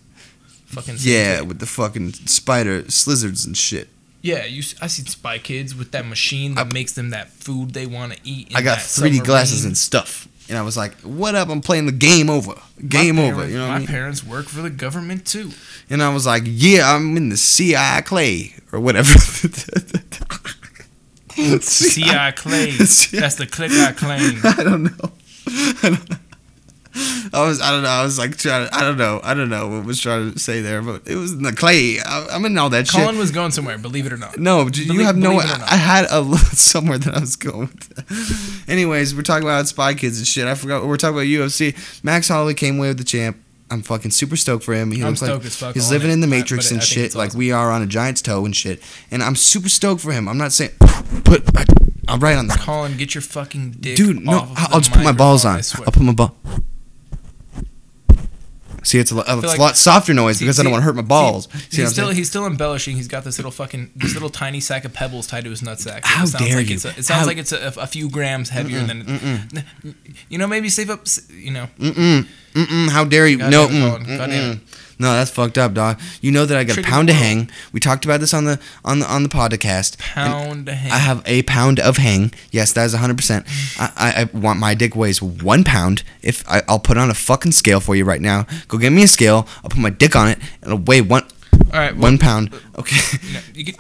Fucking 0.68 0.96
yeah, 1.00 1.42
with 1.42 1.60
the 1.60 1.66
fucking 1.66 2.14
spider 2.14 2.84
slizzards 2.84 3.46
and 3.46 3.58
shit. 3.58 3.90
yeah. 4.22 4.46
You 4.46 4.64
I 4.82 4.88
seen 4.88 5.06
Spy 5.06 5.38
Kids 5.38 5.76
with 5.76 5.92
that 5.92 6.06
machine 6.06 6.56
that 6.56 6.74
makes 6.74 6.94
them 6.94 7.10
that 7.10 7.30
food 7.30 7.72
they 7.72 7.86
want 7.86 8.14
to 8.14 8.20
eat. 8.24 8.52
in 8.52 8.56
I 8.56 8.62
got 8.62 8.78
3D 8.78 9.24
glasses 9.26 9.66
and 9.66 9.78
stuff, 9.78 10.28
and 10.48 10.58
I 10.58 10.62
was 10.62 10.78
like, 10.78 10.94
"What 11.02 11.36
up? 11.36 11.50
I'm 11.50 11.60
playing 11.62 11.88
the 11.88 11.92
game 11.92 12.30
over, 12.30 12.54
game 12.88 13.20
over." 13.20 13.48
You 13.48 13.58
know 13.58 13.68
my 13.68 13.76
I 13.76 13.78
mean? 13.80 13.88
parents 13.88 14.24
work 14.24 14.46
for 14.46 14.62
the 14.62 14.70
government 14.70 15.26
too. 15.26 15.52
And 15.90 16.02
I 16.02 16.14
was 16.14 16.26
like, 16.26 16.44
"Yeah, 16.46 16.96
I'm 16.96 17.18
in 17.18 17.30
the 17.30 17.38
CI 17.38 18.02
Clay 18.06 18.54
or 18.72 18.80
whatever." 18.80 19.20
CI 21.60 22.32
Clay. 22.36 22.72
That's 22.72 23.36
the 23.36 23.48
click 23.50 23.72
I 23.72 23.92
claim. 23.94 24.40
I 24.44 24.64
don't 24.64 24.84
know. 24.84 25.12
I 25.48 25.80
don't 25.90 26.10
know. 26.10 26.18
I 27.34 27.48
was, 27.48 27.62
I 27.62 27.72
don't 27.72 27.84
know. 27.84 27.90
I 27.90 28.04
was 28.04 28.20
like 28.20 28.38
trying. 28.38 28.68
To, 28.68 28.76
I 28.76 28.82
don't 28.82 28.98
know. 28.98 29.22
I 29.24 29.34
don't 29.34 29.50
know 29.50 29.70
what 29.70 29.86
was 29.86 30.02
trying 30.02 30.34
to 30.34 30.40
say 30.40 30.62
there, 30.62 30.82
but 30.82 31.08
it 31.08 31.16
was 31.16 31.32
in 31.32 31.44
the 31.44 31.54
clay. 31.54 32.00
I, 32.00 32.28
I'm 32.32 32.44
in 32.46 32.58
all 32.58 32.70
that 32.70 32.88
Colin 32.88 32.88
shit. 32.88 33.02
Colin 33.02 33.18
was 33.18 33.32
going 33.32 33.52
somewhere, 33.52 33.78
believe 33.78 34.06
it 34.06 34.14
or 34.14 34.18
not. 34.18 34.38
No, 34.38 34.68
do 34.68 34.84
you 34.84 35.04
have 35.06 35.16
no. 35.16 35.32
believe 35.32 35.50
I. 35.50 35.68
I 35.72 35.76
had 35.78 36.06
a 36.06 36.24
somewhere 36.38 36.98
that 36.98 37.16
I 37.16 37.20
was 37.20 37.36
going. 37.36 37.70
Anyways, 38.68 39.16
we're 39.16 39.22
talking 39.22 39.48
about 39.48 39.68
Spy 39.68 39.94
Kids 39.94 40.18
and 40.18 40.28
shit. 40.28 40.46
I 40.46 40.56
forgot. 40.56 40.86
We're 40.86 40.98
talking 40.98 41.16
about 41.16 41.28
UFC. 41.28 42.04
Max 42.04 42.28
Holloway 42.28 42.54
came 42.54 42.78
away 42.78 42.90
with 42.90 42.98
the 42.98 43.04
champ. 43.04 43.38
I'm 43.70 43.82
fucking 43.82 44.12
super 44.12 44.36
stoked 44.36 44.66
for 44.66 44.74
him. 44.74 44.92
He 44.92 45.02
I'm 45.02 45.10
looks 45.10 45.22
like 45.22 45.46
as 45.46 45.56
fuck 45.56 45.74
he's 45.74 45.90
living 45.90 46.10
it, 46.10 46.14
in 46.14 46.20
the 46.20 46.28
Matrix 46.28 46.68
but 46.68 46.74
and 46.74 46.84
shit, 46.84 47.06
it's 47.06 47.16
like 47.16 47.34
we 47.34 47.54
are 47.54 47.72
on 47.72 47.82
a 47.82 47.88
giant's 47.88 48.22
toe 48.22 48.44
and 48.44 48.54
shit. 48.54 48.84
And 49.10 49.24
I'm 49.24 49.38
super 49.38 49.70
stoked 49.70 50.02
for 50.02 50.12
him. 50.12 50.28
I'm 50.28 50.38
not 50.38 50.52
saying 50.52 50.72
put. 51.24 51.50
I'm 52.10 52.20
right 52.20 52.36
on 52.36 52.48
the 52.48 52.56
Colin, 52.56 52.98
get 52.98 53.16
your 53.16 53.22
fucking 53.22 53.78
dick 53.80 53.96
dude. 53.96 54.26
No, 54.26 54.50
I'll, 54.58 54.74
I'll 54.74 54.80
just 54.82 54.92
put 54.92 55.04
my 55.04 55.14
balls 55.14 55.46
on. 55.46 55.60
I. 55.60 55.64
I'll 55.78 55.94
put 55.94 56.02
my 56.02 56.12
ball. 56.12 56.36
See, 58.84 58.98
it's 58.98 59.12
a, 59.12 59.20
it's 59.20 59.28
like- 59.44 59.58
a 59.60 59.62
lot 59.62 59.78
softer 59.78 60.14
noise 60.14 60.38
See- 60.38 60.46
because 60.46 60.60
I 60.60 60.64
don't 60.64 60.72
want 60.72 60.82
to 60.82 60.86
hurt 60.86 60.96
my 60.96 61.02
balls. 61.04 61.48
See, 61.70 61.82
He's 61.82 61.92
still 61.92 62.10
he's 62.10 62.30
still 62.30 62.46
embellishing. 62.48 62.96
He's 62.96 63.08
got 63.08 63.24
this 63.24 63.38
little 63.38 63.52
fucking 63.52 63.92
this 63.96 64.14
little 64.14 64.30
tiny 64.30 64.60
sack 64.60 64.86
of 64.86 64.94
pebbles 64.94 65.28
tied 65.28 65.44
to 65.44 65.50
his 65.52 65.62
nutsack. 65.62 66.02
How 66.04 66.24
it 66.24 66.28
sounds 66.28 66.46
dare 66.46 66.58
like 66.58 66.70
you. 66.70 66.76
It's 66.76 66.86
a, 66.86 66.90
it 66.90 67.06
sounds 67.06 67.10
How- 67.22 67.26
like 67.28 67.38
it's 67.38 67.52
a, 67.52 67.74
a 67.78 67.86
few 67.88 68.10
grams 68.10 68.50
heavier 68.50 68.84
than. 68.84 69.52
You 70.30 70.38
know, 70.38 70.48
maybe 70.48 70.70
save 70.70 70.90
up. 70.90 71.06
You 71.30 71.52
know, 71.52 71.68
Mm-mm. 71.80 72.28
Mm-mm. 72.54 72.90
How 72.90 73.04
dare 73.06 73.28
you? 73.28 73.38
God 73.38 73.52
no. 73.52 73.68
Mm, 73.68 74.06
damn 74.18 74.62
No, 75.02 75.14
that's 75.14 75.32
fucked 75.32 75.58
up, 75.58 75.74
dog. 75.74 76.00
You 76.22 76.32
know 76.32 76.46
that 76.46 76.56
I 76.56 76.64
got 76.64 76.76
Trigger 76.76 76.88
a 76.88 76.92
pound 76.92 77.10
of 77.10 77.16
hang. 77.16 77.50
We 77.74 77.80
talked 77.80 78.06
about 78.06 78.20
this 78.20 78.36
on 78.36 78.46
the 78.46 78.60
on 78.86 79.00
the 79.00 79.12
on 79.12 79.24
the 79.24 79.30
podcast. 79.30 79.98
Pound 79.98 80.70
a 80.70 80.76
hand. 80.76 80.94
I 80.94 80.98
have 81.00 81.24
a 81.26 81.42
pound 81.42 81.80
of 81.80 81.98
hang. 81.98 82.32
Yes, 82.52 82.74
that 82.74 82.86
is 82.86 82.94
100%. 82.94 83.48
I, 83.80 83.92
I, 83.98 84.22
I 84.22 84.38
want 84.38 84.60
my 84.60 84.76
dick 84.76 84.96
weighs 84.96 85.20
one 85.20 85.64
pound. 85.64 86.04
If 86.22 86.48
I, 86.48 86.62
I'll 86.70 86.78
put 86.78 86.98
on 86.98 87.10
a 87.10 87.16
fucking 87.16 87.52
scale 87.54 87.80
for 87.80 87.96
you 87.96 88.06
right 88.06 88.22
now. 88.22 88.46
Go 88.68 88.78
get 88.78 88.92
me 88.92 89.02
a 89.02 89.08
scale. 89.08 89.48
I'll 89.64 89.72
put 89.72 89.80
my 89.80 89.90
dick 89.90 90.16
on 90.16 90.28
it. 90.28 90.38
and 90.62 90.72
It'll 90.72 90.78
weigh 90.78 91.02
one 91.02 91.24
All 91.74 91.80
right, 91.80 91.94
well, 91.94 92.04
one 92.04 92.20
pound. 92.20 92.54
Okay. 92.78 93.18
you 93.24 93.34
know, 93.34 93.40
you 93.56 93.64
get, 93.64 93.76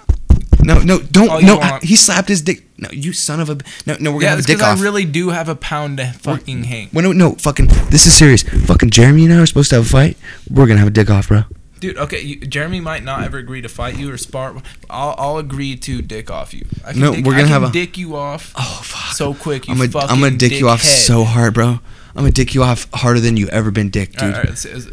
No, 0.63 0.79
no, 0.79 0.99
don't. 0.99 1.29
Oh, 1.29 1.33
all 1.33 1.41
No, 1.41 1.57
want. 1.57 1.83
he 1.83 1.95
slapped 1.95 2.29
his 2.29 2.41
dick. 2.41 2.63
No, 2.77 2.89
you 2.91 3.13
son 3.13 3.39
of 3.39 3.49
a. 3.49 3.57
No, 3.85 3.95
no, 3.99 4.11
we're 4.11 4.21
gonna 4.21 4.31
have 4.31 4.39
a 4.39 4.43
dick 4.43 4.61
off. 4.61 4.79
I 4.79 4.81
really 4.81 5.05
do 5.05 5.29
have 5.29 5.49
a 5.49 5.55
pound 5.55 5.97
to 5.97 6.11
fucking 6.13 6.65
hang. 6.65 6.89
Well, 6.93 7.03
no, 7.03 7.11
no, 7.11 7.31
fucking. 7.35 7.67
This 7.89 8.05
is 8.07 8.15
serious. 8.15 8.43
Fucking 8.43 8.89
Jeremy 8.91 9.25
and 9.25 9.33
I 9.33 9.39
are 9.39 9.45
supposed 9.45 9.69
to 9.71 9.77
have 9.77 9.85
a 9.85 9.89
fight. 9.89 10.17
We're 10.49 10.67
gonna 10.67 10.79
have 10.79 10.87
a 10.87 10.91
dick 10.91 11.09
off, 11.09 11.27
bro. 11.29 11.43
Dude, 11.79 11.97
okay, 11.97 12.21
you, 12.21 12.35
Jeremy 12.39 12.79
might 12.79 13.03
not 13.03 13.23
ever 13.23 13.39
agree 13.39 13.61
to 13.63 13.69
fight 13.69 13.97
you 13.97 14.11
or 14.11 14.17
spar. 14.17 14.55
I'll, 14.87 15.15
I'll 15.17 15.37
agree 15.37 15.75
to 15.77 16.01
dick 16.03 16.29
off 16.29 16.53
you. 16.53 16.67
I 16.85 16.91
can 16.91 17.01
No, 17.01 17.15
dick, 17.15 17.25
we're 17.25 17.31
gonna 17.31 17.45
I 17.45 17.47
have 17.47 17.63
a- 17.63 17.71
dick 17.71 17.97
you 17.97 18.15
off 18.15 18.53
Oh 18.55 18.81
fuck. 18.83 19.15
so 19.15 19.33
quick. 19.33 19.67
You 19.67 19.71
I'm 19.73 19.79
gonna, 19.79 19.89
fucking 19.89 20.09
I'm 20.11 20.19
gonna 20.21 20.37
dick 20.37 20.51
you 20.51 20.69
off 20.69 20.83
dickhead. 20.83 21.05
so 21.07 21.23
hard, 21.23 21.55
bro. 21.55 21.67
I'm 21.69 21.79
gonna 22.15 22.29
dick 22.31 22.53
you 22.53 22.61
off 22.61 22.87
harder 22.93 23.19
than 23.19 23.35
you 23.35 23.47
ever 23.47 23.71
been 23.71 23.89
dick, 23.89 24.11
dude. 24.11 24.21
right, 24.21 24.29
all 24.31 24.37
right, 24.41 24.49
let's, 24.49 24.61
see- 24.61 24.73
let's, 24.73 24.87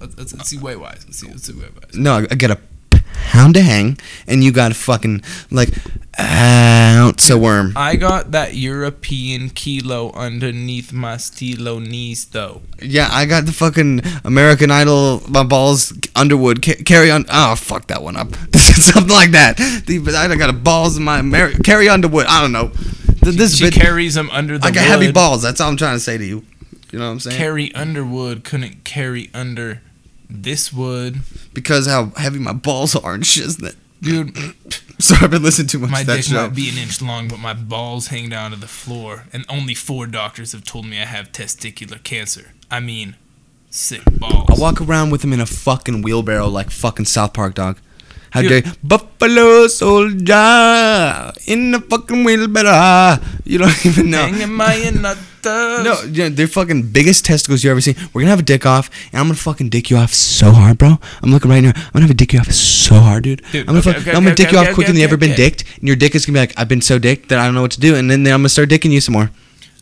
let's, 0.00 0.34
let's, 0.34 0.48
see 0.48 0.58
weight 0.58 0.80
wise. 0.80 1.04
Let's 1.06 1.18
see, 1.20 1.28
let's 1.28 1.44
see 1.44 1.52
weight 1.52 1.72
wise. 1.72 1.94
No, 1.94 2.14
I 2.28 2.34
got 2.34 2.50
a 2.50 2.58
pound 3.14 3.54
to 3.54 3.62
hang, 3.62 3.98
and 4.26 4.42
you 4.44 4.52
got 4.52 4.70
a 4.72 4.74
fucking 4.74 5.22
like 5.50 5.70
ounce 6.20 7.28
of 7.30 7.40
worm. 7.40 7.72
I 7.76 7.96
got 7.96 8.30
that 8.32 8.54
European 8.54 9.50
kilo 9.50 10.12
underneath 10.12 10.92
my 10.92 11.16
stilo 11.16 11.78
knees, 11.78 12.24
though. 12.26 12.62
Yeah, 12.80 13.08
I 13.10 13.26
got 13.26 13.46
the 13.46 13.52
fucking 13.52 14.02
American 14.24 14.70
Idol. 14.70 15.22
My 15.28 15.42
balls 15.42 15.92
Underwood 16.14 16.62
ca- 16.64 16.82
carry 16.84 17.10
on. 17.10 17.24
Oh 17.30 17.54
fuck 17.56 17.86
that 17.88 18.02
one 18.02 18.16
up. 18.16 18.34
Something 18.54 19.12
like 19.14 19.30
that. 19.32 19.56
The, 19.86 20.00
I 20.16 20.34
got 20.36 20.50
a 20.50 20.52
balls 20.52 20.96
in 20.96 21.02
my 21.04 21.20
Ameri- 21.20 21.62
carry 21.64 21.88
Underwood. 21.88 22.26
I 22.26 22.40
don't 22.40 22.52
know. 22.52 22.68
Th- 23.22 23.36
This 23.36 23.56
She 23.56 23.64
bit, 23.66 23.74
carries 23.74 24.14
them 24.14 24.30
under 24.30 24.58
the 24.58 24.66
I 24.66 24.70
got 24.70 24.82
wood. 24.82 24.88
heavy 24.88 25.12
balls. 25.12 25.42
That's 25.42 25.60
all 25.60 25.68
I'm 25.70 25.76
trying 25.76 25.96
to 25.96 26.00
say 26.00 26.18
to 26.18 26.24
you. 26.24 26.44
You 26.92 26.98
know 27.00 27.06
what 27.06 27.12
I'm 27.12 27.20
saying? 27.20 27.36
Carrie 27.36 27.74
Underwood 27.74 28.44
couldn't 28.44 28.84
carry 28.84 29.28
under 29.34 29.80
this 30.42 30.72
would 30.72 31.20
because 31.52 31.86
how 31.86 32.06
heavy 32.16 32.38
my 32.38 32.52
balls 32.52 32.94
are 32.96 33.14
and 33.14 33.26
shit. 33.26 33.46
Isn't 33.46 33.66
it? 33.66 33.76
Dude, 34.02 34.36
Sorry, 34.98 35.24
I've 35.24 35.30
been 35.30 35.42
listening 35.42 35.68
too 35.68 35.78
much 35.80 35.90
my 35.90 36.00
to 36.00 36.06
that 36.06 36.16
dick 36.16 36.24
show. 36.26 36.34
might 36.46 36.54
be 36.54 36.68
an 36.68 36.78
inch 36.78 37.02
long, 37.02 37.26
but 37.28 37.38
my 37.38 37.52
balls 37.52 38.08
hang 38.08 38.28
down 38.28 38.52
to 38.52 38.56
the 38.56 38.68
floor. 38.68 39.24
And 39.32 39.44
only 39.48 39.74
four 39.74 40.06
doctors 40.06 40.52
have 40.52 40.64
told 40.64 40.86
me 40.86 41.00
I 41.00 41.04
have 41.04 41.32
testicular 41.32 42.02
cancer. 42.02 42.52
I 42.70 42.80
mean, 42.80 43.16
sick 43.70 44.02
balls. 44.18 44.50
I 44.50 44.60
walk 44.60 44.80
around 44.80 45.10
with 45.10 45.22
them 45.22 45.32
in 45.32 45.40
a 45.40 45.46
fucking 45.46 46.02
wheelbarrow 46.02 46.48
like 46.48 46.70
fucking 46.70 47.06
South 47.06 47.32
Park 47.32 47.54
dog. 47.54 47.78
How 48.34 48.42
dare 48.42 48.66
you? 48.66 48.72
Buffalo 48.82 49.68
soldier 49.68 51.32
in 51.46 51.70
the 51.70 51.78
fucking 51.80 52.24
wheelbarrow. 52.24 53.18
You 53.44 53.58
don't 53.58 53.86
even 53.90 54.10
know. 54.10 54.26
Hanging 54.26 54.52
my 54.52 54.90
nutters. 54.90 55.22
No, 55.44 55.94
yeah, 56.10 56.30
they're 56.30 56.48
fucking 56.48 56.90
biggest 56.90 57.24
testicles 57.24 57.62
you 57.62 57.70
ever 57.70 57.80
seen. 57.80 57.94
We're 58.12 58.22
gonna 58.22 58.30
have 58.30 58.40
a 58.40 58.42
dick 58.42 58.66
off, 58.66 58.90
and 59.12 59.20
I'm 59.20 59.26
gonna 59.26 59.34
fucking 59.36 59.68
dick 59.68 59.88
you 59.90 59.98
off 59.98 60.12
so 60.12 60.50
hard, 60.50 60.78
bro. 60.78 60.98
I'm 61.22 61.30
looking 61.30 61.50
right 61.50 61.60
now. 61.60 61.72
I'm 61.76 61.92
gonna 61.92 62.06
have 62.06 62.10
a 62.10 62.14
dick 62.14 62.32
you 62.32 62.40
off 62.40 62.50
so 62.50 62.96
hard, 62.96 63.22
dude. 63.24 63.42
Dude, 63.52 63.68
I'm 63.68 63.74
gonna, 63.76 63.78
okay, 63.80 63.92
fuck- 63.92 64.02
okay, 64.02 64.10
I'm 64.10 64.24
gonna 64.24 64.30
okay, 64.32 64.42
dick 64.44 64.52
you 64.52 64.58
off 64.58 64.74
quicker 64.74 64.90
than 64.90 64.98
you 64.98 65.04
ever 65.04 65.16
been 65.16 65.36
dicked, 65.36 65.62
and 65.78 65.86
your 65.86 65.96
dick 65.96 66.14
is 66.16 66.26
gonna 66.26 66.34
be 66.36 66.40
like, 66.40 66.54
I've 66.58 66.68
been 66.68 66.80
so 66.80 66.98
dicked 66.98 67.28
that 67.28 67.38
I 67.38 67.44
don't 67.44 67.54
know 67.54 67.62
what 67.62 67.72
to 67.72 67.80
do, 67.80 67.94
and 67.94 68.10
then, 68.10 68.24
then 68.24 68.32
I'm 68.34 68.40
gonna 68.40 68.48
start 68.48 68.68
dicking 68.68 68.90
you 68.90 69.00
some 69.00 69.12
more. 69.12 69.30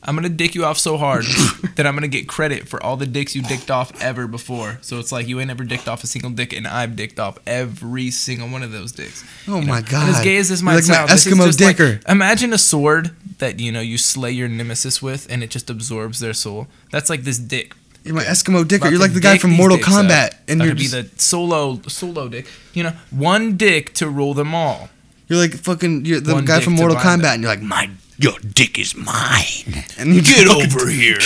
I'm 0.05 0.17
gonna 0.17 0.29
dick 0.29 0.55
you 0.57 0.65
off 0.65 0.79
so 0.79 0.97
hard 0.97 1.25
that 1.77 1.87
I'm 1.87 1.95
gonna 1.95 2.09
get 2.09 2.27
credit 2.27 2.67
for 2.69 2.83
all 2.83 2.97
the 2.97 3.07
dicks 3.07 3.37
you 3.37 3.43
dicked 3.43 3.71
off 3.71 3.93
ever 4.03 4.27
before. 4.27 4.79
So 4.83 4.99
it's 4.99 5.13
like 5.13 5.29
you 5.29 5.39
ain't 5.41 5.51
ever 5.51 5.63
dicked 5.65 5.87
off 5.89 6.03
a 6.03 6.07
single 6.09 6.31
dick, 6.31 6.53
and 6.53 6.67
I've 6.67 6.97
dicked 6.97 7.21
off 7.21 7.39
every 7.47 8.11
single 8.11 8.49
one 8.49 8.63
of 8.65 8.73
those 8.73 8.91
dicks. 8.93 9.25
Oh 9.47 9.57
You 9.61 9.67
know? 9.67 9.73
my 9.73 9.79
And 9.79 9.89
god! 9.89 10.09
as 10.09 10.21
gay 10.25 10.37
as 10.39 10.49
this 10.49 10.61
might 10.63 10.75
like 10.75 10.89
my 10.89 10.95
sound, 10.95 11.11
Eskimo 11.11 11.47
just 11.47 11.61
like- 11.61 12.09
imagine 12.09 12.53
a 12.53 12.59
sword 12.59 13.13
that 13.39 13.61
you 13.61 13.71
know 13.71 13.81
you 13.81 13.97
slay 13.97 14.33
your 14.33 14.49
nemesis 14.49 15.01
with, 15.01 15.27
and 15.31 15.43
it 15.43 15.51
just 15.51 15.71
absorbs 15.71 16.19
their 16.21 16.35
soul. 16.35 16.67
That's 16.91 17.09
like 17.09 17.23
this 17.23 17.39
dick. 17.39 17.75
You're 18.05 18.17
my 18.17 18.25
Eskimo 18.25 18.67
dicker. 18.67 18.89
You're 18.89 18.99
like 18.99 19.13
the 19.15 19.21
guy 19.21 19.39
from 19.39 19.53
Mortal. 19.53 19.79
Kombat, 19.79 20.35
and 20.49 20.59
you're 20.61 20.71
could 20.71 20.79
be 20.79 20.89
just, 20.89 21.15
the 21.15 21.21
solo 21.21 21.81
solo 21.87 22.27
dick. 22.29 22.49
You 22.75 22.83
know, 22.83 22.93
one 23.11 23.57
dick 23.57 23.95
to 23.95 24.09
rule 24.09 24.35
them 24.35 24.53
all. 24.53 24.91
you're 25.29 25.39
like 25.39 25.55
fucking 25.55 26.05
you're 26.05 26.19
the 26.19 26.35
One 26.35 26.45
guy 26.45 26.59
from 26.59 26.73
Mortal 26.73 26.97
Kombat, 26.97 27.35
and 27.35 27.43
you're 27.45 27.51
like 27.53 27.63
my 27.63 27.89
your 28.19 28.39
dick 28.41 28.79
is 28.79 28.95
mine, 28.97 29.85
and 29.99 30.15
you 30.15 30.23
Get 30.23 30.47
fucking- 30.47 30.65
over 30.73 30.89
here. 31.03 31.19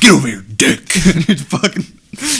Get 0.00 0.10
over 0.12 0.28
here, 0.28 0.42
dick. 0.54 0.94
you 1.28 1.36
fucking. 1.36 1.84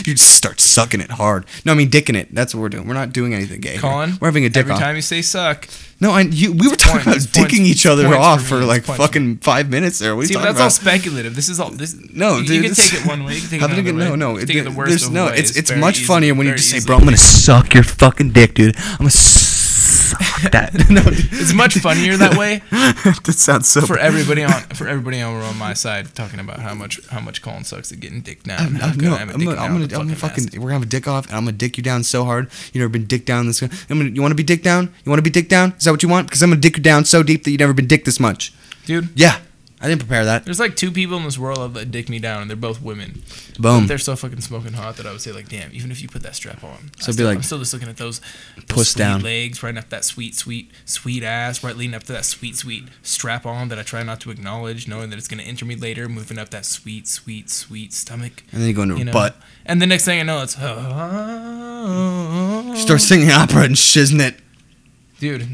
You 0.06 0.14
just 0.14 0.35
start 0.35 0.59
sucking 0.59 1.02
it 1.02 1.11
hard. 1.11 1.44
No, 1.66 1.72
I 1.72 1.74
mean 1.74 1.90
dicking 1.90 2.16
it. 2.16 2.35
That's 2.35 2.54
what 2.54 2.62
we're 2.62 2.70
doing. 2.70 2.88
We're 2.88 2.94
not 2.94 3.12
doing 3.12 3.35
anything 3.35 3.61
gay. 3.61 3.72
here. 3.72 3.80
Colin, 3.80 4.16
we're 4.22 4.28
having 4.28 4.46
a 4.46 4.48
dick 4.48 4.61
Every 4.61 4.72
off. 4.72 4.80
time 4.80 4.96
you 4.96 5.02
say 5.02 5.20
suck, 5.20 5.68
No, 6.00 6.12
I 6.12 6.22
you 6.22 6.52
we 6.52 6.66
were 6.66 6.76
talking 6.76 6.92
point- 6.92 7.02
about 7.09 7.16
it's 7.16 7.26
points- 7.26 7.52
dicking 7.54 7.61
each 7.66 7.85
other 7.85 8.09
off 8.16 8.40
for 8.40 8.46
for, 8.48 8.54
me, 8.54 8.61
it's 8.61 8.68
like 8.68 8.85
points 8.87 8.96
for 9.02 9.06
fucking 9.06 9.37
five 9.38 9.68
minutes 9.68 9.98
there. 9.98 10.16
What 10.16 10.20
are 10.20 10.24
you 10.24 10.28
see, 10.28 10.35
but 10.35 10.40
talking 10.44 10.54
that's 10.54 10.62
all 10.62 10.70
speculative. 10.70 11.37
This 11.37 11.50
is 11.50 11.61
all 11.61 11.68
this. 11.70 11.94
No, 12.11 12.38
you, 12.38 12.46
dude, 12.46 12.56
you 12.56 12.62
can 12.62 12.74
take 12.74 12.94
it 12.94 13.06
one 13.06 13.24
way. 13.24 13.35
You 13.35 13.40
can 13.42 13.50
take 13.50 13.61
it 13.61 13.64
another 13.70 13.92
way. 13.92 13.98
no 14.09 14.14
no? 14.14 14.30
You 14.37 14.44
It, 14.44 14.46
take 14.46 14.56
it 14.56 14.62
the 14.64 14.70
worst 14.70 14.88
there's 14.88 15.06
of 15.09 15.12
no. 15.12 15.26
ways 15.26 15.40
It's 15.50 15.59
it's 15.59 15.76
much 15.76 15.96
easily- 15.96 16.06
funnier 16.06 16.35
when 16.35 16.46
you 16.46 16.52
very 16.52 16.59
just 16.59 16.70
say, 16.70 16.80
"Bro, 16.80 16.96
I'm 16.96 17.04
gonna 17.04 17.18
suck 17.18 17.74
your 17.74 17.82
fucking 17.85 18.30
dick, 18.30 18.54
dude. 18.54 18.76
I'm 18.78 18.96
gonna 18.98 19.11
suck 20.42 20.53
that." 20.53 20.72
no. 20.90 21.03
It's 21.07 21.53
much 21.53 21.75
funnier 21.75 22.16
that 22.16 22.37
way 22.37 22.62
that 22.70 23.35
sounds 23.37 23.68
so. 23.68 23.81
for 23.83 23.99
everybody 23.99 24.42
on 24.42 24.53
for 24.75 24.87
everybody 24.88 25.20
on, 25.20 25.40
on 25.42 25.57
my 25.57 25.75
side 25.75 26.14
talking 26.14 26.40
about 26.40 26.61
how 26.61 26.75
much 26.75 27.05
how 27.09 27.20
much 27.20 27.42
Colin 27.42 27.64
sucks 27.64 27.92
at 27.92 28.01
getting 28.01 28.20
dick 28.20 28.42
down. 28.42 28.61
I'm, 28.61 28.83
I'm, 28.83 28.99
no, 28.99 29.14
I 29.14 29.22
am 29.22 29.31
I'm, 29.31 29.38
gonna, 29.38 29.51
I'm 29.57 29.72
gonna, 29.72 29.81
with 29.81 29.92
I'm 29.94 30.01
gonna 30.01 30.16
fucking, 30.16 30.44
mask. 30.44 30.55
we're 30.55 30.61
gonna 30.61 30.75
have 30.75 30.83
a 30.83 30.87
dick 30.87 31.09
off, 31.09 31.27
and 31.27 31.37
I'm 31.37 31.44
gonna 31.44 31.57
dick 31.57 31.77
you 31.77 31.83
down 31.83 32.03
so 32.03 32.25
hard. 32.25 32.51
You 32.72 32.81
never 32.81 32.90
been 32.90 33.07
dick 33.07 33.25
down 33.25 33.46
this. 33.46 33.62
I'm 33.62 33.70
gonna, 33.88 34.05
you 34.11 34.20
want 34.20 34.33
to 34.33 34.37
be 34.37 34.42
dick 34.42 34.62
down? 34.62 34.92
You 35.05 35.11
want 35.11 35.18
to 35.18 35.22
be 35.22 35.31
dick 35.31 35.49
down? 35.49 35.72
Is 35.79 35.85
that 35.85 35.90
what 35.90 36.03
you 36.03 36.09
want? 36.09 36.29
Because 36.29 36.42
I'm 36.42 36.51
gonna 36.51 36.61
dick 36.61 36.77
you 36.77 36.83
down 36.83 37.05
so 37.05 37.22
deep 37.22 37.44
that 37.44 37.51
you've 37.51 37.61
never 37.61 37.75
been 37.75 37.87
dick 37.87 38.05
this 38.05 38.20
much. 38.20 38.53
dude. 38.85 39.09
Yeah, 39.14 39.40
I 39.78 39.88
didn't 39.88 40.00
prepare 40.00 40.24
that. 40.24 40.46
There's 40.46 40.58
like 40.58 40.74
two 40.74 40.90
people 40.90 41.18
in 41.18 41.24
this 41.24 41.38
world 41.38 41.74
that 41.74 41.90
dick 41.90 42.08
me 42.08 42.18
down, 42.18 42.40
and 42.40 42.48
they're 42.50 42.56
both 42.56 42.80
women. 42.80 43.22
Boom. 43.58 43.86
They're 43.86 43.98
so 43.98 44.16
fucking 44.16 44.40
smoking 44.40 44.72
hot 44.72 44.96
that 44.96 45.06
I 45.06 45.12
would 45.12 45.20
say 45.20 45.32
like, 45.32 45.50
damn, 45.50 45.70
even 45.74 45.90
if 45.90 46.00
you 46.00 46.08
put 46.08 46.22
that 46.22 46.34
strap 46.34 46.64
on, 46.64 46.90
So 46.98 47.04
I 47.04 47.06
be 47.08 47.12
still, 47.12 47.26
like, 47.26 47.36
I'm 47.36 47.42
still 47.42 47.58
just 47.58 47.74
looking 47.74 47.90
at 47.90 47.98
those, 47.98 48.22
those 48.68 48.94
down. 48.94 49.20
legs, 49.20 49.62
right 49.62 49.76
up 49.76 49.90
that 49.90 50.04
sweet, 50.04 50.34
sweet, 50.34 50.70
sweet 50.86 51.22
ass, 51.22 51.62
right 51.62 51.76
leading 51.76 51.94
up 51.94 52.04
to 52.04 52.12
that 52.14 52.24
sweet, 52.24 52.56
sweet 52.56 52.84
strap 53.02 53.44
on 53.44 53.68
that 53.68 53.78
I 53.78 53.82
try 53.82 54.02
not 54.02 54.18
to 54.20 54.30
acknowledge, 54.30 54.88
knowing 54.88 55.10
that 55.10 55.18
it's 55.18 55.28
gonna 55.28 55.42
enter 55.42 55.66
me 55.66 55.76
later, 55.76 56.08
moving 56.08 56.38
up 56.38 56.48
that 56.50 56.64
sweet, 56.64 57.06
sweet, 57.06 57.50
sweet 57.50 57.92
stomach. 57.92 58.44
And 58.52 58.62
then 58.62 58.68
you 58.68 58.74
go 58.74 58.82
into 58.82 58.96
You 58.96 59.04
know, 59.04 59.12
butt. 59.12 59.36
and 59.66 59.82
the 59.82 59.86
next 59.86 60.06
thing 60.06 60.20
I 60.20 60.22
know, 60.22 60.42
it's 60.42 60.56
oh. 60.58 62.74
Start 62.76 63.02
singing 63.02 63.30
opera 63.30 63.64
and 63.64 63.74
shiznit. 63.74 64.38
it. 64.38 64.40
dude. 65.20 65.46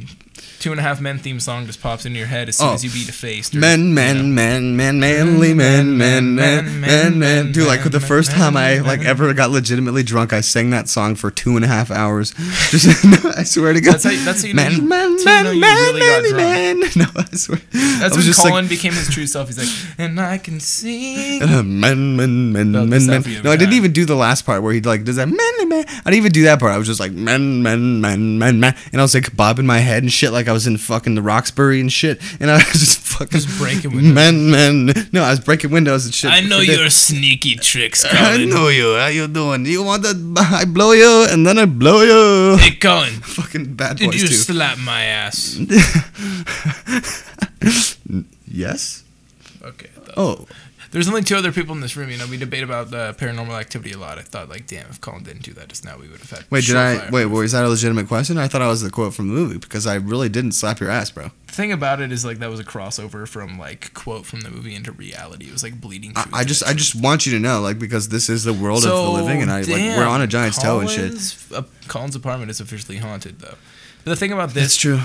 Two 0.62 0.70
and 0.70 0.78
a 0.78 0.82
half 0.84 1.00
men 1.00 1.18
theme 1.18 1.40
song 1.40 1.66
just 1.66 1.82
pops 1.82 2.06
into 2.06 2.18
your 2.20 2.28
head 2.28 2.48
as 2.48 2.56
soon 2.58 2.68
Oh. 2.68 2.74
as 2.74 2.84
you 2.84 2.90
beat 2.90 3.08
a 3.08 3.12
face. 3.12 3.52
or, 3.52 3.58
Men, 3.58 3.88
you 3.88 3.94
men, 3.94 4.16
know. 4.18 4.22
men, 4.22 4.76
men, 4.76 5.00
manly 5.00 5.54
men, 5.54 5.98
men, 5.98 6.36
men, 6.36 6.80
men, 6.80 7.18
men. 7.18 7.50
Dude, 7.50 7.66
like 7.66 7.82
the 7.82 7.98
first 7.98 8.30
time 8.30 8.56
I 8.56 8.78
like 8.78 9.00
ever 9.00 9.34
got 9.34 9.50
legitimately 9.50 10.04
drunk, 10.04 10.32
I 10.32 10.40
sang 10.40 10.70
that 10.70 10.88
song 10.88 11.16
for 11.16 11.32
two 11.32 11.56
and 11.56 11.64
a 11.64 11.68
half 11.68 11.90
hours. 11.90 12.32
Just, 12.70 12.86
I 13.36 13.42
swear 13.42 13.72
to 13.72 13.80
God. 13.80 13.94
That's 13.94 14.04
how 14.04 14.10
you- 14.10 14.24
that's 14.24 14.42
how 14.42 14.46
you 14.48 14.54
know 14.54 14.62
men, 14.62 14.72
you- 14.72 14.82
men, 14.82 15.16
how 15.26 15.50
you 15.50 15.60
know 15.60 15.66
men, 15.66 15.94
really 15.94 16.32
men, 16.32 16.78
men. 16.80 16.90
No, 16.94 17.06
I 17.16 17.36
swear. 17.36 17.60
That's 17.72 18.16
was 18.16 18.26
when 18.26 18.34
Colin 18.34 18.52
like, 18.64 18.68
became 18.68 18.92
his 18.92 19.08
true 19.08 19.26
self. 19.26 19.48
He's 19.48 19.58
like, 19.58 19.68
and 19.98 20.20
I 20.20 20.38
can 20.38 20.60
sing. 20.60 21.42
uh, 21.42 21.64
men, 21.64 22.14
men, 22.16 22.52
men, 22.52 22.72
Felt 22.72 22.88
men, 22.88 23.06
men. 23.08 23.16
out 23.16 23.22
for 23.24 23.30
you 23.30 23.38
every 23.38 23.48
No, 23.48 23.52
I 23.52 23.56
didn't 23.56 23.74
even 23.74 23.92
do 23.92 24.04
the 24.04 24.14
last 24.14 24.46
part 24.46 24.62
where 24.62 24.72
he 24.72 24.80
like 24.80 25.02
does 25.02 25.16
that 25.16 25.26
men, 25.28 25.68
men. 25.68 25.84
I 25.88 26.10
didn't 26.10 26.18
even 26.18 26.30
do 26.32 26.44
that 26.44 26.60
part. 26.60 26.72
I 26.72 26.78
was 26.78 26.86
just 26.86 27.00
like 27.00 27.10
men, 27.10 27.64
men, 27.64 28.00
men, 28.00 28.38
men, 28.38 28.60
men, 28.60 28.76
and 28.92 29.00
I 29.00 29.02
was 29.04 29.12
like 29.14 29.34
bobbing 29.34 29.66
my 29.66 29.78
head 29.78 30.04
and 30.04 30.12
shit 30.12 30.30
like 30.30 30.46
I 30.46 30.51
was 30.52 30.66
in 30.66 30.76
fucking 30.78 31.14
the 31.14 31.22
Roxbury 31.22 31.80
and 31.80 31.92
shit, 31.92 32.20
and 32.40 32.50
I 32.50 32.56
was 32.72 32.80
just 32.80 32.98
fucking 33.00 33.40
Just 33.40 33.58
breaking 33.58 33.92
windows. 33.94 34.14
Men, 34.14 34.50
men. 34.50 35.08
No, 35.12 35.22
I 35.22 35.30
was 35.30 35.40
breaking 35.40 35.70
windows 35.70 36.04
and 36.04 36.14
shit. 36.14 36.30
I 36.30 36.40
know 36.40 36.60
your 36.60 36.90
sneaky 36.90 37.56
tricks, 37.56 38.04
Colin. 38.08 38.24
I 38.24 38.44
know 38.44 38.68
you. 38.68 38.94
How 38.96 39.06
you 39.08 39.28
doing? 39.28 39.66
You 39.66 39.82
want 39.82 40.02
that? 40.02 40.16
I 40.52 40.64
blow 40.64 40.92
you 40.92 41.26
and 41.30 41.46
then 41.46 41.58
I 41.58 41.64
blow 41.66 42.02
you. 42.02 42.56
Hey, 42.58 42.76
Colin, 42.76 43.12
Fucking 43.22 43.74
bad 43.74 43.96
did 43.98 44.10
boys 44.10 44.22
you 44.22 44.28
too. 44.28 44.34
slap 44.34 44.78
my 44.78 45.02
ass? 45.04 45.58
yes. 48.46 49.04
Okay. 49.62 49.88
Oh, 50.16 50.46
There's 50.92 51.08
only 51.08 51.22
two 51.22 51.36
other 51.36 51.52
people 51.52 51.74
in 51.74 51.80
this 51.80 51.96
room. 51.96 52.10
You 52.10 52.18
know, 52.18 52.26
we 52.26 52.36
debate 52.36 52.62
about 52.62 52.92
uh, 52.92 53.14
paranormal 53.14 53.58
activity 53.58 53.92
a 53.92 53.98
lot. 53.98 54.18
I 54.18 54.22
thought, 54.22 54.50
like, 54.50 54.66
damn, 54.66 54.88
if 54.90 55.00
Colin 55.00 55.22
didn't 55.22 55.42
do 55.42 55.54
that 55.54 55.68
just 55.68 55.86
now, 55.86 55.96
we 55.96 56.06
would 56.06 56.20
have 56.20 56.30
had. 56.30 56.44
wait. 56.50 56.64
Did 56.66 56.76
I? 56.76 57.08
Wait. 57.10 57.24
proof. 57.24 57.32
Was 57.32 57.52
that 57.52 57.64
a 57.64 57.68
legitimate 57.68 58.08
question? 58.08 58.36
I 58.36 58.46
thought 58.46 58.60
I 58.60 58.68
was 58.68 58.82
the 58.82 58.90
quote 58.90 59.14
from 59.14 59.28
the 59.28 59.34
movie 59.34 59.56
because 59.56 59.86
I 59.86 59.94
really 59.94 60.28
didn't 60.28 60.52
slap 60.52 60.80
your 60.80 60.90
ass, 60.90 61.10
bro. 61.10 61.30
The 61.46 61.52
thing 61.52 61.72
about 61.72 62.00
it 62.00 62.12
is, 62.12 62.24
like, 62.24 62.38
that 62.38 62.50
was 62.50 62.60
a 62.60 62.64
crossover 62.64 63.26
from 63.26 63.58
like 63.58 63.94
quote 63.94 64.26
from 64.26 64.40
the 64.42 64.50
movie 64.50 64.74
into 64.74 64.92
reality. 64.92 65.46
It 65.46 65.52
was 65.52 65.62
like 65.62 65.80
bleeding. 65.80 66.12
I, 66.14 66.28
I 66.32 66.44
just, 66.44 66.62
I 66.62 66.74
just 66.74 66.94
want 66.94 67.24
you 67.24 67.32
to 67.32 67.38
know, 67.38 67.60
like, 67.62 67.78
because 67.78 68.10
this 68.10 68.28
is 68.28 68.44
the 68.44 68.52
world 68.52 68.84
of 68.84 68.90
the 68.90 69.10
living, 69.10 69.40
and 69.40 69.50
I 69.50 69.60
like 69.60 69.68
we're 69.96 70.04
on 70.04 70.20
a 70.20 70.26
giant's 70.26 70.62
toe 70.62 70.80
and 70.80 70.90
shit. 70.90 71.08
Colin's, 71.08 71.52
uh, 71.52 71.62
Colin's 71.88 72.16
apartment 72.16 72.50
is 72.50 72.60
officially 72.60 72.98
haunted, 72.98 73.40
though. 73.40 73.56
But 74.04 74.10
the 74.10 74.16
thing 74.16 74.32
about 74.32 74.50
That's 74.50 74.66
this, 74.66 74.76
true. 74.76 75.00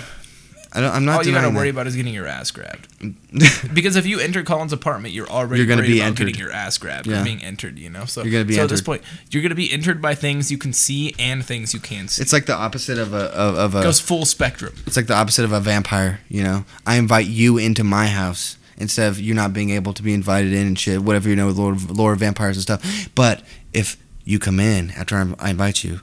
I 0.74 0.82
don't, 0.82 0.94
I'm 0.94 1.06
not 1.06 1.18
all 1.20 1.26
you 1.26 1.32
gotta 1.32 1.50
worry 1.50 1.72
that. 1.72 1.76
about 1.76 1.88
is 1.88 1.96
getting 1.96 2.14
your 2.14 2.28
ass 2.28 2.52
grabbed. 2.52 2.88
Because 3.74 3.96
if 3.96 4.06
you 4.06 4.20
enter 4.20 4.44
Colin's 4.44 4.74
apartment, 4.74 5.14
you're 5.14 5.28
already 5.30 5.60
You're 5.64 5.68
gonna 5.68 5.82
be 5.88 6.00
about 6.00 6.08
entered. 6.08 6.26
getting 6.28 6.40
your 6.42 6.52
ass 6.52 6.78
grabbed. 6.78 7.08
Yeah. 7.08 7.18
You're 7.18 7.26
being 7.26 7.44
entered, 7.44 7.78
you 7.80 7.90
know. 7.90 8.06
So 8.06 8.24
You're 8.24 8.32
gonna 8.32 8.46
be 8.46 8.56
so 8.56 8.64
at 8.64 8.70
this 8.70 8.82
point, 8.82 9.02
you're 9.32 9.44
gonna 9.44 9.56
be 9.56 9.72
entered 9.72 10.02
by 10.02 10.16
things 10.16 10.52
you 10.52 10.58
can 10.58 10.74
see 10.74 11.14
and 11.20 11.46
things 11.46 11.74
you 11.74 11.80
can't 11.80 12.10
see. 12.10 12.22
It's 12.22 12.34
like 12.34 12.46
the 12.48 12.56
opposite 12.56 12.98
of 12.98 13.14
a 13.14 13.26
of, 13.34 13.56
of 13.56 13.76
it 13.76 13.80
a. 13.80 13.84
goes 13.84 14.00
full 14.00 14.26
spectrum. 14.26 14.74
It's 14.86 14.98
like 14.98 15.08
the 15.08 15.14
opposite 15.16 15.46
of 15.46 15.52
a 15.52 15.60
vampire, 15.60 16.22
you 16.30 16.44
know. 16.44 16.66
I 16.86 16.96
invite 16.98 17.28
you 17.28 17.58
into 17.58 17.84
my 17.84 18.08
house 18.08 18.58
instead 18.78 19.10
of 19.10 19.20
you 19.20 19.34
not 19.34 19.54
being 19.54 19.70
able 19.72 19.94
to 19.94 20.04
be 20.04 20.14
invited 20.14 20.54
in 20.54 20.68
and 20.68 20.78
shit, 20.80 21.02
whatever 21.02 21.30
you 21.30 21.36
know 21.36 21.48
with 21.48 21.58
lore, 21.58 21.74
lore 21.76 22.14
of 22.14 22.20
vampires 22.20 22.58
and 22.58 22.64
stuff. 22.64 23.10
But 23.16 23.44
if 23.74 23.98
you 24.24 24.40
come 24.40 24.60
in 24.60 24.92
after 24.92 25.16
I 25.40 25.50
invite 25.50 25.84
you, 25.84 26.02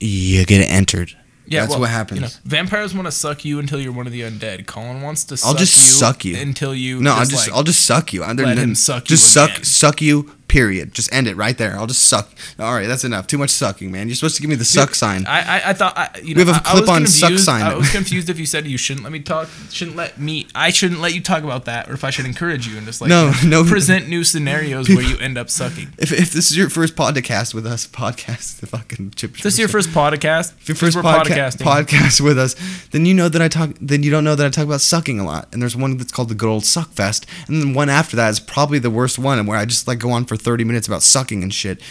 you 0.00 0.44
get 0.46 0.60
entered. 0.70 1.16
Yeah, 1.48 1.60
That's 1.60 1.70
well, 1.70 1.80
what 1.80 1.90
happens. 1.90 2.20
You 2.20 2.26
know, 2.26 2.32
vampires 2.44 2.94
want 2.94 3.06
to 3.06 3.12
suck 3.12 3.44
you 3.44 3.58
until 3.58 3.80
you're 3.80 3.92
one 3.92 4.06
of 4.06 4.12
the 4.12 4.22
undead. 4.22 4.66
Colin 4.66 5.00
wants 5.02 5.24
to. 5.26 5.34
I'll 5.34 5.52
suck 5.52 5.58
just 5.58 5.76
you 5.76 5.82
suck 5.82 6.24
you. 6.24 6.36
until 6.36 6.74
you. 6.74 7.00
no, 7.00 7.12
I'll 7.14 7.24
just 7.26 7.48
like, 7.48 7.56
I'll 7.56 7.62
just 7.62 7.86
suck 7.86 8.12
you. 8.12 8.24
I, 8.24 8.32
there- 8.34 8.46
let 8.46 8.58
him 8.58 8.74
suck 8.74 9.04
just 9.04 9.10
you 9.10 9.16
Just 9.16 9.32
suck 9.32 9.50
again. 9.50 9.64
suck 9.64 10.02
you. 10.02 10.35
Period. 10.56 10.94
Just 10.94 11.12
end 11.12 11.26
it 11.28 11.36
right 11.36 11.58
there. 11.58 11.76
I'll 11.76 11.86
just 11.86 12.04
suck. 12.04 12.30
All 12.58 12.72
right, 12.72 12.86
that's 12.86 13.04
enough. 13.04 13.26
Too 13.26 13.36
much 13.36 13.50
sucking, 13.50 13.92
man. 13.92 14.08
You're 14.08 14.14
supposed 14.14 14.36
to 14.36 14.40
give 14.40 14.48
me 14.48 14.56
the 14.56 14.64
suck 14.64 14.94
sign. 14.94 15.26
I, 15.26 15.40
I, 15.58 15.62
I 15.68 15.72
thought 15.74 15.92
I, 15.98 16.08
you 16.22 16.34
know 16.34 16.40
We 16.44 16.46
have 16.48 16.56
a 16.64 16.66
I- 16.66 16.70
I 16.70 16.72
was 16.72 16.84
clip-on 16.84 17.06
suck 17.06 17.32
sign. 17.32 17.62
I 17.62 17.74
was 17.74 17.90
confused 17.92 18.30
if 18.30 18.38
you 18.38 18.46
said 18.46 18.66
you 18.66 18.78
shouldn't 18.78 19.04
let 19.04 19.12
me 19.12 19.20
talk, 19.20 19.50
shouldn't 19.70 19.98
let 19.98 20.18
me, 20.18 20.46
I 20.54 20.70
shouldn't 20.70 21.02
let 21.02 21.12
you 21.14 21.20
talk 21.20 21.42
about 21.42 21.66
that, 21.66 21.90
or 21.90 21.92
if 21.92 22.04
I 22.04 22.08
should 22.10 22.24
encourage 22.24 22.66
you 22.66 22.78
and 22.78 22.86
just 22.86 23.02
like 23.02 23.10
No, 23.10 23.32
you 23.42 23.50
know, 23.50 23.64
no. 23.64 23.68
present 23.68 24.08
new 24.08 24.24
scenarios 24.24 24.88
where 24.88 25.02
you 25.02 25.18
end 25.18 25.36
up 25.36 25.50
sucking. 25.50 25.88
If, 25.98 26.10
if 26.10 26.32
this 26.32 26.50
is 26.50 26.56
your 26.56 26.70
first 26.70 26.96
podcast 26.96 27.52
with 27.52 27.66
us, 27.66 27.86
podcast 28.06 28.60
the 28.60 28.66
fucking 28.66 29.10
chip. 29.10 29.36
This 29.36 29.52
is 29.52 29.58
your 29.58 29.68
first 29.68 29.90
podcast, 29.90 30.54
If 30.58 30.68
your 30.70 30.76
1st 30.76 30.96
we're 30.96 31.02
podca- 31.02 31.50
podcast 31.58 32.22
with 32.22 32.38
us, 32.38 32.54
then 32.92 33.04
you 33.04 33.12
know 33.12 33.28
that 33.28 33.42
I 33.42 33.48
talk. 33.48 33.72
Then 33.78 34.02
you 34.02 34.10
don't 34.10 34.24
know 34.24 34.34
that 34.34 34.46
I 34.46 34.48
talk 34.48 34.64
about 34.64 34.80
sucking 34.80 35.20
a 35.20 35.24
lot. 35.26 35.48
And 35.52 35.60
there's 35.60 35.76
one 35.76 35.98
that's 35.98 36.12
called 36.12 36.30
the 36.30 36.34
good 36.34 36.48
old 36.48 36.64
suck 36.64 36.92
fest, 36.92 37.26
and 37.46 37.60
then 37.60 37.74
one 37.74 37.90
after 37.90 38.16
that 38.16 38.30
is 38.30 38.40
probably 38.40 38.78
the 38.78 38.88
worst 38.90 39.18
one, 39.18 39.38
and 39.38 39.46
where 39.46 39.58
I 39.58 39.66
just 39.66 39.86
like 39.86 39.98
go 39.98 40.12
on 40.12 40.24
for 40.24 40.38
30 40.46 40.62
minutes 40.64 40.86
about 40.86 41.02
sucking 41.02 41.42
and 41.42 41.52
shit. 41.52 41.82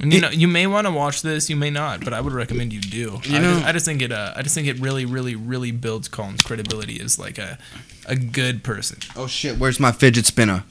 And, 0.00 0.12
you 0.12 0.20
know, 0.20 0.30
you 0.30 0.48
may 0.48 0.66
want 0.66 0.86
to 0.86 0.92
watch 0.92 1.22
this, 1.22 1.50
you 1.50 1.56
may 1.56 1.70
not, 1.70 2.02
but 2.04 2.12
I 2.14 2.20
would 2.20 2.32
recommend 2.32 2.72
you 2.72 2.80
do. 2.80 3.20
You 3.24 3.36
I, 3.36 3.40
know- 3.40 3.54
just, 3.54 3.66
I 3.66 3.72
just 3.72 3.84
think 3.84 4.00
it, 4.02 4.10
uh, 4.12 4.32
I 4.34 4.42
just 4.42 4.54
think 4.54 4.66
it 4.66 4.78
really, 4.80 5.04
really, 5.04 5.34
really 5.34 5.72
builds 5.72 6.08
Colin's 6.08 6.40
credibility 6.40 7.00
as 7.00 7.18
like 7.18 7.36
a, 7.36 7.58
a 8.06 8.16
good 8.16 8.62
person. 8.64 8.98
Oh 9.14 9.26
shit! 9.26 9.58
Where's 9.58 9.78
my 9.78 9.92
fidget 9.92 10.24
spinner? 10.24 10.64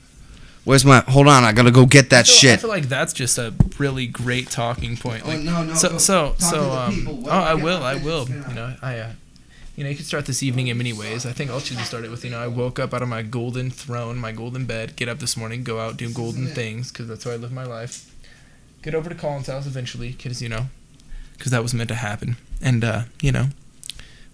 Where's 0.63 0.84
my? 0.84 1.00
Hold 1.08 1.28
on, 1.28 1.43
I 1.43 1.52
gotta 1.54 1.71
go 1.71 1.86
get 1.86 2.10
that 2.10 2.28
I 2.28 2.32
feel, 2.32 2.52
I 2.54 2.58
feel 2.58 2.69
like 2.69 2.89
that's 2.89 3.13
just 3.13 3.38
a 3.38 3.54
really 3.78 4.08
great 4.08 4.50
talking 4.50 4.97
point. 4.97 5.23
Oh, 5.26 5.30
Like, 5.30 5.39
no, 5.41 5.63
no, 5.63 5.73
so 5.76 5.89
go- 5.89 5.97
so 5.97 6.36
so 6.39 6.71
um, 6.71 7.23
oh 7.26 7.30
I 7.30 7.54
will 7.54 7.84
I 7.84 7.95
will 7.95 8.28
you 8.30 8.54
know 8.56 8.76
I 8.82 9.00
uh, 9.00 9.12
you 9.78 9.84
know 9.84 9.90
you 9.92 9.96
could 9.96 10.08
start 10.08 10.26
this 10.26 10.42
evening 10.44 10.68
in 10.68 10.78
many 10.78 10.92
ways. 10.92 11.26
I 11.26 11.32
think 11.32 11.52
I'll 11.52 11.62
choose 11.62 11.78
to 11.78 11.86
start 11.86 12.04
it 12.04 12.12
with 12.12 12.26
you 12.26 12.32
know 12.32 12.40
I 12.40 12.48
woke 12.48 12.80
up 12.80 12.94
out 12.94 13.04
of 13.04 13.08
my 13.08 13.22
golden 13.22 13.70
throne 13.70 14.18
my 14.18 14.32
golden 14.32 14.66
bed 14.66 14.96
get 14.98 15.08
up 15.08 15.20
this 15.20 15.38
morning 15.38 15.63
go 15.63 15.80
out 15.80 15.96
do 15.98 16.12
golden 16.12 16.48
things 16.48 16.92
because 16.92 17.08
that's 17.08 17.24
how 17.24 17.32
I 17.32 17.36
live 17.38 17.54
my 17.54 17.63
life. 17.63 18.13
Get 18.82 18.96
over 18.96 19.08
to 19.08 19.16
Colin's 19.16 19.48
house 19.48 19.68
eventually 19.68 20.12
because 20.12 20.42
you 20.42 20.50
know 20.50 20.66
because 21.38 21.52
that 21.52 21.62
was 21.62 21.74
meant 21.74 21.90
to 21.90 21.96
happen. 21.96 22.36
And 22.62 22.84
uh 22.84 23.04
you 23.22 23.32
know 23.32 23.48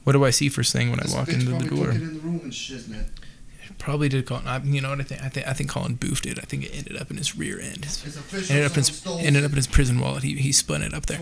what 0.05 0.13
do 0.13 0.23
I 0.23 0.31
see 0.31 0.47
first 0.49 0.71
thing 0.73 0.89
when 0.89 0.99
I 1.01 1.05
walk 1.13 1.27
into 1.29 1.51
the 1.51 1.67
door 1.75 1.91
probably 3.77 4.09
did 4.09 4.25
Colin 4.25 4.47
I, 4.47 4.59
you 4.63 4.81
know 4.81 4.89
what 4.89 4.99
I 4.99 5.03
think 5.03 5.21
I 5.23 5.29
think 5.29 5.47
I 5.47 5.53
think 5.53 5.69
Colin 5.69 5.97
boofed 5.97 6.25
it 6.29 6.37
I 6.39 6.43
think 6.43 6.63
it 6.65 6.71
ended 6.75 6.97
up 6.97 7.09
in 7.11 7.17
his 7.17 7.35
rear 7.37 7.59
end 7.59 7.87
ended 8.49 8.65
up 8.65 8.71
in 8.71 8.83
his, 8.83 9.07
ended 9.07 9.43
up 9.43 9.51
in 9.51 9.55
his 9.57 9.67
prison 9.67 9.99
wallet. 9.99 10.23
He, 10.23 10.35
he 10.37 10.51
spun 10.51 10.81
it 10.81 10.93
up 10.93 11.05
there. 11.07 11.19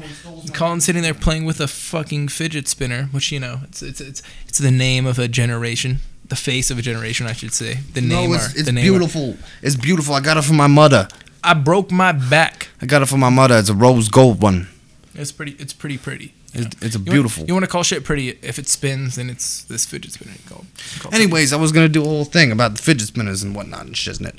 Colin's 0.53 0.85
sitting 0.85 1.01
there 1.01 1.13
playing 1.13 1.45
with 1.45 1.59
a 1.59 1.67
fucking 1.67 2.27
fidget 2.29 2.67
spinner, 2.67 3.05
which 3.11 3.31
you 3.31 3.39
know 3.39 3.61
it's 3.63 3.81
it's 3.81 4.01
it's 4.01 4.21
it's 4.47 4.57
the 4.57 4.71
name 4.71 5.05
of 5.05 5.17
a 5.19 5.27
generation, 5.27 5.99
the 6.27 6.35
face 6.35 6.69
of 6.71 6.77
a 6.77 6.81
generation, 6.81 7.25
I 7.27 7.33
should 7.33 7.53
say. 7.53 7.75
The 7.93 8.01
name 8.01 8.29
No, 8.31 8.35
are 8.37 8.45
it's, 8.45 8.55
it's 8.55 8.71
name 8.71 8.77
are- 8.85 8.97
beautiful. 8.99 9.37
It's 9.61 9.75
beautiful. 9.75 10.13
I 10.15 10.19
got 10.19 10.37
it 10.37 10.43
from 10.43 10.57
my 10.57 10.67
mother. 10.67 11.07
I 11.43 11.53
broke 11.55 11.91
my 11.91 12.11
back. 12.11 12.69
I 12.81 12.85
got 12.85 13.01
it 13.01 13.07
from 13.07 13.19
my 13.19 13.29
mother. 13.29 13.57
It's 13.57 13.69
a 13.69 13.73
rose 13.75 14.09
gold 14.09 14.41
one. 14.41 14.67
It's 15.15 15.31
pretty. 15.31 15.53
It's 15.59 15.73
pretty 15.73 15.97
pretty. 15.97 16.33
You 16.53 16.65
It's, 16.65 16.81
it's 16.81 16.95
a 16.95 16.99
You 16.99 17.03
want- 17.05 17.11
beautiful. 17.11 17.45
you 17.45 17.53
want 17.53 17.63
to 17.63 17.71
call 17.71 17.83
shit 17.83 18.03
pretty? 18.03 18.29
If 18.41 18.59
it 18.59 18.67
spins, 18.67 19.15
then 19.15 19.29
it's 19.29 19.63
this 19.63 19.85
fidget 19.85 20.13
spinner. 20.13 20.31
You 20.31 20.49
call. 20.49 20.65
you 20.95 21.01
call 21.01 21.13
Anyways, 21.13 21.53
I 21.53 21.57
was 21.57 21.71
gonna 21.71 21.89
do 21.89 22.01
a 22.01 22.05
whole 22.05 22.25
thing 22.25 22.51
about 22.51 22.75
the 22.75 22.81
fidget 22.81 23.07
spinners 23.07 23.43
and 23.43 23.55
whatnot 23.55 23.85
and 23.85 23.95
shit, 23.97 24.11
isn't 24.13 24.25
it? 24.25 24.35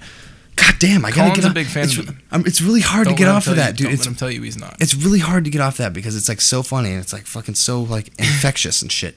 God 0.56 0.74
damn, 0.78 1.04
I 1.04 1.10
gotta 1.10 1.34
get 1.34 1.44
a 1.44 1.48
off. 1.48 1.54
big 1.54 1.66
fan 1.66 1.84
It's, 1.84 1.96
of 1.96 2.06
them. 2.06 2.44
It's 2.46 2.60
really 2.60 2.82
hard 2.82 3.06
Don't 3.06 3.14
to 3.14 3.18
get 3.18 3.28
off 3.28 3.46
of 3.46 3.52
you- 3.52 3.56
that, 3.56 3.74
dude. 3.76 3.86
Don't 3.86 3.94
It's 3.94 4.02
let 4.02 4.08
him 4.08 4.14
tell 4.16 4.30
you 4.30 4.42
he's 4.42 4.58
not. 4.58 4.76
it's 4.80 4.94
really 4.94 5.20
hard 5.20 5.44
to 5.44 5.50
get 5.50 5.62
off 5.62 5.78
that 5.78 5.92
because 5.94 6.14
it's 6.14 6.28
like 6.28 6.40
so 6.42 6.62
funny 6.62 6.90
and 6.90 7.00
it's 7.00 7.12
like 7.12 7.24
fucking 7.26 7.54
so 7.54 7.80
like 7.80 8.08
infectious 8.18 8.82
and 8.82 8.92
shit. 8.92 9.16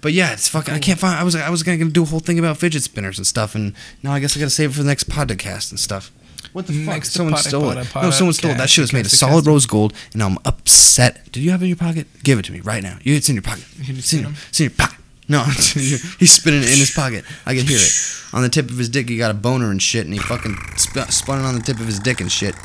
But 0.00 0.12
yeah, 0.12 0.32
it's 0.32 0.48
fucking. 0.48 0.72
I 0.72 0.78
can't 0.78 1.00
find. 1.00 1.18
I 1.18 1.24
was 1.24 1.34
I 1.34 1.50
was 1.50 1.64
gonna 1.64 1.84
do 1.86 2.04
a 2.04 2.06
whole 2.06 2.20
thing 2.20 2.38
about 2.38 2.56
fidget 2.58 2.84
spinners 2.84 3.18
and 3.18 3.26
stuff, 3.26 3.56
and 3.56 3.74
now 4.04 4.12
I 4.12 4.20
guess 4.20 4.36
I 4.36 4.38
gotta 4.38 4.50
save 4.50 4.70
it 4.70 4.74
for 4.74 4.82
the 4.84 4.88
next 4.88 5.08
podcast 5.10 5.70
and 5.72 5.80
stuff. 5.80 6.12
What 6.58 6.66
the 6.66 6.72
fuck? 6.84 6.94
Next 6.94 7.12
someone 7.12 7.36
stole 7.36 7.72
pod- 7.72 7.76
it. 7.86 7.90
pod- 7.92 8.02
no, 8.02 8.10
someone 8.10 8.34
stole 8.34 8.50
it. 8.50 8.58
That 8.58 8.68
shit 8.68 8.82
was 8.82 8.92
made 8.92 9.06
of 9.06 9.12
solid 9.12 9.46
rose 9.46 9.64
gold, 9.64 9.92
and 10.12 10.20
I'm 10.20 10.38
upset. 10.44 11.30
Did 11.30 11.44
you 11.44 11.52
have 11.52 11.62
it 11.62 11.66
in 11.66 11.68
your 11.68 11.76
pocket? 11.76 12.08
Give 12.24 12.36
it 12.40 12.44
to 12.46 12.52
me 12.52 12.58
right 12.60 12.82
now. 12.82 12.98
You, 13.04 13.14
it's 13.14 13.28
in 13.28 13.36
your 13.36 13.42
pocket. 13.42 13.64
You 13.76 13.94
It's 13.94 13.98
in, 13.98 14.02
see 14.02 14.16
your, 14.18 14.26
him? 14.30 14.36
it's 14.48 14.58
in 14.60 14.64
your 14.64 14.70
pocket. 14.76 14.98
No, 15.28 15.44
it's 15.46 15.76
in 15.76 15.82
your- 15.84 15.98
he's 16.18 16.32
spinning 16.32 16.64
it 16.64 16.72
in 16.72 16.78
his 16.78 16.90
pocket. 16.90 17.24
I 17.46 17.54
can 17.54 17.64
hear 17.64 17.78
it. 17.78 17.92
On 18.32 18.42
the 18.42 18.48
tip 18.48 18.68
of 18.70 18.76
his 18.76 18.88
dick, 18.88 19.08
he 19.08 19.16
got 19.18 19.30
a 19.30 19.34
boner 19.34 19.70
and 19.70 19.80
shit, 19.80 20.04
and 20.04 20.12
he 20.12 20.18
fucking 20.18 20.56
sp- 20.74 21.06
spun 21.12 21.38
it 21.38 21.44
on 21.44 21.54
the 21.54 21.60
tip 21.62 21.78
of 21.78 21.86
his 21.86 22.00
dick 22.00 22.20
and 22.20 22.32
shit. 22.32 22.56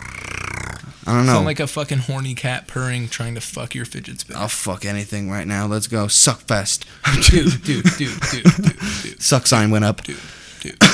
I 1.06 1.12
don't 1.14 1.26
know. 1.28 1.34
Sound 1.34 1.46
like 1.46 1.60
a 1.60 1.68
fucking 1.68 2.00
horny 2.00 2.34
cat 2.34 2.66
purring, 2.68 3.10
trying 3.10 3.36
to 3.36 3.42
fuck 3.42 3.76
your 3.76 3.86
fidget 3.86 4.22
spinner. 4.22 4.40
I'll 4.40 4.48
fuck 4.48 4.86
anything 4.86 5.30
right 5.30 5.46
now. 5.46 5.68
Let's 5.68 5.86
go. 5.88 6.08
Suck 6.08 6.40
fest. 6.42 6.86
dude, 7.30 7.62
dude, 7.64 7.84
dude, 7.84 8.20
dude, 8.32 8.44
dude, 8.56 8.80
dude, 9.04 9.22
Suck 9.22 9.46
sign 9.46 9.70
went 9.70 9.84
up. 9.86 10.02
dude, 10.04 10.18
dude. 10.62 10.78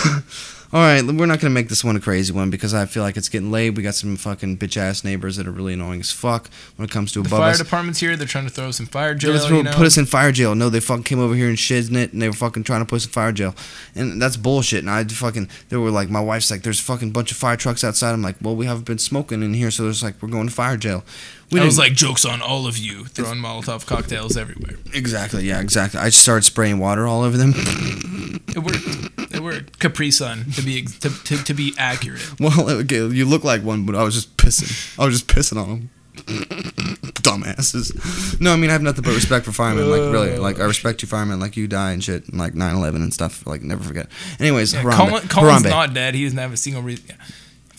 All 0.71 0.79
right, 0.79 1.03
we're 1.03 1.25
not 1.25 1.39
gonna 1.39 1.49
make 1.49 1.67
this 1.67 1.83
one 1.83 1.95
a 1.95 1.99
crazy 1.99 2.31
one 2.31 2.51
because 2.51 2.75
I 2.75 2.85
feel 2.85 3.01
like 3.01 3.17
it's 3.17 3.27
getting 3.27 3.49
late. 3.49 3.71
We 3.71 3.81
got 3.81 3.95
some 3.95 4.15
fucking 4.15 4.59
bitch 4.59 4.77
ass 4.77 5.03
neighbors 5.03 5.35
that 5.37 5.47
are 5.47 5.51
really 5.51 5.73
annoying 5.73 5.99
as 5.99 6.11
fuck 6.11 6.47
when 6.75 6.87
it 6.87 6.91
comes 6.91 7.11
to 7.13 7.23
The 7.23 7.27
above 7.27 7.39
fire 7.39 7.49
us. 7.53 7.57
department's 7.57 7.99
here. 7.99 8.15
They're 8.15 8.27
trying 8.27 8.43
to 8.45 8.51
throw 8.51 8.67
us 8.69 8.79
in 8.79 8.85
fire 8.85 9.15
jail. 9.15 9.35
throw- 9.39 9.57
you 9.57 9.63
know? 9.63 9.71
put 9.71 9.87
us 9.87 9.97
in 9.97 10.05
fire 10.05 10.31
jail. 10.31 10.53
No, 10.53 10.69
they 10.69 10.79
fucking 10.79 11.05
came 11.05 11.17
over 11.19 11.33
here 11.33 11.47
and 11.49 11.57
shiznit 11.57 11.95
it, 12.03 12.13
and 12.13 12.21
they 12.21 12.27
were 12.27 12.35
fucking 12.35 12.65
trying 12.65 12.81
to 12.81 12.85
put 12.85 12.97
us 12.97 13.05
in 13.05 13.11
fire 13.11 13.31
jail, 13.31 13.55
and 13.95 14.21
that's 14.21 14.37
bullshit. 14.37 14.81
And 14.81 14.91
I 14.91 15.03
fucking 15.05 15.49
they 15.69 15.77
were 15.77 15.89
like, 15.89 16.11
my 16.11 16.21
wife's 16.21 16.51
like, 16.51 16.61
there's 16.61 16.79
a 16.79 16.83
fucking 16.83 17.13
bunch 17.13 17.31
of 17.31 17.37
fire 17.37 17.57
trucks 17.57 17.83
outside. 17.83 18.11
I'm 18.11 18.21
like, 18.21 18.35
well, 18.39 18.55
we 18.55 18.67
haven't 18.67 18.85
been 18.85 18.99
smoking 18.99 19.41
in 19.41 19.55
here, 19.55 19.71
so 19.71 19.81
there's 19.85 20.03
like, 20.03 20.21
we're 20.21 20.29
going 20.29 20.49
to 20.49 20.53
fire 20.53 20.77
jail. 20.77 21.03
We 21.51 21.59
I 21.61 21.65
was 21.65 21.77
like, 21.79 21.93
jokes 21.93 22.25
on 22.25 22.41
all 22.41 22.67
of 22.67 22.77
you, 22.77 23.05
throwing 23.05 23.39
Molotov 23.39 23.85
cocktails 23.87 24.37
everywhere. 24.37 24.75
exactly, 24.93 25.43
yeah, 25.45 25.59
exactly. 25.61 25.99
I 25.99 26.05
just 26.09 26.21
started 26.21 26.43
spraying 26.43 26.77
water 26.79 27.07
all 27.07 27.23
over 27.23 27.37
them. 27.37 27.53
It 28.49 28.59
worked. 28.63 29.35
It 29.35 29.41
worked. 29.43 29.79
Capri 29.79 30.09
Sun, 30.09 30.45
to 30.55 30.63
be 30.63 30.81
to, 30.83 31.09
to, 31.25 31.43
to 31.43 31.53
be 31.53 31.73
accurate. 31.77 32.39
Well, 32.39 32.67
okay, 32.81 33.05
you 33.07 33.25
look 33.25 33.43
like 33.43 33.63
one, 33.63 33.85
but 33.85 33.93
I 33.95 34.01
was 34.03 34.15
just 34.15 34.35
pissing. 34.37 34.99
I 34.99 35.05
was 35.05 35.13
just 35.21 35.27
pissing 35.27 35.61
on 35.61 35.69
them. 35.69 35.89
Dumbasses. 37.21 38.39
No, 38.41 38.53
I 38.53 38.55
mean 38.55 38.69
I 38.69 38.73
have 38.73 38.81
nothing 38.81 39.03
but 39.03 39.13
respect 39.13 39.45
for 39.45 39.51
firemen. 39.51 39.89
Like 39.89 40.01
really, 40.11 40.37
like 40.37 40.59
I 40.59 40.65
respect 40.65 41.01
you, 41.01 41.07
firemen. 41.07 41.39
Like 41.39 41.57
you 41.57 41.67
die 41.67 41.91
and 41.91 42.03
shit, 42.03 42.27
and 42.27 42.39
like 42.39 42.53
9/11 42.53 42.95
and 42.95 43.13
stuff. 43.13 43.45
Like 43.45 43.61
never 43.61 43.83
forget. 43.83 44.07
Anyways, 44.39 44.73
Yeah, 44.73 44.83
Harambe. 44.83 44.95
Colin, 45.09 45.27
Colin's 45.27 45.63
Harambe. 45.63 45.69
not 45.69 45.93
dead. 45.93 46.15
He 46.15 46.23
doesn't 46.23 46.37
have 46.39 46.53
a 46.53 46.57
single 46.57 46.81
reason. 46.81 47.05
Yeah. 47.09 47.15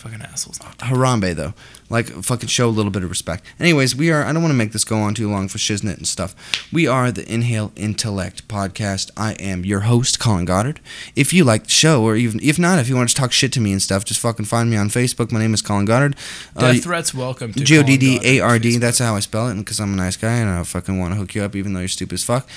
Fucking 0.00 0.22
assholes. 0.22 0.58
Harambe 0.58 1.34
though. 1.34 1.52
Like 1.90 2.06
fucking 2.06 2.48
show 2.48 2.68
a 2.68 2.70
little 2.70 2.90
bit 2.90 3.04
of 3.04 3.10
respect. 3.10 3.44
Anyways, 3.58 3.94
we 3.94 4.10
are 4.10 4.24
I 4.24 4.32
don't 4.32 4.40
want 4.40 4.50
to 4.50 4.56
make 4.56 4.72
this 4.72 4.82
go 4.82 4.96
on 4.96 5.12
too 5.12 5.30
long 5.30 5.46
for 5.46 5.58
shiznit 5.58 5.98
and 5.98 6.06
stuff. 6.06 6.34
We 6.72 6.86
are 6.86 7.12
the 7.12 7.30
Inhale 7.30 7.70
Intellect 7.76 8.48
podcast. 8.48 9.10
I 9.14 9.32
am 9.34 9.62
your 9.66 9.80
host, 9.80 10.18
Colin 10.18 10.46
Goddard. 10.46 10.80
If 11.14 11.34
you 11.34 11.44
like 11.44 11.64
the 11.64 11.70
show, 11.70 12.02
or 12.02 12.16
even 12.16 12.40
if 12.42 12.58
not, 12.58 12.78
if 12.78 12.88
you 12.88 12.96
want 12.96 13.10
to 13.10 13.14
talk 13.14 13.30
shit 13.30 13.52
to 13.52 13.60
me 13.60 13.72
and 13.72 13.82
stuff, 13.82 14.06
just 14.06 14.20
fucking 14.20 14.46
find 14.46 14.70
me 14.70 14.78
on 14.78 14.88
Facebook. 14.88 15.32
My 15.32 15.38
name 15.38 15.52
is 15.52 15.60
Colin 15.60 15.84
Goddard. 15.84 16.16
Uh, 16.56 16.72
Death 16.72 16.84
threats 16.84 17.12
welcome 17.12 17.52
to 17.52 17.62
G 17.62 17.78
O 17.78 17.82
D 17.82 17.98
D 17.98 18.20
A 18.24 18.40
R 18.40 18.58
D. 18.58 18.78
That's 18.78 19.00
how 19.00 19.16
I 19.16 19.20
spell 19.20 19.48
it, 19.48 19.56
because 19.56 19.80
I'm 19.80 19.92
a 19.92 19.96
nice 19.96 20.16
guy 20.16 20.36
and 20.36 20.48
I 20.48 20.62
fucking 20.62 20.98
want 20.98 21.12
to 21.12 21.20
hook 21.20 21.34
you 21.34 21.42
up, 21.42 21.54
even 21.54 21.74
though 21.74 21.80
you're 21.80 21.88
stupid 21.88 22.14
as 22.14 22.24
fuck. 22.24 22.48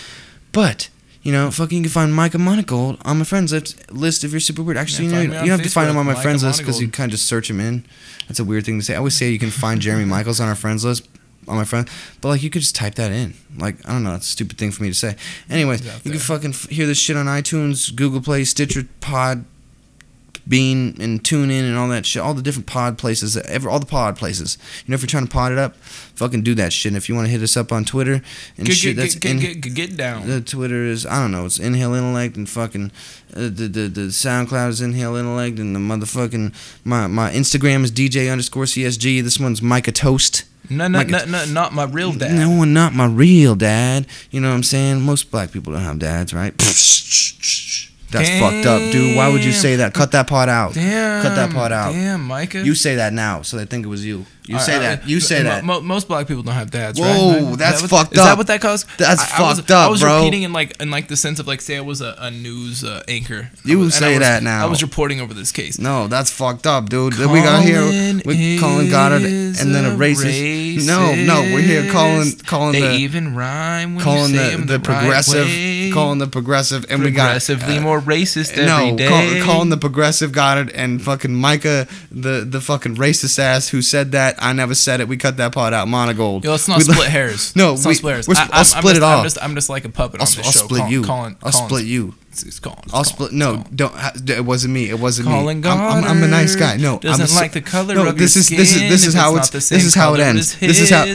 But 0.54 0.88
you 1.24 1.32
know, 1.32 1.50
fucking, 1.50 1.78
you 1.78 1.84
can 1.84 1.92
find 1.92 2.14
Micah 2.14 2.38
Monagold 2.38 3.00
on 3.06 3.18
my 3.18 3.24
friends 3.24 3.52
list. 3.52 3.92
List 3.92 4.24
if 4.24 4.32
you're 4.32 4.40
super 4.40 4.62
weird. 4.62 4.78
Actually, 4.78 5.08
Yeah, 5.08 5.22
you, 5.22 5.28
know, 5.30 5.34
you 5.42 5.48
don't 5.50 5.60
have 5.60 5.64
to 5.64 5.70
find 5.70 5.90
him 5.90 5.98
on 5.98 6.06
my 6.06 6.12
Micah 6.14 6.22
friends 6.22 6.44
list 6.44 6.60
because 6.60 6.80
you 6.82 6.88
kind 6.90 7.10
of 7.10 7.18
just 7.18 7.26
search 7.28 7.50
him 7.50 7.60
in. 7.60 7.86
That's 8.28 8.40
a 8.40 8.44
weird 8.44 8.66
thing 8.66 8.78
to 8.80 8.86
say. 8.86 8.94
I 8.94 8.98
always 8.98 9.16
say 9.16 9.30
you 9.30 9.40
can 9.40 9.50
find 9.50 9.82
Jeremy 9.82 10.06
Michaels 10.06 10.40
on 10.40 10.48
our 10.48 10.56
friends 10.56 10.86
list. 10.86 11.08
On 11.46 11.58
my 11.58 11.66
friend, 11.66 11.90
but 12.22 12.30
like 12.30 12.42
you 12.42 12.50
could 12.50 12.62
just 12.62 12.74
type 12.74 12.96
that 12.96 13.12
in. 13.12 13.34
Like 13.58 13.76
I 13.86 13.92
don't 13.92 14.04
know, 14.06 14.12
that's 14.12 14.28
a 14.28 14.32
stupid 14.32 14.58
thing 14.58 14.72
for 14.72 14.82
me 14.82 14.88
to 14.88 14.96
say. 14.96 15.18
Anyways, 15.50 15.84
you 16.06 16.12
can 16.12 16.20
fucking 16.22 16.52
f- 16.52 16.70
hear 16.70 16.86
this 16.88 16.98
shit 16.98 17.18
on 17.18 17.26
iTunes, 17.26 17.94
Google 17.94 18.22
Play, 18.22 18.46
Stitcher, 18.46 18.88
Pod, 19.02 19.44
Bean, 20.48 20.98
and 21.00 21.24
Tune 21.24 21.50
In, 21.50 21.66
and 21.66 21.78
all 21.78 21.88
that 21.90 22.06
shit. 22.06 22.22
All 22.22 22.34
the 22.34 22.42
different 22.42 22.68
pod 22.68 22.98
places, 22.98 23.38
ever 23.38 23.70
all 23.70 23.80
the 23.80 23.86
pod 23.86 24.18
places. 24.18 24.58
You 24.86 24.92
know, 24.92 24.96
if 24.96 25.02
you're 25.02 25.08
trying 25.08 25.26
to 25.26 25.32
pod 25.32 25.52
it 25.52 25.58
up, 25.58 25.76
fucking 25.78 26.44
do 26.44 26.54
that 26.56 26.74
shit. 26.74 26.92
And 26.92 26.98
if 26.98 27.08
you 27.08 27.16
want 27.16 27.28
to 27.28 27.32
hit 27.32 27.42
us 27.42 27.56
up 27.56 27.72
on 27.72 27.86
Twitter 27.86 28.22
and 28.58 28.68
Get, 28.68 28.76
shit, 28.76 28.96
get, 28.96 29.02
that's 29.02 29.16
get, 29.16 29.32
in, 29.32 29.40
get, 29.40 29.74
get, 29.74 29.98
down. 29.98 30.28
the 30.28 30.42
Twitter 30.42 30.84
is 30.84 31.06
I 31.06 31.22
don't 31.22 31.32
know. 31.32 31.46
It's 31.46 31.60
Inhale 31.60 31.94
Intellect 31.94 32.36
and 32.36 32.50
fucking 32.50 32.92
uh, 33.36 33.42
the, 33.42 33.68
the 33.68 33.88
the 33.88 34.02
SoundCloud 34.10 34.70
is 34.70 34.82
Inhale 34.82 35.16
Intellect 35.16 35.60
and 35.60 35.76
the 35.76 35.80
motherfucking 35.80 36.54
my 36.84 37.08
my 37.08 37.32
Instagram 37.32 37.84
is 37.84 37.92
DJ 37.92 38.32
underscore 38.32 38.66
CSG. 38.66 39.24
This 39.24 39.40
one's 39.40 39.62
Micah 39.62 39.92
Toast. 39.92 40.44
No, 40.70 40.88
no, 40.88 41.04
no, 41.04 41.26
no, 41.26 41.46
not 41.46 41.74
my 41.74 41.84
real 41.84 42.14
dad. 42.14 42.34
No, 42.34 42.50
one 42.50 42.74
not 42.74 42.94
my 42.94 43.06
real 43.06 43.54
dad. 43.56 44.08
You 44.32 44.40
know 44.40 44.50
what 44.50 44.56
I'm 44.56 44.64
saying? 44.64 45.02
Most 45.02 45.30
black 45.30 45.52
people 45.52 45.74
don't 45.74 45.82
have 45.82 46.00
dads, 46.00 46.34
right? 46.34 46.54
That's 48.14 48.30
fucked 48.40 48.66
up, 48.66 48.92
dude. 48.92 49.18
Why 49.18 49.30
would 49.30 49.44
you 49.44 49.52
say 49.52 49.78
that? 49.78 49.94
Cut 49.94 50.12
that 50.14 50.28
part 50.28 50.50
out. 50.50 50.74
Damn. 50.74 51.22
Cut 51.22 51.36
that 51.36 51.52
part 51.52 51.72
out. 51.72 51.92
Damn, 51.94 52.24
Micah. 52.24 52.64
You 52.64 52.76
say 52.76 52.96
that 52.96 53.14
now, 53.14 53.42
so 53.42 53.58
they 53.58 53.66
think 53.66 53.86
it 53.86 53.90
was 53.90 54.06
you. 54.06 54.26
You 54.46 54.60
say 54.60 54.78
that. 54.78 55.08
You 55.08 55.22
say 55.22 55.44
that. 55.44 55.64
mo- 55.64 55.80
most 55.80 56.10
black 56.10 56.28
people 56.28 56.44
don't 56.44 56.54
have 56.54 56.70
dads. 56.70 57.00
Whoa, 57.00 57.06
right? 57.06 57.50
That 57.52 57.58
that's 57.58 57.82
what- 57.82 57.90
fucked 57.92 58.12
Is 58.12 58.18
that 58.18 58.38
what 58.38 58.48
that 58.48 58.60
caused? 58.60 58.88
That's 58.98 59.22
I, 59.34 59.38
I 59.38 59.48
was, 59.48 59.60
fucked 59.60 59.72
up, 59.72 59.88
I 59.88 59.90
was 59.90 60.02
bro. 60.02 60.18
repeating 60.18 60.44
in 60.44 60.52
like 60.52 60.82
in 60.82 60.92
like 60.92 61.08
the 61.08 61.16
sense 61.16 61.40
of 61.40 61.48
like 61.48 61.62
say 61.62 61.78
I 61.78 61.82
was 61.82 62.02
a, 62.02 62.14
a 62.20 62.30
news 62.30 62.84
uh, 62.84 63.04
anchor. 63.08 63.50
You 63.64 63.80
was, 63.80 63.96
say 63.96 64.10
was- 64.12 64.20
that 64.20 64.44
now. 64.44 64.66
I 64.66 64.70
was 64.70 64.82
reporting 64.82 65.22
over 65.22 65.34
this 65.34 65.54
case. 65.54 65.80
No, 65.80 66.08
that's 66.08 66.30
fucked 66.30 66.68
up, 66.68 66.90
dude. 66.90 67.18
we 67.18 67.40
got 67.42 67.64
here 67.64 67.84
with 68.26 68.60
Colin 68.60 68.90
Goddard 68.90 69.24
and 69.24 69.74
then 69.74 69.86
a 69.86 69.96
racist. 69.96 70.86
No, 70.88 71.16
no, 71.16 71.42
we're 71.54 71.62
here 71.62 71.90
calling 71.90 72.32
calling 72.46 72.74
They 72.74 72.82
the 72.82 72.94
even 72.96 73.36
rhyme 73.36 73.96
when 73.96 74.04
calling 74.04 74.34
the, 74.34 74.62
the, 74.66 74.74
right 74.76 74.84
progressive. 74.84 75.48
Calling 75.94 76.20
the 76.20 76.28
progressive 76.28 76.86
and 76.90 77.02
we 77.04 77.12
got 77.12 77.24
progressively 77.26 77.78
uh, 77.78 77.82
more 77.82 78.00
racist 78.02 78.56
no, 78.58 78.78
every 78.86 78.96
day. 78.98 79.08
call, 79.08 79.46
calling 79.46 79.70
the 79.70 79.78
progressive 79.78 80.32
Goddard 80.32 80.72
and 80.72 81.02
fucking 81.02 81.34
Micah 81.34 81.88
the 82.12 82.46
the 82.48 82.60
fucking 82.62 82.96
racist 82.96 83.40
ass 83.40 83.70
who 83.70 83.82
said 83.82 84.12
that. 84.12 84.36
I 84.40 84.54
never 84.54 84.76
said 84.76 85.00
it. 85.02 85.08
We 85.08 85.18
cut 85.18 85.38
that 85.38 85.54
part 85.54 85.74
out. 85.74 85.88
Monogold. 85.88 86.44
Yo, 86.44 86.52
let's 86.52 86.68
not 86.68 86.78
We- 86.80 86.84
split 86.86 87.10
hairs. 87.10 87.56
No, 87.56 87.72
let's 87.72 87.86
we- 87.86 87.92
not 87.92 87.98
split 87.98 88.14
hairs. 88.14 88.28
we're 88.28 88.36
sp- 88.36 88.50
I, 88.52 88.54
I'll 88.54 88.60
I'm 88.60 88.66
split 88.66 88.84
just, 88.84 88.98
it 88.98 89.04
I'm 89.04 89.24
just, 89.24 89.38
I'm 89.44 89.56
just 89.56 89.70
like 89.70 89.86
a 89.86 89.90
puppet 89.90 90.22
I'll, 90.22 90.28
on 90.28 90.34
this 90.36 90.46
I'll 90.46 90.52
show. 90.52 90.66
split 90.66 90.80
Colin, 90.80 90.92
you. 90.92 91.04
Colin, 91.04 91.38
I'll 91.44 91.52
Colin's- 91.52 91.70
split 91.72 91.86
you. 91.86 92.16
It's, 92.30 92.42
it's 92.44 92.60
Colin. 92.60 92.80
I'll 92.92 93.04
split. 93.04 93.32
No, 93.32 93.58
Colin. 93.58 93.68
don't. 93.76 94.30
It 94.30 94.44
wasn't 94.46 94.74
me. 94.74 94.90
It 94.90 95.00
wasn't 95.00 95.28
Colin 95.28 95.62
me. 95.62 95.70
I'm, 95.70 95.80
I'm, 95.80 96.04
I'm 96.04 96.24
a 96.24 96.28
nice 96.28 96.56
guy. 96.56 96.78
No, 96.78 96.98
doesn't 96.98 97.30
I'm 97.30 97.38
a, 97.38 97.40
like 97.40 97.52
the 97.52 97.62
color 97.62 97.94
no, 97.94 98.08
of 98.08 98.18
this 98.18 98.36
your 98.36 98.42
is 98.42 98.50
this 98.50 98.76
is 98.76 98.82
this 98.90 99.06
is 99.06 99.14
how 99.14 99.36
it's 99.36 99.54
it's 99.54 99.54
not 99.54 99.70
the 99.70 99.76
this 99.76 99.86
is 99.86 99.94
how 99.94 100.14
it 100.16 100.20
ends. 100.20 100.60
This 100.60 100.80
is 100.80 100.90
how. 100.90 101.06